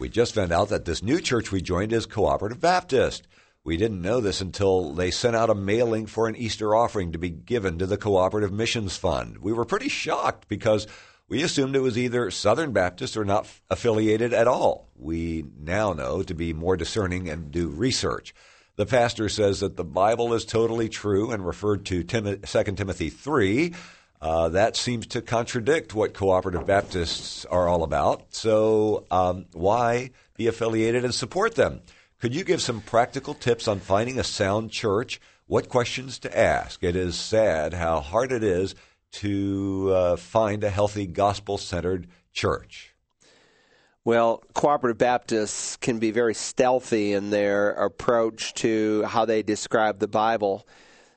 We 0.00 0.08
just 0.08 0.34
found 0.34 0.50
out 0.50 0.68
that 0.70 0.84
this 0.84 1.00
new 1.00 1.20
church 1.20 1.52
we 1.52 1.62
joined 1.62 1.92
is 1.92 2.06
Cooperative 2.06 2.58
Baptist. 2.58 3.28
We 3.62 3.76
didn't 3.76 4.02
know 4.02 4.20
this 4.20 4.40
until 4.40 4.94
they 4.94 5.12
sent 5.12 5.36
out 5.36 5.48
a 5.48 5.54
mailing 5.54 6.06
for 6.06 6.26
an 6.26 6.34
Easter 6.34 6.74
offering 6.74 7.12
to 7.12 7.18
be 7.18 7.30
given 7.30 7.78
to 7.78 7.86
the 7.86 7.96
Cooperative 7.96 8.52
Missions 8.52 8.96
Fund. 8.96 9.38
We 9.38 9.52
were 9.52 9.64
pretty 9.64 9.88
shocked 9.88 10.48
because 10.48 10.88
we 11.28 11.44
assumed 11.44 11.76
it 11.76 11.80
was 11.80 11.96
either 11.96 12.28
Southern 12.32 12.72
Baptist 12.72 13.16
or 13.16 13.24
not 13.24 13.46
affiliated 13.70 14.34
at 14.34 14.48
all. 14.48 14.88
We 14.96 15.44
now 15.56 15.92
know 15.92 16.24
to 16.24 16.34
be 16.34 16.52
more 16.52 16.76
discerning 16.76 17.28
and 17.28 17.52
do 17.52 17.68
research. 17.68 18.34
The 18.74 18.86
pastor 18.86 19.28
says 19.28 19.60
that 19.60 19.76
the 19.76 19.84
Bible 19.84 20.34
is 20.34 20.44
totally 20.44 20.88
true 20.88 21.30
and 21.30 21.46
referred 21.46 21.86
to 21.86 22.02
Tim- 22.02 22.40
2 22.40 22.62
Timothy 22.74 23.08
3 23.08 23.72
uh, 24.22 24.48
that 24.50 24.76
seems 24.76 25.04
to 25.08 25.20
contradict 25.20 25.94
what 25.94 26.14
cooperative 26.14 26.64
Baptists 26.64 27.44
are 27.46 27.68
all 27.68 27.82
about. 27.82 28.32
So, 28.32 29.04
um, 29.10 29.46
why 29.52 30.12
be 30.36 30.46
affiliated 30.46 31.04
and 31.04 31.12
support 31.12 31.56
them? 31.56 31.80
Could 32.20 32.32
you 32.32 32.44
give 32.44 32.62
some 32.62 32.80
practical 32.80 33.34
tips 33.34 33.66
on 33.66 33.80
finding 33.80 34.20
a 34.20 34.24
sound 34.24 34.70
church? 34.70 35.20
What 35.46 35.68
questions 35.68 36.20
to 36.20 36.38
ask? 36.38 36.84
It 36.84 36.94
is 36.94 37.16
sad 37.16 37.74
how 37.74 37.98
hard 37.98 38.30
it 38.30 38.44
is 38.44 38.76
to 39.14 39.90
uh, 39.92 40.16
find 40.16 40.62
a 40.62 40.70
healthy 40.70 41.08
gospel 41.08 41.58
centered 41.58 42.06
church. 42.32 42.94
Well, 44.04 44.44
cooperative 44.54 44.98
Baptists 44.98 45.76
can 45.76 45.98
be 45.98 46.12
very 46.12 46.34
stealthy 46.34 47.12
in 47.12 47.30
their 47.30 47.72
approach 47.72 48.54
to 48.54 49.02
how 49.02 49.24
they 49.24 49.42
describe 49.42 49.98
the 49.98 50.08
Bible. 50.08 50.64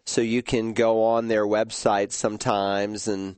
So 0.05 0.21
you 0.21 0.43
can 0.43 0.73
go 0.73 1.03
on 1.03 1.27
their 1.27 1.45
website 1.45 2.11
sometimes 2.11 3.07
and 3.07 3.35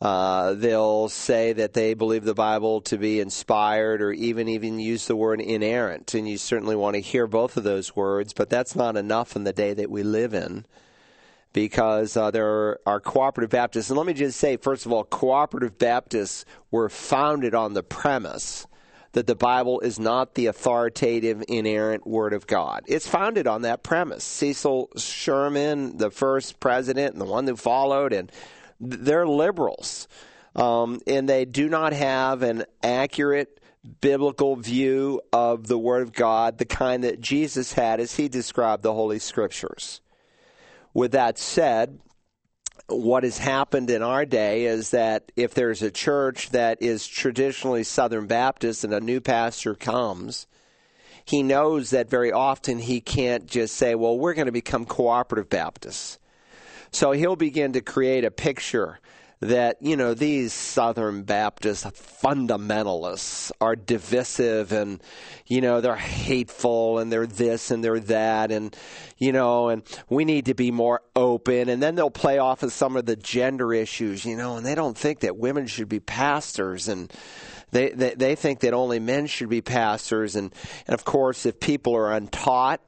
uh, 0.00 0.54
they'll 0.54 1.08
say 1.08 1.52
that 1.52 1.74
they 1.74 1.94
believe 1.94 2.24
the 2.24 2.34
Bible 2.34 2.80
to 2.82 2.96
be 2.96 3.20
inspired 3.20 4.00
or 4.00 4.12
even 4.12 4.48
even 4.48 4.80
use 4.80 5.06
the 5.06 5.14
word 5.14 5.40
inerrant. 5.40 6.14
And 6.14 6.28
you 6.28 6.38
certainly 6.38 6.74
want 6.74 6.94
to 6.94 7.00
hear 7.00 7.26
both 7.26 7.56
of 7.56 7.64
those 7.64 7.94
words, 7.94 8.32
but 8.32 8.50
that's 8.50 8.74
not 8.74 8.96
enough 8.96 9.36
in 9.36 9.44
the 9.44 9.52
day 9.52 9.74
that 9.74 9.90
we 9.90 10.02
live 10.02 10.34
in 10.34 10.64
because 11.52 12.16
uh, 12.16 12.30
there 12.30 12.78
are 12.86 13.00
cooperative 13.00 13.50
Baptists. 13.50 13.90
And 13.90 13.96
let 13.96 14.06
me 14.06 14.14
just 14.14 14.38
say, 14.38 14.56
first 14.56 14.86
of 14.86 14.92
all, 14.92 15.04
cooperative 15.04 15.78
Baptists 15.78 16.44
were 16.70 16.88
founded 16.88 17.54
on 17.54 17.74
the 17.74 17.82
premise 17.82 18.66
that 19.12 19.26
the 19.26 19.34
Bible 19.34 19.80
is 19.80 19.98
not 19.98 20.34
the 20.34 20.46
authoritative, 20.46 21.42
inerrant 21.48 22.06
Word 22.06 22.32
of 22.32 22.46
God. 22.46 22.82
It's 22.86 23.08
founded 23.08 23.46
on 23.46 23.62
that 23.62 23.82
premise. 23.82 24.22
Cecil 24.22 24.90
Sherman, 24.96 25.96
the 25.96 26.10
first 26.10 26.60
president, 26.60 27.12
and 27.12 27.20
the 27.20 27.26
one 27.26 27.46
who 27.46 27.56
followed, 27.56 28.12
and 28.12 28.30
they're 28.78 29.26
liberals. 29.26 30.06
Um, 30.54 31.00
and 31.06 31.28
they 31.28 31.44
do 31.44 31.68
not 31.68 31.92
have 31.92 32.42
an 32.42 32.64
accurate 32.82 33.60
biblical 34.00 34.56
view 34.56 35.20
of 35.32 35.66
the 35.66 35.78
Word 35.78 36.02
of 36.02 36.12
God, 36.12 36.58
the 36.58 36.64
kind 36.64 37.04
that 37.04 37.20
Jesus 37.20 37.72
had 37.72 38.00
as 38.00 38.14
he 38.14 38.28
described 38.28 38.82
the 38.82 38.92
Holy 38.92 39.18
Scriptures. 39.18 40.00
With 40.92 41.12
that 41.12 41.38
said, 41.38 42.00
what 42.90 43.24
has 43.24 43.38
happened 43.38 43.90
in 43.90 44.02
our 44.02 44.24
day 44.24 44.64
is 44.64 44.90
that 44.90 45.32
if 45.36 45.54
there's 45.54 45.82
a 45.82 45.90
church 45.90 46.50
that 46.50 46.82
is 46.82 47.06
traditionally 47.06 47.84
Southern 47.84 48.26
Baptist 48.26 48.84
and 48.84 48.92
a 48.92 49.00
new 49.00 49.20
pastor 49.20 49.74
comes, 49.74 50.46
he 51.24 51.42
knows 51.42 51.90
that 51.90 52.10
very 52.10 52.32
often 52.32 52.78
he 52.78 53.00
can't 53.00 53.46
just 53.46 53.76
say, 53.76 53.94
well, 53.94 54.18
we're 54.18 54.34
going 54.34 54.46
to 54.46 54.52
become 54.52 54.84
cooperative 54.84 55.48
Baptists. 55.48 56.18
So 56.92 57.12
he'll 57.12 57.36
begin 57.36 57.72
to 57.74 57.80
create 57.80 58.24
a 58.24 58.30
picture 58.30 58.98
that, 59.40 59.78
you 59.80 59.96
know, 59.96 60.12
these 60.12 60.52
Southern 60.52 61.22
Baptist 61.22 61.84
fundamentalists 61.86 63.50
are 63.60 63.74
divisive 63.74 64.70
and, 64.70 65.02
you 65.46 65.62
know, 65.62 65.80
they're 65.80 65.96
hateful 65.96 66.98
and 66.98 67.10
they're 67.10 67.26
this 67.26 67.70
and 67.70 67.82
they're 67.82 68.00
that 68.00 68.52
and, 68.52 68.76
you 69.16 69.32
know, 69.32 69.70
and 69.70 69.82
we 70.10 70.26
need 70.26 70.46
to 70.46 70.54
be 70.54 70.70
more 70.70 71.00
open. 71.16 71.70
And 71.70 71.82
then 71.82 71.94
they'll 71.94 72.10
play 72.10 72.38
off 72.38 72.62
of 72.62 72.72
some 72.72 72.96
of 72.96 73.06
the 73.06 73.16
gender 73.16 73.72
issues, 73.72 74.26
you 74.26 74.36
know, 74.36 74.56
and 74.56 74.66
they 74.66 74.74
don't 74.74 74.96
think 74.96 75.20
that 75.20 75.38
women 75.38 75.66
should 75.66 75.88
be 75.88 76.00
pastors 76.00 76.88
and, 76.88 77.12
they, 77.72 77.90
they, 77.90 78.14
they 78.14 78.34
think 78.34 78.60
that 78.60 78.74
only 78.74 78.98
men 78.98 79.28
should 79.28 79.48
be 79.48 79.60
pastors. 79.60 80.34
And, 80.34 80.52
and 80.88 80.94
of 80.94 81.04
course, 81.04 81.46
if 81.46 81.60
people 81.60 81.94
are 81.94 82.12
untaught, 82.12 82.80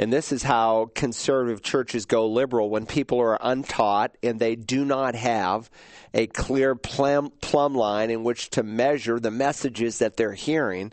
and 0.00 0.10
this 0.10 0.32
is 0.32 0.42
how 0.42 0.90
conservative 0.94 1.60
churches 1.60 2.06
go 2.06 2.26
liberal 2.26 2.70
when 2.70 2.86
people 2.86 3.20
are 3.20 3.36
untaught 3.38 4.16
and 4.22 4.40
they 4.40 4.56
do 4.56 4.82
not 4.82 5.14
have 5.14 5.68
a 6.14 6.26
clear 6.26 6.74
plumb, 6.74 7.30
line 7.74 8.08
in 8.08 8.24
which 8.24 8.48
to 8.48 8.62
measure 8.62 9.20
the 9.20 9.30
messages 9.30 9.98
that 9.98 10.16
they're 10.16 10.32
hearing. 10.32 10.90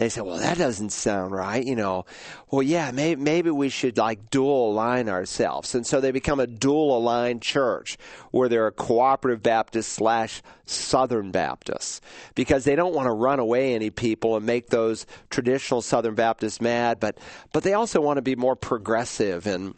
They 0.00 0.08
say, 0.08 0.22
well, 0.22 0.38
that 0.38 0.56
doesn't 0.56 0.92
sound 0.92 1.32
right. 1.32 1.62
You 1.62 1.76
know, 1.76 2.06
well, 2.50 2.62
yeah, 2.62 2.90
maybe, 2.90 3.20
maybe 3.20 3.50
we 3.50 3.68
should 3.68 3.98
like 3.98 4.30
dual 4.30 4.72
align 4.72 5.10
ourselves. 5.10 5.74
And 5.74 5.86
so 5.86 6.00
they 6.00 6.10
become 6.10 6.40
a 6.40 6.46
dual 6.46 6.96
aligned 6.96 7.42
church 7.42 7.98
where 8.30 8.48
they're 8.48 8.66
a 8.66 8.72
cooperative 8.72 9.42
Baptist 9.42 9.92
slash 9.92 10.40
Southern 10.64 11.32
Baptists 11.32 12.00
because 12.34 12.64
they 12.64 12.76
don't 12.76 12.94
want 12.94 13.08
to 13.08 13.12
run 13.12 13.40
away 13.40 13.74
any 13.74 13.90
people 13.90 14.38
and 14.38 14.46
make 14.46 14.70
those 14.70 15.04
traditional 15.28 15.82
Southern 15.82 16.14
Baptists 16.14 16.62
mad, 16.62 16.98
but, 16.98 17.18
but 17.52 17.62
they 17.62 17.74
also 17.74 18.00
want 18.00 18.16
to 18.16 18.22
be 18.22 18.36
more 18.36 18.56
progressive 18.56 19.46
and, 19.46 19.74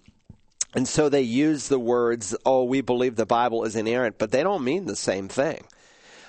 and 0.72 0.86
so 0.86 1.08
they 1.08 1.22
use 1.22 1.66
the 1.66 1.80
words, 1.80 2.32
oh, 2.46 2.62
we 2.62 2.80
believe 2.80 3.16
the 3.16 3.26
Bible 3.26 3.64
is 3.64 3.74
inerrant, 3.74 4.18
but 4.18 4.30
they 4.30 4.44
don't 4.44 4.62
mean 4.62 4.86
the 4.86 4.94
same 4.94 5.26
thing. 5.26 5.64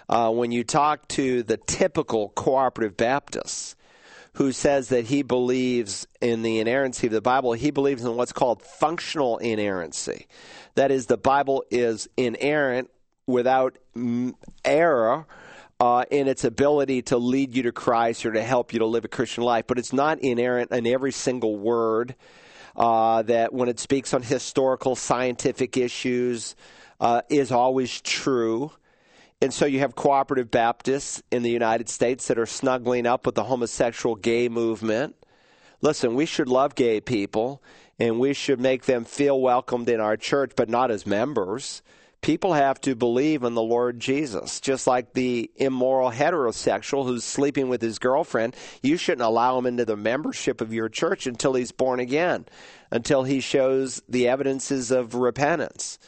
Uh, 0.10 0.32
when 0.32 0.52
you 0.52 0.64
talk 0.64 1.08
to 1.10 1.44
the 1.44 1.58
typical 1.58 2.30
cooperative 2.30 2.98
Baptists, 2.98 3.76
who 4.34 4.52
says 4.52 4.90
that 4.90 5.06
he 5.06 5.22
believes 5.22 6.08
in 6.20 6.42
the 6.42 6.60
inerrancy 6.60 7.08
of 7.08 7.14
the 7.14 7.22
Bible. 7.22 7.54
He 7.54 7.72
believes 7.72 8.04
in 8.04 8.16
what's 8.16 8.34
called 8.34 8.62
functional 8.62 9.38
inerrancy. 9.38 10.28
That 10.76 10.92
is, 10.92 11.06
the 11.06 11.18
Bible 11.18 11.64
is 11.70 12.10
inerrant 12.18 12.90
without 13.28 13.78
error. 14.66 15.26
Uh, 15.80 16.06
in 16.12 16.30
its 16.30 16.46
ability 16.46 17.02
to 17.02 17.18
lead 17.18 17.54
you 17.54 17.64
to 17.64 17.72
Christ 17.74 18.26
or 18.26 18.32
to 18.32 18.42
help 18.42 18.72
you 18.72 18.80
to 18.80 18.86
live 18.86 19.04
a 19.04 19.10
Christian 19.10 19.44
life, 19.44 19.66
but 19.68 19.78
it's 19.78 19.92
not 19.92 20.20
inerrant 20.20 20.72
in 20.72 20.88
every 20.88 21.12
single 21.12 21.58
word. 21.58 22.16
Uh, 22.74 23.22
that 23.24 23.52
when 23.52 23.68
it 23.68 23.80
speaks 23.80 24.14
on 24.14 24.22
historical, 24.22 24.96
scientific 24.96 25.76
issues, 25.76 26.56
uh, 27.02 27.22
is 27.28 27.52
always 27.52 28.00
true. 28.00 28.72
And 29.44 29.54
so 29.54 29.66
you 29.66 29.80
have 29.80 29.94
cooperative 29.94 30.52
Baptists 30.52 31.22
in 31.30 31.44
the 31.44 31.50
United 31.50 31.90
States 31.90 32.28
that 32.28 32.40
are 32.40 32.46
snuggling 32.46 33.06
up 33.06 33.26
with 33.26 33.36
the 33.36 33.44
homosexual 33.44 34.16
gay 34.16 34.48
movement. 34.48 35.18
Listen, 35.82 36.16
we 36.16 36.26
should 36.26 36.48
love 36.48 36.76
gay 36.76 37.02
people 37.02 37.62
and 38.00 38.22
we 38.22 38.34
should 38.34 38.62
make 38.62 38.86
them 38.86 39.04
feel 39.04 39.42
welcomed 39.42 39.90
in 39.90 40.00
our 40.00 40.16
church, 40.16 40.54
but 40.56 40.70
not 40.70 40.92
as 40.92 41.06
members. 41.06 41.82
People 42.22 42.54
have 42.54 42.80
to 42.80 42.96
believe 42.96 43.44
in 43.44 43.54
the 43.54 43.62
Lord 43.62 44.00
Jesus. 44.00 44.62
Just 44.62 44.88
like 44.88 45.12
the 45.12 45.52
immoral 45.58 46.10
heterosexual 46.10 47.04
who's 47.04 47.26
sleeping 47.26 47.68
with 47.68 47.82
his 47.82 48.00
girlfriend, 48.00 48.56
you 48.82 48.96
shouldn't 48.96 49.28
allow 49.28 49.58
him 49.58 49.66
into 49.66 49.84
the 49.84 49.98
membership 49.98 50.62
of 50.62 50.74
your 50.74 50.88
church 50.88 51.28
until 51.28 51.54
he's 51.54 51.74
born 51.74 52.00
again, 52.00 52.46
until 52.92 53.24
he 53.24 53.42
shows 53.42 54.02
the 54.08 54.30
evidences 54.30 54.90
of 54.90 55.16
repentance 55.16 56.00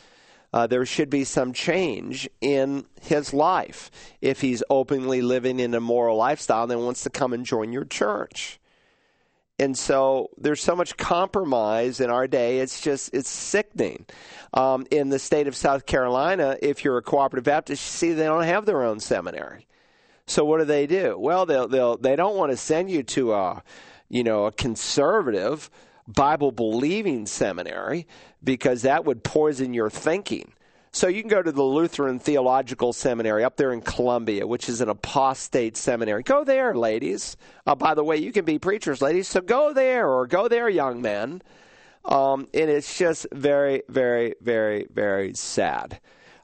uh, 0.56 0.66
there 0.66 0.86
should 0.86 1.10
be 1.10 1.26
some 1.26 1.52
change 1.52 2.30
in 2.40 2.86
his 3.02 3.34
life 3.34 3.92
if 4.22 4.40
he's 4.40 4.64
openly 4.70 5.22
living 5.22 5.60
in 5.60 5.74
a 5.74 5.82
moral 5.82 6.16
lifestyle 6.16 6.72
and 6.72 6.82
wants 6.82 7.04
to 7.04 7.10
come 7.10 7.34
and 7.34 7.46
join 7.46 7.74
your 7.74 7.84
church. 7.84 8.58
And 9.60 9.78
so 9.78 10.30
there's 10.38 10.64
so 10.64 10.74
much 10.74 10.96
compromise 10.96 12.00
in 12.00 12.10
our 12.10 12.26
day. 12.26 12.60
It's 12.60 12.80
just 12.80 13.14
it's 13.14 13.30
sickening. 13.30 14.06
Um, 14.54 14.88
in 14.92 15.10
the 15.10 15.20
state 15.20 15.48
of 15.48 15.58
South 15.58 15.86
Carolina, 15.86 16.56
if 16.62 16.86
you're 16.86 16.98
a 16.98 17.02
cooperative 17.02 17.44
Baptist, 17.44 17.84
you 17.84 17.98
see 17.98 18.14
they 18.14 18.24
don't 18.24 18.44
have 18.44 18.66
their 18.66 18.82
own 18.82 19.02
seminary. 19.02 19.68
So 20.26 20.46
what 20.46 20.60
do 20.60 20.66
they 20.66 20.88
do? 20.88 21.18
Well, 21.20 21.46
they'll, 21.46 21.68
they'll 21.68 21.98
they 21.98 22.16
don't 22.16 22.38
want 22.38 22.52
to 22.52 22.58
send 22.58 22.90
you 22.90 23.04
to 23.04 23.34
a 23.34 23.64
you 24.08 24.24
know 24.24 24.46
a 24.46 24.54
conservative 24.54 25.70
Bible 26.08 26.52
believing 26.52 27.26
seminary 27.26 28.08
because 28.44 28.84
that 28.84 29.06
would 29.06 29.24
poison 29.24 29.74
your 29.74 29.90
thinking. 29.90 30.54
So 30.92 31.08
you 31.08 31.22
can 31.22 31.30
go 31.30 31.44
to 31.44 31.52
the 31.52 31.62
Lutheran 31.62 32.20
Theological 32.20 32.94
Seminary 32.94 33.44
up 33.44 33.58
there 33.58 33.74
in 33.74 33.82
Columbia, 33.82 34.48
which 34.48 34.70
is 34.70 34.80
an 34.80 34.88
apostate 34.88 35.76
seminary. 35.76 36.24
Go 36.24 36.46
there, 36.46 36.74
ladies. 36.74 37.36
Uh, 37.68 37.76
by 37.76 37.96
the 37.96 38.04
way, 38.04 38.16
you 38.16 38.32
can 38.32 38.46
be 38.46 38.60
preachers, 38.60 39.02
ladies. 39.02 39.28
So 39.28 39.42
go 39.42 39.74
there 39.74 40.08
or 40.08 40.26
go 40.26 40.48
there, 40.48 40.70
young 40.70 41.02
men. 41.02 41.42
Um, 42.06 42.48
and 42.54 42.70
it's 42.70 42.98
just 42.98 43.28
very, 43.34 43.84
very, 43.90 44.36
very, 44.40 44.88
very 44.90 45.34
sad. 45.34 46.00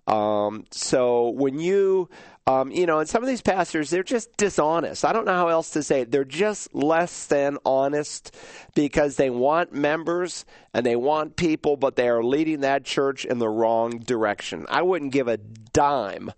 Um, 0.06 0.66
so 0.72 1.30
when 1.30 1.60
you 1.60 2.10
um, 2.48 2.72
you 2.72 2.86
know, 2.86 3.00
and 3.00 3.08
some 3.08 3.22
of 3.22 3.30
these 3.30 3.42
pastors, 3.42 3.90
they're 3.90 4.04
just 4.04 4.36
dishonest. 4.36 5.06
I 5.06 5.14
don't 5.14 5.26
know 5.26 5.34
how 5.34 5.50
else 5.50 5.70
to 5.72 5.84
say 5.84 6.02
it. 6.02 6.12
They're 6.12 6.26
just 6.26 6.74
less 6.74 7.28
than 7.28 7.58
honest 7.66 8.36
because 8.74 9.16
they 9.16 9.30
want 9.30 9.74
members 9.74 10.46
and 10.74 10.86
they 10.86 10.96
want 10.96 11.36
people, 11.36 11.78
but 11.78 11.96
they 11.96 12.10
are 12.10 12.24
leading 12.24 12.62
that 12.62 12.84
church 12.84 13.26
in 13.26 13.38
the 13.38 13.50
wrong 13.50 14.00
direction. 14.00 14.66
I 14.70 14.82
wouldn't 14.82 15.12
give 15.12 15.28
a 15.28 15.38
dime 15.38 16.32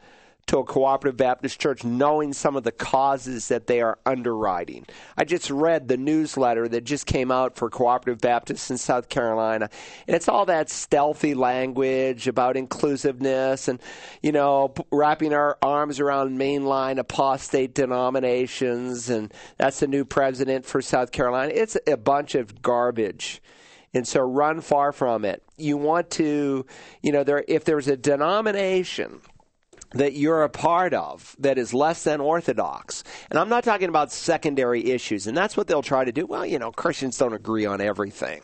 to 0.48 0.58
a 0.58 0.64
cooperative 0.64 1.18
Baptist 1.18 1.60
church 1.60 1.84
knowing 1.84 2.34
some 2.34 2.56
of 2.56 2.64
the 2.64 2.72
causes 2.72 3.48
that 3.48 3.68
they 3.68 3.82
are 3.82 3.98
underwriting. 4.06 4.86
I 5.18 5.24
just 5.24 5.50
read 5.50 5.88
the 5.88 5.98
newsletter 5.98 6.68
that 6.68 6.84
just 6.84 7.06
came 7.06 7.32
out 7.32 7.56
for 7.56 7.70
cooperative 7.70 8.20
Baptists 8.20 8.70
in 8.70 8.78
South 8.78 9.10
Carolina, 9.10 9.70
and 10.08 10.16
it's 10.16 10.28
all 10.28 10.46
that 10.48 10.70
stealthy 10.70 11.34
language 11.34 12.28
about 12.28 12.58
inclusiveness 12.58 13.68
and, 13.68 13.80
you 14.22 14.32
know, 14.32 14.74
wrapping 14.92 15.34
our 15.34 15.58
arms 15.62 16.00
around 16.00 16.38
mainline 16.38 16.98
apostate 16.98 17.74
denominations, 17.74 19.10
and 19.10 19.34
that's 19.58 19.80
the 19.80 19.88
new 19.88 20.04
president 20.04 20.66
for 20.66 20.82
South 20.82 21.12
Carolina. 21.12 21.54
It's 21.56 21.78
a 21.88 21.98
bunch 21.98 22.36
of 22.36 22.62
garbage. 22.62 23.42
And 23.96 24.08
so 24.08 24.22
run 24.22 24.62
far 24.62 24.92
from 24.92 25.24
it. 25.24 25.44
You 25.56 25.78
want 25.78 26.10
to, 26.12 26.66
you 27.04 27.12
know, 27.12 27.24
there 27.24 27.46
if 27.48 27.64
there's 27.64 27.88
a 27.88 27.96
denomination 27.96 29.22
that 29.94 30.14
you're 30.14 30.44
a 30.44 30.50
part 30.50 30.94
of 30.94 31.36
that 31.40 31.58
is 31.58 31.74
less 31.74 32.04
than 32.04 32.20
orthodox. 32.20 33.04
And 33.30 33.40
I'm 33.40 33.50
not 33.50 33.64
talking 33.64 33.90
about 33.90 34.12
secondary 34.12 34.92
issues, 34.92 35.28
and 35.28 35.38
that's 35.38 35.56
what 35.56 35.68
they'll 35.68 35.82
try 35.82 36.06
to 36.06 36.12
do. 36.12 36.26
Well, 36.26 36.46
you 36.46 36.60
know, 36.60 36.72
Christians 36.72 37.18
don't 37.18 37.34
agree 37.34 37.66
on 37.66 37.82
everything. 37.82 38.42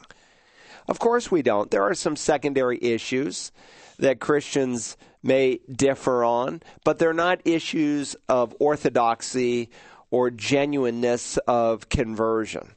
Of 0.87 0.99
course 0.99 1.29
we 1.29 1.41
don't. 1.41 1.69
There 1.69 1.83
are 1.83 1.93
some 1.93 2.15
secondary 2.15 2.79
issues 2.81 3.51
that 3.99 4.19
Christians 4.19 4.97
may 5.21 5.59
differ 5.71 6.23
on, 6.23 6.61
but 6.83 6.97
they're 6.97 7.13
not 7.13 7.41
issues 7.45 8.15
of 8.27 8.55
orthodoxy 8.59 9.69
or 10.11 10.31
genuineness 10.31 11.37
of 11.47 11.89
conversion. 11.89 12.73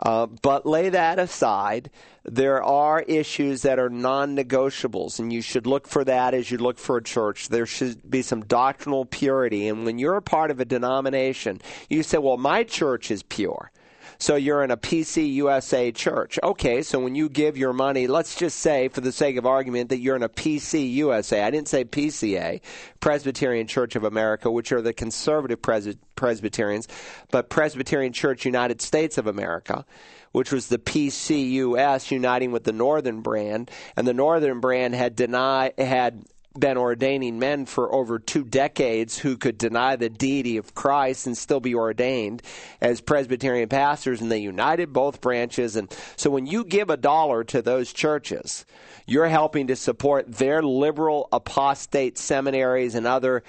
Uh, 0.00 0.26
but 0.26 0.64
lay 0.64 0.88
that 0.88 1.18
aside. 1.18 1.90
There 2.24 2.62
are 2.62 3.02
issues 3.02 3.62
that 3.62 3.78
are 3.78 3.90
non 3.90 4.36
negotiables, 4.36 5.18
and 5.18 5.32
you 5.32 5.42
should 5.42 5.66
look 5.66 5.86
for 5.86 6.04
that 6.04 6.32
as 6.34 6.50
you 6.50 6.58
look 6.58 6.78
for 6.78 6.96
a 6.96 7.02
church. 7.02 7.48
There 7.48 7.66
should 7.66 8.10
be 8.10 8.22
some 8.22 8.42
doctrinal 8.42 9.04
purity. 9.04 9.68
And 9.68 9.84
when 9.84 9.98
you're 9.98 10.16
a 10.16 10.22
part 10.22 10.50
of 10.50 10.60
a 10.60 10.64
denomination, 10.64 11.60
you 11.88 12.02
say, 12.02 12.18
Well, 12.18 12.38
my 12.38 12.64
church 12.64 13.10
is 13.10 13.22
pure. 13.22 13.70
So 14.20 14.36
you're 14.36 14.62
in 14.62 14.70
a 14.70 14.76
PCUSA 14.76 15.94
church. 15.94 16.38
Okay, 16.42 16.82
so 16.82 17.00
when 17.00 17.14
you 17.14 17.30
give 17.30 17.56
your 17.56 17.72
money, 17.72 18.06
let's 18.06 18.36
just 18.36 18.58
say, 18.58 18.88
for 18.88 19.00
the 19.00 19.12
sake 19.12 19.38
of 19.38 19.46
argument, 19.46 19.88
that 19.88 19.98
you're 19.98 20.14
in 20.14 20.22
a 20.22 20.28
PCUSA. 20.28 21.42
I 21.42 21.50
didn't 21.50 21.68
say 21.68 21.86
PCA, 21.86 22.60
Presbyterian 23.00 23.66
Church 23.66 23.96
of 23.96 24.04
America, 24.04 24.50
which 24.50 24.72
are 24.72 24.82
the 24.82 24.92
conservative 24.92 25.62
Pres- 25.62 25.96
Presbyterians, 26.16 26.86
but 27.30 27.48
Presbyterian 27.48 28.12
Church 28.12 28.44
United 28.44 28.82
States 28.82 29.16
of 29.16 29.26
America 29.26 29.86
which 30.32 30.52
was 30.52 30.68
the 30.68 30.78
PCUS 30.78 32.10
uniting 32.10 32.52
with 32.52 32.62
the 32.62 32.72
Northern 32.72 33.20
brand, 33.20 33.68
and 33.96 34.06
the 34.06 34.14
Northern 34.14 34.60
brand 34.60 34.94
had 34.94 35.16
denied 35.16 35.72
had 35.76 36.24
been 36.58 36.76
ordaining 36.76 37.38
men 37.38 37.64
for 37.64 37.94
over 37.94 38.18
two 38.18 38.44
decades 38.44 39.18
who 39.18 39.36
could 39.36 39.56
deny 39.56 39.94
the 39.94 40.08
deity 40.08 40.56
of 40.56 40.74
Christ 40.74 41.26
and 41.26 41.36
still 41.36 41.60
be 41.60 41.74
ordained 41.74 42.42
as 42.80 43.00
Presbyterian 43.00 43.68
pastors, 43.68 44.20
and 44.20 44.32
they 44.32 44.38
united 44.38 44.92
both 44.92 45.20
branches. 45.20 45.76
And 45.76 45.94
so 46.16 46.28
when 46.30 46.46
you 46.46 46.64
give 46.64 46.90
a 46.90 46.96
dollar 46.96 47.44
to 47.44 47.62
those 47.62 47.92
churches, 47.92 48.64
you're 49.06 49.28
helping 49.28 49.68
to 49.68 49.76
support 49.76 50.32
their 50.32 50.62
liberal 50.62 51.28
apostate 51.32 52.18
seminaries 52.18 52.94
and 52.94 53.06
other 53.06 53.42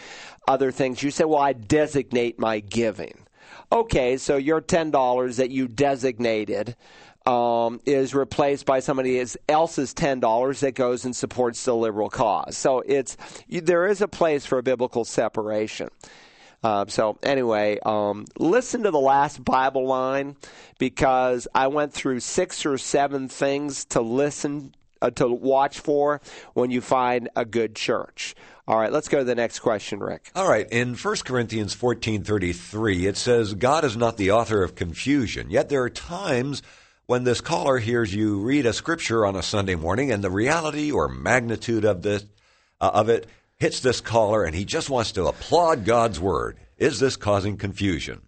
other 0.47 0.71
things. 0.71 1.01
You 1.01 1.11
say, 1.11 1.23
Well, 1.23 1.39
I 1.39 1.53
designate 1.53 2.39
my 2.39 2.59
giving. 2.59 3.17
Okay, 3.71 4.17
so 4.17 4.37
your 4.37 4.61
ten 4.61 4.91
dollars 4.91 5.37
that 5.37 5.49
you 5.49 5.67
designated 5.67 6.75
um, 7.26 7.80
is 7.86 8.15
replaced 8.15 8.65
by 8.65 8.80
somebody 8.80 9.24
else's 9.47 9.93
ten 9.93 10.19
dollars 10.19 10.61
that 10.61 10.76
goes 10.76 11.05
and 11.05 11.15
supports 11.15 11.63
the 11.65 11.76
liberal 11.76 12.09
cause. 12.09 12.57
So 12.57 12.82
it's 12.86 13.17
there 13.49 13.88
is 13.88 14.01
a 14.01 14.07
place 14.07 14.45
for 14.45 14.57
a 14.57 14.63
biblical 14.63 15.05
separation. 15.05 15.89
Uh, 16.63 16.86
so 16.88 17.17
anyway, 17.24 17.80
um, 17.86 18.26
listen 18.38 18.84
to 18.84 18.91
the 18.91 18.99
last 18.99 19.43
Bible 19.43 19.88
line 19.88 20.36
because 20.78 21.47
I 21.55 21.67
went 21.67 21.91
through 21.91 22.19
six 22.19 22.65
or 22.65 22.78
seven 22.78 23.28
things 23.28 23.86
to 23.86 24.01
listen 24.01 24.76
uh, 25.01 25.09
to 25.09 25.28
watch 25.28 25.80
for 25.80 26.22
when 26.53 26.69
you 26.69 26.82
find 26.82 27.30
a 27.36 27.45
good 27.45 27.76
church. 27.76 28.36
All 28.67 28.78
right, 28.78 28.91
let's 28.91 29.07
go 29.07 29.17
to 29.17 29.24
the 29.24 29.36
next 29.36 29.59
question, 29.59 29.99
Rick. 29.99 30.30
All 30.36 30.47
right, 30.47 30.69
in 30.72 30.93
1 30.95 31.15
Corinthians 31.26 31.76
14:33 31.76 33.07
it 33.07 33.17
says 33.17 33.55
God 33.55 33.84
is 33.84 33.97
not 33.97 34.17
the 34.17 34.32
author 34.32 34.61
of 34.63 34.76
confusion, 34.76 35.49
yet 35.49 35.69
there 35.69 35.82
are 35.82 35.89
times 35.89 36.61
when 37.12 37.26
this 37.26 37.41
caller 37.41 37.78
hears 37.78 38.16
you 38.16 38.39
read 38.39 38.66
a 38.66 38.72
scripture 38.72 39.26
on 39.26 39.36
a 39.36 39.43
Sunday 39.43 39.76
morning 39.76 40.14
and 40.14 40.24
the 40.24 40.30
reality 40.32 40.93
or 40.93 41.09
magnitude 41.09 41.84
of 41.84 42.01
this 42.03 42.26
uh, 42.80 42.89
of 42.93 43.09
it 43.09 43.28
hits 43.57 43.82
this 43.82 43.99
caller 43.99 44.45
and 44.45 44.55
he 44.55 44.64
just 44.64 44.89
wants 44.89 45.12
to 45.12 45.26
applaud 45.26 45.84
God's 45.84 46.22
word. 46.22 46.57
Is 46.78 47.01
this 47.01 47.18
causing 47.18 47.57
confusion? 47.57 48.22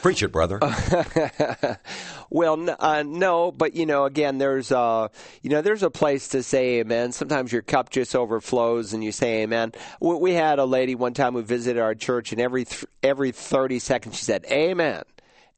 Preach 0.00 0.22
it, 0.22 0.32
brother. 0.32 0.58
well, 2.30 2.74
uh, 2.80 3.02
no, 3.06 3.52
but 3.52 3.74
you 3.74 3.84
know, 3.84 4.06
again, 4.06 4.38
there's 4.38 4.72
uh, 4.72 5.08
you 5.42 5.50
know, 5.50 5.60
there's 5.60 5.82
a 5.82 5.90
place 5.90 6.28
to 6.28 6.42
say 6.42 6.80
amen. 6.80 7.12
Sometimes 7.12 7.52
your 7.52 7.60
cup 7.60 7.90
just 7.90 8.16
overflows 8.16 8.94
and 8.94 9.04
you 9.04 9.12
say 9.12 9.42
amen. 9.42 9.72
We 10.00 10.32
had 10.32 10.58
a 10.58 10.64
lady 10.64 10.94
one 10.94 11.12
time 11.12 11.34
who 11.34 11.42
visited 11.42 11.78
our 11.78 11.94
church, 11.94 12.32
and 12.32 12.40
every 12.40 12.64
th- 12.64 12.86
every 13.02 13.32
thirty 13.32 13.78
seconds 13.80 14.16
she 14.16 14.24
said 14.24 14.46
amen, 14.46 15.02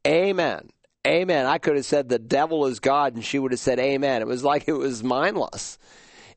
amen, 0.05 0.71
amen. 1.07 1.47
I 1.47 1.59
could 1.59 1.77
have 1.77 1.85
said 1.85 2.09
the 2.09 2.19
devil 2.19 2.67
is 2.67 2.81
God 2.81 3.15
and 3.15 3.25
she 3.25 3.39
would 3.39 3.53
have 3.53 3.61
said 3.61 3.79
amen. 3.79 4.23
It 4.23 4.27
was 4.27 4.45
like 4.45 4.69
it 4.69 4.73
was 4.73 5.03
mindless. 5.03 5.79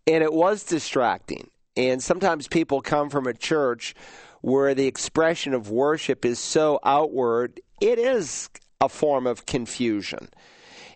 And 0.06 0.24
it 0.24 0.34
was 0.34 0.64
distracting. 0.64 1.50
And 1.76 2.02
sometimes 2.02 2.48
people 2.48 2.82
come 2.82 3.10
from 3.10 3.28
a 3.28 3.34
church 3.34 3.94
where 4.42 4.74
the 4.74 4.88
expression 4.88 5.54
of 5.54 5.70
worship 5.70 6.26
is 6.26 6.40
so 6.40 6.80
outward, 6.84 7.60
it 7.82 8.00
is 8.00 8.50
a 8.80 8.90
form 8.90 9.28
of 9.28 9.46
confusion. 9.46 10.30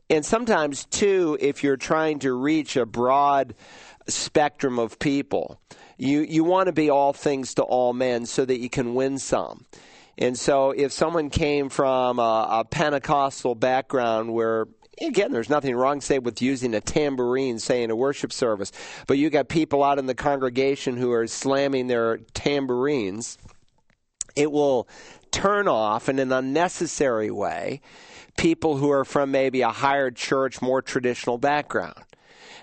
And 0.10 0.26
sometimes, 0.26 0.86
too, 0.86 1.38
if 1.40 1.64
you're 1.64 1.78
trying 1.78 2.20
to 2.20 2.34
reach 2.34 2.76
a 2.76 2.86
broad 2.86 3.56
spectrum 4.08 4.78
of 4.78 5.00
people, 5.00 5.60
you, 5.98 6.22
you 6.22 6.44
want 6.44 6.68
to 6.68 6.74
be 6.74 6.90
all 6.90 7.14
things 7.14 7.54
to 7.56 7.64
all 7.64 7.94
men 7.94 8.26
so 8.26 8.44
that 8.44 8.60
you 8.60 8.70
can 8.70 8.94
win 8.94 9.20
some. 9.20 9.66
And 10.22 10.38
so, 10.38 10.70
if 10.72 10.92
someone 10.92 11.30
came 11.32 11.70
from 11.70 12.20
a, 12.20 12.48
a 12.62 12.64
Pentecostal 12.64 13.56
background 13.56 14.32
where 14.32 14.68
again, 15.02 15.32
there's 15.32 15.50
nothing 15.50 15.76
wrong, 15.76 16.00
say, 16.00 16.20
with 16.20 16.44
using 16.44 16.76
a 16.76 16.82
tambourine, 16.82 17.58
say, 17.58 17.82
in 17.82 17.90
a 17.90 17.96
worship 17.96 18.32
service. 18.32 18.72
But 19.08 19.18
you 19.18 19.32
got 19.32 19.50
people 19.50 19.84
out 19.84 19.98
in 19.98 20.06
the 20.06 20.14
congregation 20.14 20.96
who 20.96 21.12
are 21.12 21.26
slamming 21.26 21.88
their 21.88 22.18
tambourines. 22.36 23.40
It 24.36 24.52
will 24.52 24.88
turn 25.32 25.68
off 25.68 26.08
in 26.08 26.20
an 26.20 26.32
unnecessary 26.32 27.32
way 27.32 27.82
people 28.38 28.78
who 28.78 28.92
are 28.92 29.06
from 29.06 29.32
maybe 29.32 29.62
a 29.62 29.70
higher 29.70 30.12
church, 30.12 30.62
more 30.62 30.82
traditional 30.82 31.38
background. 31.38 31.96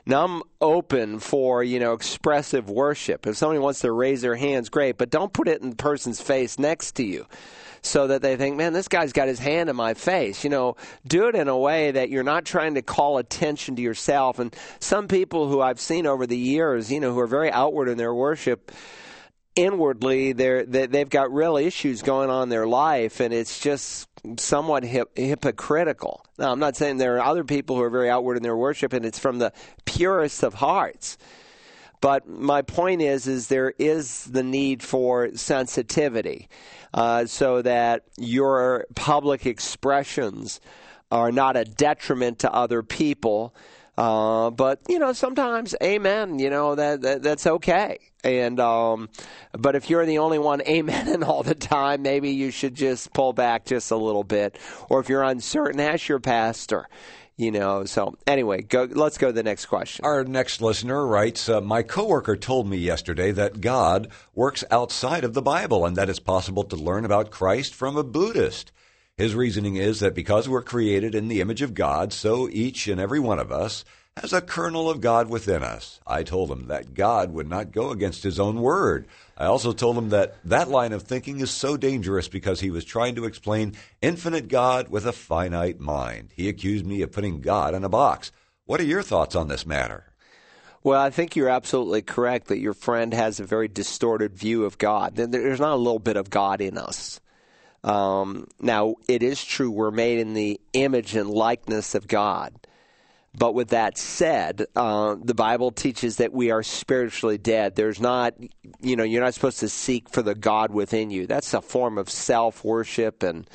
Now 0.09 0.25
I'm 0.25 0.43
open 0.59 1.19
for, 1.19 1.63
you 1.63 1.79
know, 1.79 1.93
expressive 1.93 2.71
worship. 2.71 3.27
If 3.27 3.37
somebody 3.37 3.59
wants 3.59 3.81
to 3.81 3.93
raise 3.93 4.23
their 4.23 4.37
hands, 4.37 4.71
great, 4.71 4.97
but 4.97 5.11
don't 5.11 5.31
put 5.31 5.49
it 5.49 5.61
in 5.61 5.69
the 5.69 5.77
person's 5.77 6.19
face 6.19 6.59
next 6.59 6.93
to 6.93 7.05
you 7.05 7.27
so 7.83 8.07
that 8.07 8.23
they 8.23 8.37
think, 8.37 8.57
man, 8.57 8.73
this 8.73 8.89
guy's 8.89 9.13
got 9.13 9.29
his 9.29 9.39
hand 9.39 9.69
in 9.69 9.77
my 9.77 9.93
face. 9.93 10.45
You 10.45 10.51
know, 10.51 10.77
do 11.07 11.29
it 11.29 11.35
in 11.35 11.49
a 11.49 11.59
way 11.59 11.91
that 11.91 12.09
you're 12.09 12.23
not 12.23 12.47
trying 12.47 12.77
to 12.77 12.83
call 12.83 13.19
attention 13.19 13.77
to 13.77 13.83
yourself. 13.83 14.39
And 14.39 14.57
some 14.81 15.09
people 15.09 15.47
who 15.47 15.61
I've 15.61 15.79
seen 15.79 16.07
over 16.07 16.27
the 16.27 16.39
years, 16.39 16.91
you 16.91 17.01
know, 17.01 17.13
who 17.13 17.21
are 17.21 17.27
very 17.27 17.53
outward 17.53 17.91
in 17.91 17.99
their 17.99 18.15
worship, 18.15 18.73
inwardly 19.57 20.33
they're 20.33 20.65
they, 20.65 20.87
they've 20.87 21.11
got 21.11 21.33
real 21.33 21.57
issues 21.57 22.01
going 22.01 22.31
on 22.31 22.45
in 22.45 22.49
their 22.49 22.67
life 22.67 23.19
and 23.19 23.35
it's 23.35 23.59
just 23.59 24.08
somewhat 24.37 24.85
hip, 24.85 25.11
hypocritical 25.17 26.25
now 26.39 26.53
i'm 26.53 26.59
not 26.59 26.77
saying 26.77 26.97
there 26.97 27.17
are 27.17 27.25
other 27.25 27.45
people 27.45 27.77
who 27.77 27.83
are 27.83 27.91
very 27.91 28.11
outward 28.11 28.37
in 28.37 28.43
their 28.43 28.57
worship 28.57 28.93
and 28.93 29.05
it's 29.05 29.19
from 29.19 29.39
the 29.39 29.53
purest 29.85 30.43
of 30.43 30.55
hearts 30.55 31.19
but 32.01 32.29
my 32.29 32.63
point 32.63 33.01
is 33.01 33.27
is 33.27 33.49
there 33.49 33.73
is 33.79 34.25
the 34.25 34.43
need 34.43 34.83
for 34.83 35.35
sensitivity 35.35 36.49
uh, 36.95 37.27
so 37.27 37.61
that 37.61 38.05
your 38.17 38.87
public 38.95 39.45
expressions 39.45 40.61
are 41.11 41.31
not 41.31 41.57
a 41.57 41.65
detriment 41.65 42.39
to 42.39 42.53
other 42.53 42.83
people 42.83 43.55
uh, 43.99 44.51
but 44.51 44.81
you 44.89 45.01
know, 45.01 45.13
sometimes, 45.13 45.75
amen. 45.83 46.39
You 46.39 46.51
know 46.51 46.77
that, 46.77 47.01
that 47.03 47.21
that's 47.21 47.49
okay. 47.49 47.99
And 48.25 48.59
um, 48.59 49.09
but 49.53 49.77
if 49.77 49.89
you're 49.89 50.07
the 50.07 50.19
only 50.19 50.39
one 50.39 50.61
amening 50.61 51.25
all 51.27 51.43
the 51.43 51.55
time, 51.55 52.03
maybe 52.03 52.31
you 52.31 52.51
should 52.51 52.75
just 52.75 53.13
pull 53.13 53.33
back 53.33 53.65
just 53.65 53.91
a 53.91 53.97
little 53.97 54.25
bit. 54.25 54.59
Or 54.89 55.01
if 55.01 55.09
you're 55.09 55.23
uncertain, 55.23 55.81
ask 55.81 56.09
your 56.09 56.19
pastor. 56.19 56.89
You 57.37 57.53
know. 57.53 57.85
So 57.85 58.17
anyway, 58.27 58.63
go. 58.63 58.89
Let's 58.91 59.19
go 59.19 59.29
to 59.29 59.33
the 59.33 59.45
next 59.45 59.67
question. 59.67 60.05
Our 60.05 60.25
next 60.25 60.61
listener 60.61 61.07
writes: 61.07 61.49
uh, 61.49 61.61
My 61.61 61.83
coworker 61.83 62.37
told 62.37 62.69
me 62.69 62.77
yesterday 62.77 63.31
that 63.31 63.61
God 63.61 64.09
works 64.35 64.65
outside 64.73 65.23
of 65.23 65.35
the 65.35 65.43
Bible, 65.43 65.87
and 65.87 65.95
that 65.95 66.09
it's 66.09 66.19
possible 66.19 66.65
to 66.65 66.75
learn 66.75 67.05
about 67.05 67.31
Christ 67.31 67.73
from 67.73 67.97
a 67.97 68.03
Buddhist. 68.03 68.73
His 69.17 69.35
reasoning 69.35 69.77
is 69.77 70.01
that 70.01 70.15
because 70.15 70.49
we're 70.49 70.63
created 70.63 71.15
in 71.15 71.27
the 71.27 71.41
image 71.41 71.63
of 71.63 71.75
God, 71.75 72.13
so 72.13 72.49
each 72.49 72.87
and 72.87 73.01
every 73.01 73.19
one 73.19 73.41
of 73.41 73.51
us 73.51 73.85
has 74.21 74.33
a 74.33 74.41
kernel 74.41 74.91
of 74.91 75.01
God 75.01 75.29
within 75.29 75.63
us. 75.63 76.01
I 76.07 76.23
told 76.23 76.51
him 76.51 76.67
that 76.67 76.95
God 76.95 77.33
would 77.33 77.49
not 77.49 77.73
go 77.73 77.91
against 77.91 78.23
his 78.23 78.41
own 78.41 78.61
word. 78.61 79.07
I 79.37 79.47
also 79.47 79.73
told 79.73 79.97
him 79.97 80.09
that 80.09 80.37
that 80.45 80.69
line 80.69 80.93
of 80.93 81.03
thinking 81.03 81.41
is 81.41 81.51
so 81.51 81.77
dangerous 81.77 82.29
because 82.29 82.61
he 82.61 82.71
was 82.71 82.85
trying 82.85 83.15
to 83.15 83.25
explain 83.25 83.75
infinite 84.03 84.49
God 84.49 84.89
with 84.89 85.07
a 85.07 85.13
finite 85.13 85.79
mind. 85.79 86.31
He 86.35 86.49
accused 86.49 86.85
me 86.85 87.03
of 87.03 87.13
putting 87.13 87.41
God 87.41 87.75
in 87.75 87.85
a 87.85 87.89
box. 87.89 88.33
What 88.67 88.81
are 88.81 88.85
your 88.85 89.03
thoughts 89.03 89.37
on 89.37 89.49
this 89.49 89.65
matter? 89.65 90.05
Well, 90.83 91.01
I 91.01 91.11
think 91.11 91.37
you're 91.37 91.49
absolutely 91.49 92.03
correct 92.03 92.49
that 92.49 92.59
your 92.59 92.75
friend 92.75 93.15
has 93.15 93.41
a 93.41 93.45
very 93.45 93.69
distorted 93.69 94.35
view 94.35 94.65
of 94.65 94.79
God. 94.79 95.17
There's 95.17 95.61
not 95.61 95.73
a 95.73 95.77
little 95.77 95.99
bit 95.99 96.17
of 96.17 96.31
God 96.31 96.61
in 96.61 96.79
us. 96.79 97.21
Um, 97.85 98.49
now, 98.61 98.97
it 99.09 99.23
is 99.23 99.45
true 99.45 99.71
we're 99.71 99.91
made 99.91 100.19
in 100.19 100.35
the 100.35 100.61
image 100.73 101.15
and 101.15 101.31
likeness 101.31 101.95
of 101.95 102.09
God. 102.09 102.53
But 103.37 103.55
with 103.55 103.69
that 103.69 103.99
said, 103.99 104.67
uh, 104.75 105.17
the 105.23 105.35
Bible 105.35 105.71
teaches 105.71 106.17
that 106.17 106.33
we 106.33 106.51
are 106.51 106.63
spiritually 106.63 107.39
dead. 107.39 107.77
There's 107.77 108.01
not, 108.01 108.35
you 108.81 108.97
know, 108.97 109.05
you're 109.05 109.23
not 109.23 109.35
supposed 109.35 109.61
to 109.61 109.69
seek 109.69 110.09
for 110.09 110.23
the 110.23 110.35
God 110.35 110.73
within 110.73 111.11
you. 111.11 111.27
That's 111.27 111.53
a 111.55 111.61
form 111.61 111.99
of 111.99 112.09
self 112.09 112.65
worship, 112.65 113.23
and 113.23 113.49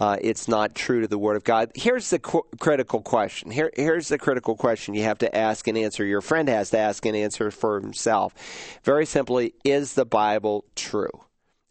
uh, 0.00 0.16
it's 0.20 0.48
not 0.48 0.74
true 0.74 1.02
to 1.02 1.08
the 1.08 1.18
Word 1.18 1.36
of 1.36 1.44
God. 1.44 1.70
Here's 1.74 2.08
the 2.10 2.18
qu- 2.18 2.46
critical 2.58 3.02
question. 3.02 3.50
Here, 3.50 3.70
here's 3.76 4.08
the 4.08 4.18
critical 4.18 4.56
question 4.56 4.94
you 4.94 5.02
have 5.02 5.18
to 5.18 5.36
ask 5.36 5.68
and 5.68 5.76
answer. 5.76 6.04
Your 6.04 6.22
friend 6.22 6.48
has 6.48 6.70
to 6.70 6.78
ask 6.78 7.04
and 7.04 7.14
answer 7.14 7.50
for 7.50 7.78
himself. 7.78 8.34
Very 8.82 9.04
simply, 9.04 9.54
is 9.64 9.94
the 9.94 10.06
Bible 10.06 10.64
true? 10.74 11.24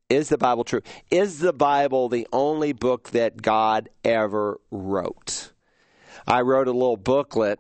Is 0.10 0.30
the 0.30 0.38
Bible 0.38 0.64
true? 0.64 0.82
Is 1.12 1.40
the 1.40 1.54
Bible 1.54 2.10
the 2.10 2.28
only 2.32 2.74
book 2.74 3.10
that 3.12 3.42
God 3.42 3.90
ever 4.04 4.60
wrote? 4.72 5.52
I 6.30 6.42
wrote 6.42 6.68
a 6.68 6.72
little 6.72 6.96
booklet 6.96 7.60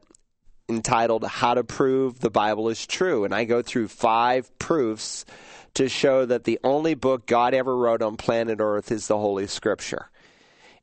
entitled 0.70 1.24
How 1.24 1.55
to 1.55 1.63
Prove 1.63 2.20
the 2.20 2.30
Bible 2.30 2.70
is 2.70 2.86
True. 2.86 3.26
And 3.26 3.34
I 3.34 3.45
go 3.45 3.63
through 3.63 3.88
five 3.88 4.55
proofs 4.59 5.26
to 5.74 5.89
show 5.89 6.24
that 6.28 6.43
the 6.43 6.59
only 6.63 6.93
book 6.93 7.26
God 7.26 7.55
ever 7.55 7.76
wrote 7.76 8.03
on 8.03 8.15
planet 8.15 8.59
Earth 8.61 8.91
is 8.91 9.07
the 9.07 9.17
Holy 9.17 9.47
Scripture. 9.47 10.11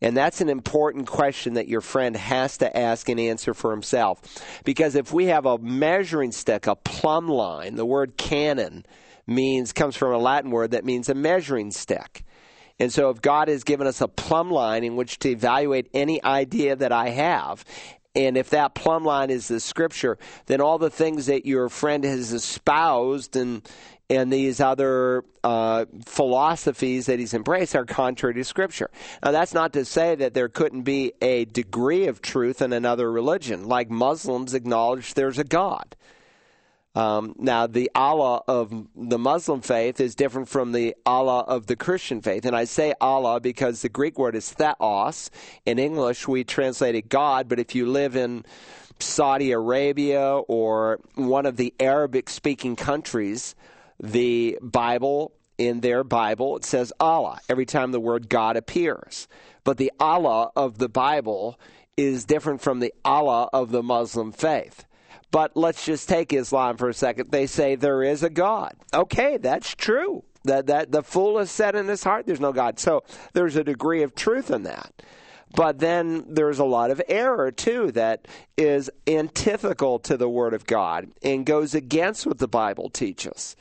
And 0.02 0.16
that's 0.16 0.40
an 0.40 0.48
important 0.48 1.06
question 1.06 1.54
that 1.54 1.68
your 1.68 1.80
friend 1.80 2.16
has 2.16 2.58
to 2.58 2.76
ask 2.76 3.08
and 3.08 3.20
answer 3.20 3.54
for 3.54 3.70
himself. 3.70 4.20
Because 4.64 4.96
if 4.96 5.12
we 5.12 5.26
have 5.26 5.46
a 5.46 5.56
measuring 5.56 6.32
stick, 6.32 6.66
a 6.66 6.74
plumb 6.74 7.28
line, 7.28 7.76
the 7.76 7.86
word 7.86 8.16
canon 8.16 8.84
means 9.28 9.72
comes 9.72 9.94
from 9.94 10.12
a 10.12 10.18
Latin 10.18 10.50
word 10.50 10.72
that 10.72 10.84
means 10.84 11.08
a 11.08 11.14
measuring 11.14 11.70
stick. 11.70 12.24
And 12.78 12.92
so 12.92 13.10
if 13.10 13.22
God 13.22 13.48
has 13.48 13.64
given 13.64 13.86
us 13.86 14.00
a 14.00 14.08
plumb 14.08 14.50
line 14.50 14.84
in 14.84 14.96
which 14.96 15.18
to 15.20 15.30
evaluate 15.30 15.88
any 15.94 16.22
idea 16.22 16.76
that 16.76 16.92
I 16.92 17.08
have, 17.08 17.64
and 18.14 18.36
if 18.36 18.50
that 18.50 18.74
plumb 18.74 19.04
line 19.04 19.30
is 19.30 19.48
the 19.48 19.60
scripture, 19.60 20.18
then 20.46 20.60
all 20.60 20.78
the 20.78 20.90
things 20.90 21.26
that 21.26 21.46
your 21.46 21.68
friend 21.68 22.04
has 22.04 22.32
espoused 22.32 23.36
and 23.36 23.62
and 24.08 24.32
these 24.32 24.60
other 24.60 25.24
uh, 25.42 25.84
philosophies 26.04 27.06
that 27.06 27.18
he's 27.18 27.34
embraced 27.34 27.74
are 27.74 27.84
contrary 27.84 28.34
to 28.34 28.44
Scripture. 28.44 28.90
Now, 29.22 29.32
that's 29.32 29.54
not 29.54 29.72
to 29.72 29.84
say 29.84 30.14
that 30.14 30.34
there 30.34 30.48
couldn't 30.48 30.82
be 30.82 31.12
a 31.20 31.44
degree 31.46 32.06
of 32.06 32.22
truth 32.22 32.62
in 32.62 32.72
another 32.72 33.10
religion, 33.10 33.66
like 33.66 33.90
Muslims 33.90 34.54
acknowledge 34.54 35.14
there's 35.14 35.38
a 35.38 35.44
God. 35.44 35.96
Um, 36.96 37.34
now, 37.38 37.66
the 37.66 37.90
Allah 37.94 38.42
of 38.48 38.72
the 38.96 39.18
Muslim 39.18 39.60
faith 39.60 40.00
is 40.00 40.14
different 40.14 40.48
from 40.48 40.72
the 40.72 40.96
Allah 41.04 41.40
of 41.40 41.66
the 41.66 41.76
Christian 41.76 42.22
faith. 42.22 42.46
And 42.46 42.56
I 42.56 42.64
say 42.64 42.94
Allah 43.02 43.38
because 43.38 43.82
the 43.82 43.90
Greek 43.90 44.18
word 44.18 44.34
is 44.34 44.50
theos. 44.50 45.30
In 45.66 45.78
English, 45.78 46.26
we 46.26 46.42
translate 46.42 46.94
it 46.94 47.10
God, 47.10 47.50
but 47.50 47.60
if 47.60 47.74
you 47.74 47.84
live 47.84 48.16
in 48.16 48.46
Saudi 48.98 49.52
Arabia 49.52 50.36
or 50.48 50.98
one 51.16 51.44
of 51.44 51.58
the 51.58 51.74
Arabic 51.78 52.30
speaking 52.30 52.76
countries, 52.76 53.54
the 54.02 54.58
Bible, 54.62 55.32
in 55.58 55.80
their 55.80 56.02
Bible, 56.02 56.56
it 56.56 56.64
says 56.64 56.94
Allah 56.98 57.40
every 57.50 57.66
time 57.66 57.92
the 57.92 58.00
word 58.00 58.30
God 58.30 58.56
appears. 58.56 59.28
But 59.64 59.76
the 59.76 59.92
Allah 60.00 60.50
of 60.56 60.78
the 60.78 60.88
Bible 60.88 61.60
is 61.98 62.24
different 62.24 62.62
from 62.62 62.80
the 62.80 62.94
Allah 63.04 63.50
of 63.52 63.70
the 63.70 63.82
Muslim 63.82 64.32
faith. 64.32 64.85
But 65.36 65.54
let's 65.54 65.84
just 65.84 66.08
take 66.08 66.32
Islam 66.32 66.78
for 66.78 66.88
a 66.88 66.94
second. 66.94 67.30
They 67.30 67.46
say 67.46 67.74
there 67.74 68.02
is 68.02 68.22
a 68.22 68.30
God. 68.30 68.72
Okay, 68.94 69.36
that's 69.36 69.74
true. 69.74 70.24
That 70.44 70.68
that 70.68 70.92
the 70.92 71.02
fool 71.02 71.36
has 71.36 71.50
said 71.50 71.74
in 71.74 71.88
his 71.88 72.02
heart 72.02 72.24
there's 72.24 72.40
no 72.40 72.54
God. 72.54 72.78
So 72.78 73.04
there's 73.34 73.54
a 73.54 73.62
degree 73.62 74.02
of 74.02 74.14
truth 74.14 74.50
in 74.50 74.62
that. 74.62 75.02
But 75.54 75.78
then 75.78 76.24
there's 76.26 76.58
a 76.58 76.64
lot 76.64 76.90
of 76.90 77.02
error 77.06 77.52
too 77.52 77.92
that 77.92 78.26
is 78.56 78.90
antithetical 79.06 79.98
to 79.98 80.16
the 80.16 80.26
Word 80.26 80.54
of 80.54 80.64
God 80.64 81.08
and 81.22 81.44
goes 81.44 81.74
against 81.74 82.26
what 82.26 82.38
the 82.38 82.48
Bible 82.48 82.88
teaches. 82.88 83.56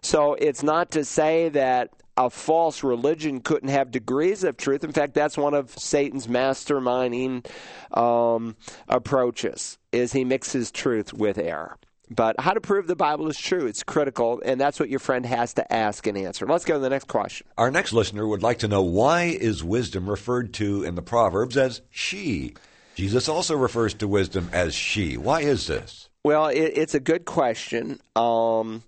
So 0.00 0.32
it's 0.36 0.62
not 0.62 0.90
to 0.92 1.04
say 1.04 1.50
that 1.50 1.90
a 2.16 2.30
false 2.30 2.82
religion 2.82 3.40
couldn't 3.40 3.68
have 3.68 3.90
degrees 3.90 4.42
of 4.42 4.56
truth. 4.56 4.84
In 4.84 4.92
fact, 4.92 5.12
that's 5.12 5.36
one 5.36 5.52
of 5.52 5.70
Satan's 5.78 6.28
masterminding 6.28 7.44
um, 7.92 8.56
approaches 8.88 9.76
is 9.92 10.12
he 10.12 10.24
mixes 10.24 10.70
truth 10.70 11.12
with 11.12 11.38
error. 11.38 11.76
But 12.12 12.40
how 12.40 12.52
to 12.52 12.60
prove 12.60 12.88
the 12.88 12.96
Bible 12.96 13.28
is 13.28 13.38
true, 13.38 13.66
it's 13.66 13.84
critical, 13.84 14.42
and 14.44 14.60
that's 14.60 14.80
what 14.80 14.88
your 14.88 14.98
friend 14.98 15.24
has 15.24 15.54
to 15.54 15.72
ask 15.72 16.08
and 16.08 16.18
answer. 16.18 16.44
Let's 16.44 16.64
go 16.64 16.74
to 16.74 16.80
the 16.80 16.90
next 16.90 17.06
question. 17.06 17.46
Our 17.56 17.70
next 17.70 17.92
listener 17.92 18.26
would 18.26 18.42
like 18.42 18.58
to 18.60 18.68
know 18.68 18.82
why 18.82 19.24
is 19.24 19.62
wisdom 19.62 20.10
referred 20.10 20.52
to 20.54 20.82
in 20.82 20.96
the 20.96 21.02
Proverbs 21.02 21.56
as 21.56 21.82
she? 21.88 22.54
Jesus 22.96 23.28
also 23.28 23.56
refers 23.56 23.94
to 23.94 24.08
wisdom 24.08 24.50
as 24.52 24.74
she. 24.74 25.16
Why 25.16 25.42
is 25.42 25.68
this? 25.68 26.08
Well, 26.24 26.48
it, 26.48 26.72
it's 26.74 26.94
a 26.94 27.00
good 27.00 27.24
question. 27.24 28.00
Um, 28.16 28.82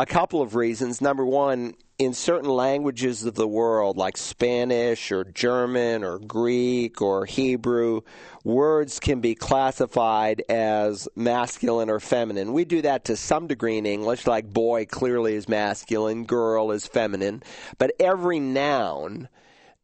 a 0.00 0.06
couple 0.06 0.40
of 0.40 0.54
reasons. 0.54 1.02
Number 1.02 1.26
one, 1.26 1.74
in 1.98 2.14
certain 2.14 2.48
languages 2.48 3.26
of 3.26 3.34
the 3.34 3.46
world, 3.46 3.98
like 3.98 4.16
Spanish 4.16 5.12
or 5.12 5.24
German 5.24 6.02
or 6.02 6.18
Greek 6.18 7.02
or 7.02 7.26
Hebrew, 7.26 8.00
words 8.42 8.98
can 8.98 9.20
be 9.20 9.34
classified 9.34 10.42
as 10.48 11.06
masculine 11.14 11.90
or 11.90 12.00
feminine. 12.00 12.54
We 12.54 12.64
do 12.64 12.80
that 12.80 13.04
to 13.04 13.16
some 13.16 13.46
degree 13.46 13.76
in 13.76 13.84
English, 13.84 14.26
like 14.26 14.50
boy 14.50 14.86
clearly 14.86 15.34
is 15.34 15.50
masculine, 15.50 16.24
girl 16.24 16.70
is 16.70 16.86
feminine. 16.86 17.42
But 17.76 17.92
every 18.00 18.40
noun 18.40 19.28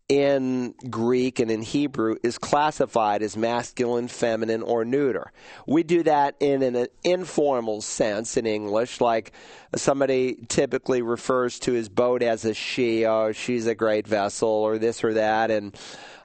in 0.09 0.74
Greek 0.88 1.40
and 1.40 1.50
in 1.50 1.62
Hebrew 1.62 2.16
is 2.22 2.38
classified 2.38 3.22
as 3.22 3.36
masculine, 3.36 4.07
feminine, 4.07 4.62
or 4.62 4.84
neuter. 4.84 5.32
We 5.66 5.82
do 5.82 6.04
that 6.04 6.36
in 6.38 6.62
an 6.62 6.86
informal 7.02 7.80
sense 7.80 8.36
in 8.36 8.46
English, 8.46 9.00
like 9.00 9.32
somebody 9.74 10.36
typically 10.48 11.02
refers 11.02 11.59
to 11.61 11.72
his 11.72 11.88
boat 11.88 12.22
as 12.22 12.44
a 12.44 12.54
she, 12.54 13.04
or 13.04 13.32
she's 13.32 13.66
a 13.66 13.74
great 13.74 14.07
vessel, 14.07 14.48
or 14.48 14.78
this 14.78 15.02
or 15.02 15.14
that, 15.14 15.50
and 15.50 15.76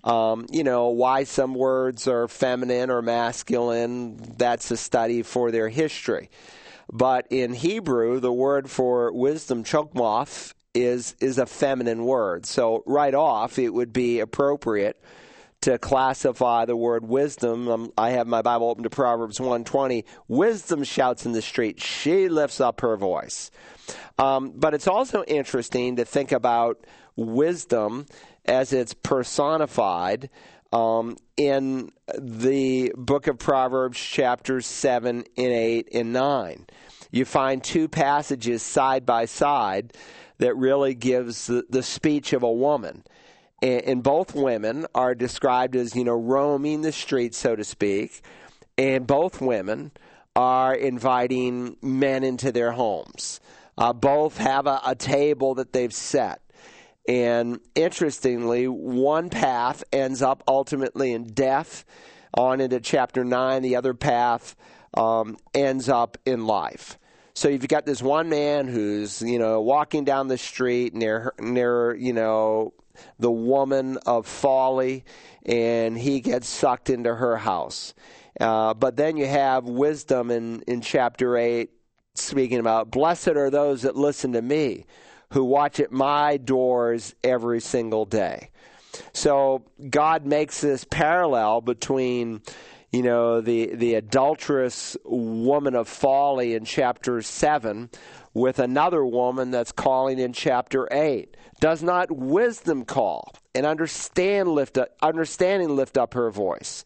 um, 0.04 0.46
you 0.52 0.64
know 0.64 0.90
why 0.90 1.24
some 1.24 1.56
words 1.56 2.08
are 2.08 2.28
feminine 2.28 2.92
or 2.92 3.02
masculine. 3.02 4.18
That's 4.38 4.70
a 4.70 4.78
study 4.78 5.24
for 5.24 5.52
their 5.52 5.70
history. 5.70 6.30
But 6.92 7.26
in 7.30 7.54
Hebrew, 7.54 8.20
the 8.20 8.34
word 8.34 8.70
for 8.70 9.12
wisdom, 9.14 9.64
chokmoth, 9.64 10.54
is 10.74 11.16
is 11.20 11.38
a 11.38 11.46
feminine 11.46 12.06
word. 12.06 12.46
So 12.46 12.84
right 12.86 13.14
off, 13.14 13.60
it 13.60 13.74
would 13.74 13.94
be 13.94 14.20
appropriate 14.20 15.02
to 15.62 15.78
classify 15.78 16.66
the 16.66 16.76
word 16.76 17.08
wisdom. 17.08 17.68
Um, 17.68 17.94
I 17.98 18.12
have 18.12 18.26
my 18.28 18.42
Bible 18.42 18.70
open 18.70 18.84
to 18.84 18.90
Proverbs 18.90 19.40
120. 19.40 20.06
Wisdom 20.28 20.84
shouts 20.84 21.26
in 21.26 21.34
the 21.34 21.42
street. 21.42 21.80
She 21.80 22.30
lifts 22.30 22.60
up 22.60 22.82
her 22.82 22.98
voice. 22.98 23.52
Um, 24.18 24.54
but 24.56 24.74
it's 24.74 24.88
also 24.88 25.24
interesting 25.24 25.98
to 25.98 26.06
think 26.06 26.32
about 26.32 26.86
wisdom 27.16 28.08
as 28.46 28.74
it's 28.74 28.96
personified 28.96 30.30
um, 30.74 31.18
in 31.38 31.92
the 32.18 32.92
book 32.96 33.28
of 33.28 33.38
Proverbs, 33.38 34.00
chapters 34.00 34.66
7 34.66 35.18
and 35.18 35.26
8 35.38 35.90
and 35.94 36.14
9. 36.14 36.66
You 37.12 37.26
find 37.26 37.64
two 37.64 37.88
passages 37.88 38.64
side 38.64 39.06
by 39.06 39.26
side 39.26 39.94
that 40.42 40.58
really 40.58 40.96
gives 40.96 41.46
the, 41.46 41.64
the 41.70 41.84
speech 41.84 42.34
of 42.34 42.42
a 42.42 42.52
woman. 42.52 43.04
And, 43.62 43.82
and 43.84 44.04
both 44.04 44.34
women 44.34 44.88
are 44.96 45.14
described 45.14 45.76
as, 45.76 45.96
you 45.96 46.04
know, 46.04 46.16
roaming 46.16 46.82
the 46.82 46.92
streets, 46.92 47.38
so 47.38 47.56
to 47.56 47.64
speak. 47.64 48.22
And 48.76 49.06
both 49.06 49.40
women 49.40 49.92
are 50.36 50.74
inviting 50.74 51.78
men 51.84 52.24
into 52.24 52.52
their 52.52 52.72
homes. 52.72 53.40
Uh, 53.78 53.94
both 53.94 54.38
have 54.38 54.66
a, 54.66 54.82
a 54.84 54.96
table 54.96 55.54
that 55.56 55.74
they've 55.74 55.94
set. 55.94 56.42
And 57.08 57.60
interestingly, 57.76 58.68
one 58.68 59.30
path 59.30 59.84
ends 59.94 60.24
up 60.24 60.44
ultimately 60.48 61.14
in 61.14 61.26
death, 61.26 61.86
on 62.34 62.62
into 62.62 62.80
chapter 62.80 63.24
9. 63.24 63.62
The 63.62 63.76
other 63.76 63.94
path 63.94 64.56
um, 64.96 65.38
ends 65.54 65.88
up 65.88 66.18
in 66.26 66.48
life. 66.48 66.98
So 67.34 67.48
you've 67.48 67.68
got 67.68 67.86
this 67.86 68.02
one 68.02 68.30
man 68.30 68.68
who's 68.68 69.22
you 69.22 69.40
know 69.40 69.62
walking 69.62 70.04
down 70.04 70.28
the 70.28 70.38
street 70.38 70.94
near 70.94 71.34
near 71.40 71.96
you 71.96 72.14
know 72.14 72.74
the 73.20 73.32
woman 73.32 73.98
of 74.06 74.28
folly, 74.28 75.06
and 75.46 75.98
he 75.98 76.20
gets 76.20 76.48
sucked 76.48 76.90
into 76.90 77.16
her 77.16 77.38
house. 77.38 77.94
Uh, 78.40 78.74
but 78.74 78.96
then 78.96 79.18
you 79.18 79.28
have 79.28 79.66
wisdom 79.66 80.32
in 80.32 80.62
in 80.68 80.82
chapter 80.82 81.38
eight, 81.38 81.72
speaking 82.16 82.60
about 82.60 82.92
blessed 82.92 83.30
are 83.30 83.50
those 83.50 83.84
that 83.84 83.96
listen 83.96 84.34
to 84.34 84.42
me, 84.42 84.86
who 85.32 85.44
watch 85.44 85.80
at 85.80 85.92
my 85.92 86.38
doors 86.38 87.16
every 87.24 87.62
single 87.62 88.06
day. 88.06 88.50
So 89.14 89.64
God 89.90 90.26
makes 90.26 90.62
this 90.62 90.84
parallel 90.84 91.62
between 91.62 92.42
you 92.92 93.02
know, 93.02 93.40
the, 93.40 93.74
the 93.76 93.96
adulterous 93.96 94.98
woman 95.06 95.76
of 95.76 95.88
folly 95.88 96.56
in 96.56 96.66
chapter 96.66 97.22
7 97.22 97.90
with 98.34 98.60
another 98.60 99.06
woman 99.06 99.52
that's 99.52 99.72
calling 99.72 100.20
in 100.20 100.34
chapter 100.34 100.88
8. 100.92 101.36
Does 101.62 101.84
not 101.84 102.12
wisdom 102.12 102.86
call 102.86 103.34
and 103.54 103.66
understand 103.66 104.50
lift 104.50 104.78
up, 104.78 104.90
understanding 105.02 105.76
lift 105.76 105.98
up 105.98 106.16
her 106.16 106.32
voice 106.32 106.84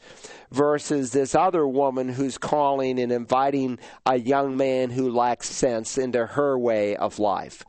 versus 0.52 1.12
this 1.12 1.34
other 1.34 1.68
woman 1.68 2.10
who's 2.10 2.38
calling 2.38 3.00
and 3.00 3.12
inviting 3.12 3.80
a 4.06 4.20
young 4.20 4.58
man 4.58 4.90
who 4.92 5.10
lacks 5.10 5.50
sense 5.50 5.98
into 5.98 6.26
her 6.26 6.58
way 6.58 6.96
of 6.96 7.20
life. 7.20 7.64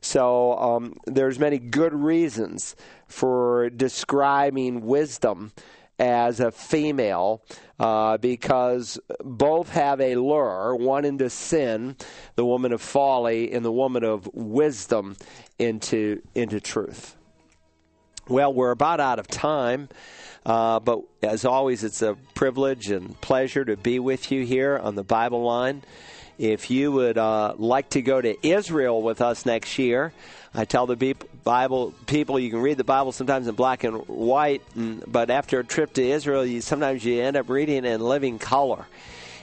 So 0.00 0.56
um, 0.58 0.94
there's 1.06 1.38
many 1.38 1.58
good 1.58 1.94
reasons 1.94 2.76
for 3.06 3.70
describing 3.70 4.82
wisdom 4.82 5.52
as 5.98 6.40
a 6.40 6.50
female 6.50 7.42
uh, 7.78 8.16
because 8.18 8.98
both 9.24 9.70
have 9.70 10.00
a 10.00 10.16
lure, 10.16 10.74
one 10.76 11.04
into 11.04 11.30
sin, 11.30 11.96
the 12.36 12.44
woman 12.44 12.72
of 12.72 12.80
folly, 12.80 13.52
and 13.52 13.64
the 13.64 13.72
woman 13.72 14.04
of 14.04 14.28
wisdom 14.34 15.16
into 15.58 16.22
into 16.34 16.60
truth. 16.60 17.16
Well, 18.28 18.52
we're 18.52 18.72
about 18.72 19.00
out 19.00 19.18
of 19.18 19.26
time. 19.26 19.88
Uh, 20.44 20.80
but 20.80 21.00
as 21.22 21.44
always, 21.44 21.84
it's 21.84 22.00
a 22.00 22.16
privilege 22.34 22.90
and 22.90 23.20
pleasure 23.20 23.64
to 23.64 23.76
be 23.76 23.98
with 23.98 24.32
you 24.32 24.44
here 24.44 24.78
on 24.78 24.94
the 24.94 25.04
Bible 25.04 25.42
line. 25.42 25.82
If 26.38 26.70
you 26.70 26.92
would 26.92 27.18
uh, 27.18 27.54
like 27.58 27.90
to 27.90 28.02
go 28.02 28.20
to 28.20 28.46
Israel 28.46 29.02
with 29.02 29.20
us 29.20 29.44
next 29.44 29.78
year, 29.78 30.12
I 30.54 30.64
tell 30.64 30.86
the 30.86 31.14
Bible 31.44 31.92
people 32.06 32.38
you 32.38 32.50
can 32.50 32.60
read 32.60 32.78
the 32.78 32.84
Bible 32.84 33.12
sometimes 33.12 33.48
in 33.48 33.54
black 33.54 33.84
and 33.84 33.96
white, 34.08 34.62
but 35.06 35.30
after 35.30 35.60
a 35.60 35.64
trip 35.64 35.92
to 35.94 36.02
Israel, 36.02 36.44
you 36.44 36.60
sometimes 36.60 37.04
you 37.04 37.22
end 37.22 37.36
up 37.36 37.48
reading 37.48 37.84
in 37.84 38.00
living 38.00 38.38
color. 38.38 38.86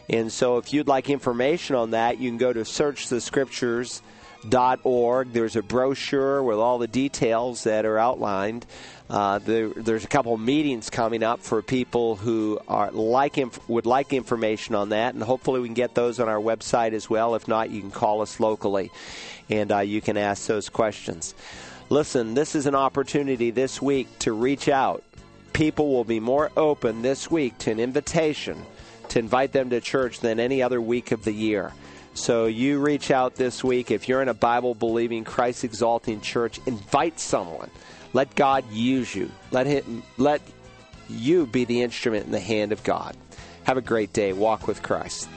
And 0.09 0.31
so, 0.31 0.57
if 0.57 0.71
you'd 0.71 0.87
like 0.87 1.09
information 1.09 1.75
on 1.75 1.91
that, 1.91 2.19
you 2.19 2.29
can 2.29 2.37
go 2.37 2.53
to 2.53 2.59
searchthescriptures.org. 2.59 5.33
There's 5.33 5.55
a 5.55 5.63
brochure 5.63 6.43
with 6.43 6.57
all 6.57 6.77
the 6.77 6.87
details 6.87 7.63
that 7.63 7.85
are 7.85 7.97
outlined. 7.97 8.67
Uh, 9.09 9.39
there, 9.39 9.69
there's 9.69 10.03
a 10.03 10.07
couple 10.07 10.35
meetings 10.37 10.89
coming 10.89 11.23
up 11.23 11.41
for 11.41 11.61
people 11.61 12.15
who 12.15 12.59
are 12.67 12.91
like 12.91 13.37
inf- 13.37 13.69
would 13.69 13.85
like 13.85 14.13
information 14.13 14.75
on 14.75 14.89
that, 14.89 15.13
and 15.13 15.23
hopefully 15.23 15.59
we 15.59 15.67
can 15.67 15.75
get 15.75 15.93
those 15.93 16.19
on 16.19 16.27
our 16.27 16.39
website 16.39 16.93
as 16.93 17.09
well. 17.09 17.35
If 17.35 17.47
not, 17.47 17.69
you 17.69 17.81
can 17.81 17.91
call 17.91 18.21
us 18.21 18.39
locally, 18.39 18.91
and 19.49 19.71
uh, 19.71 19.79
you 19.79 20.01
can 20.01 20.17
ask 20.17 20.47
those 20.47 20.69
questions. 20.69 21.35
Listen, 21.89 22.33
this 22.33 22.55
is 22.55 22.65
an 22.65 22.75
opportunity 22.75 23.51
this 23.51 23.81
week 23.81 24.07
to 24.19 24.33
reach 24.33 24.69
out. 24.69 25.03
People 25.53 25.91
will 25.91 26.03
be 26.03 26.19
more 26.19 26.51
open 26.57 27.01
this 27.01 27.29
week 27.29 27.57
to 27.59 27.71
an 27.71 27.79
invitation 27.79 28.65
to 29.09 29.19
invite 29.19 29.51
them 29.51 29.69
to 29.69 29.79
church 29.79 30.19
than 30.19 30.39
any 30.39 30.61
other 30.61 30.81
week 30.81 31.11
of 31.11 31.23
the 31.23 31.31
year. 31.31 31.71
So 32.15 32.45
you 32.45 32.79
reach 32.79 33.11
out 33.11 33.35
this 33.35 33.63
week. 33.63 33.91
If 33.91 34.07
you're 34.07 34.21
in 34.21 34.29
a 34.29 34.33
Bible 34.33 34.73
believing, 34.73 35.23
Christ 35.23 35.63
exalting 35.63 36.21
church, 36.21 36.59
invite 36.65 37.19
someone. 37.19 37.69
Let 38.13 38.33
God 38.35 38.63
use 38.71 39.13
you. 39.13 39.29
Let 39.51 39.67
him 39.67 40.01
let 40.17 40.41
you 41.09 41.45
be 41.45 41.65
the 41.65 41.81
instrument 41.81 42.25
in 42.25 42.31
the 42.31 42.39
hand 42.39 42.71
of 42.71 42.83
God. 42.83 43.15
Have 43.65 43.77
a 43.77 43.81
great 43.81 44.13
day. 44.13 44.31
Walk 44.31 44.67
with 44.67 44.81
Christ. 44.81 45.27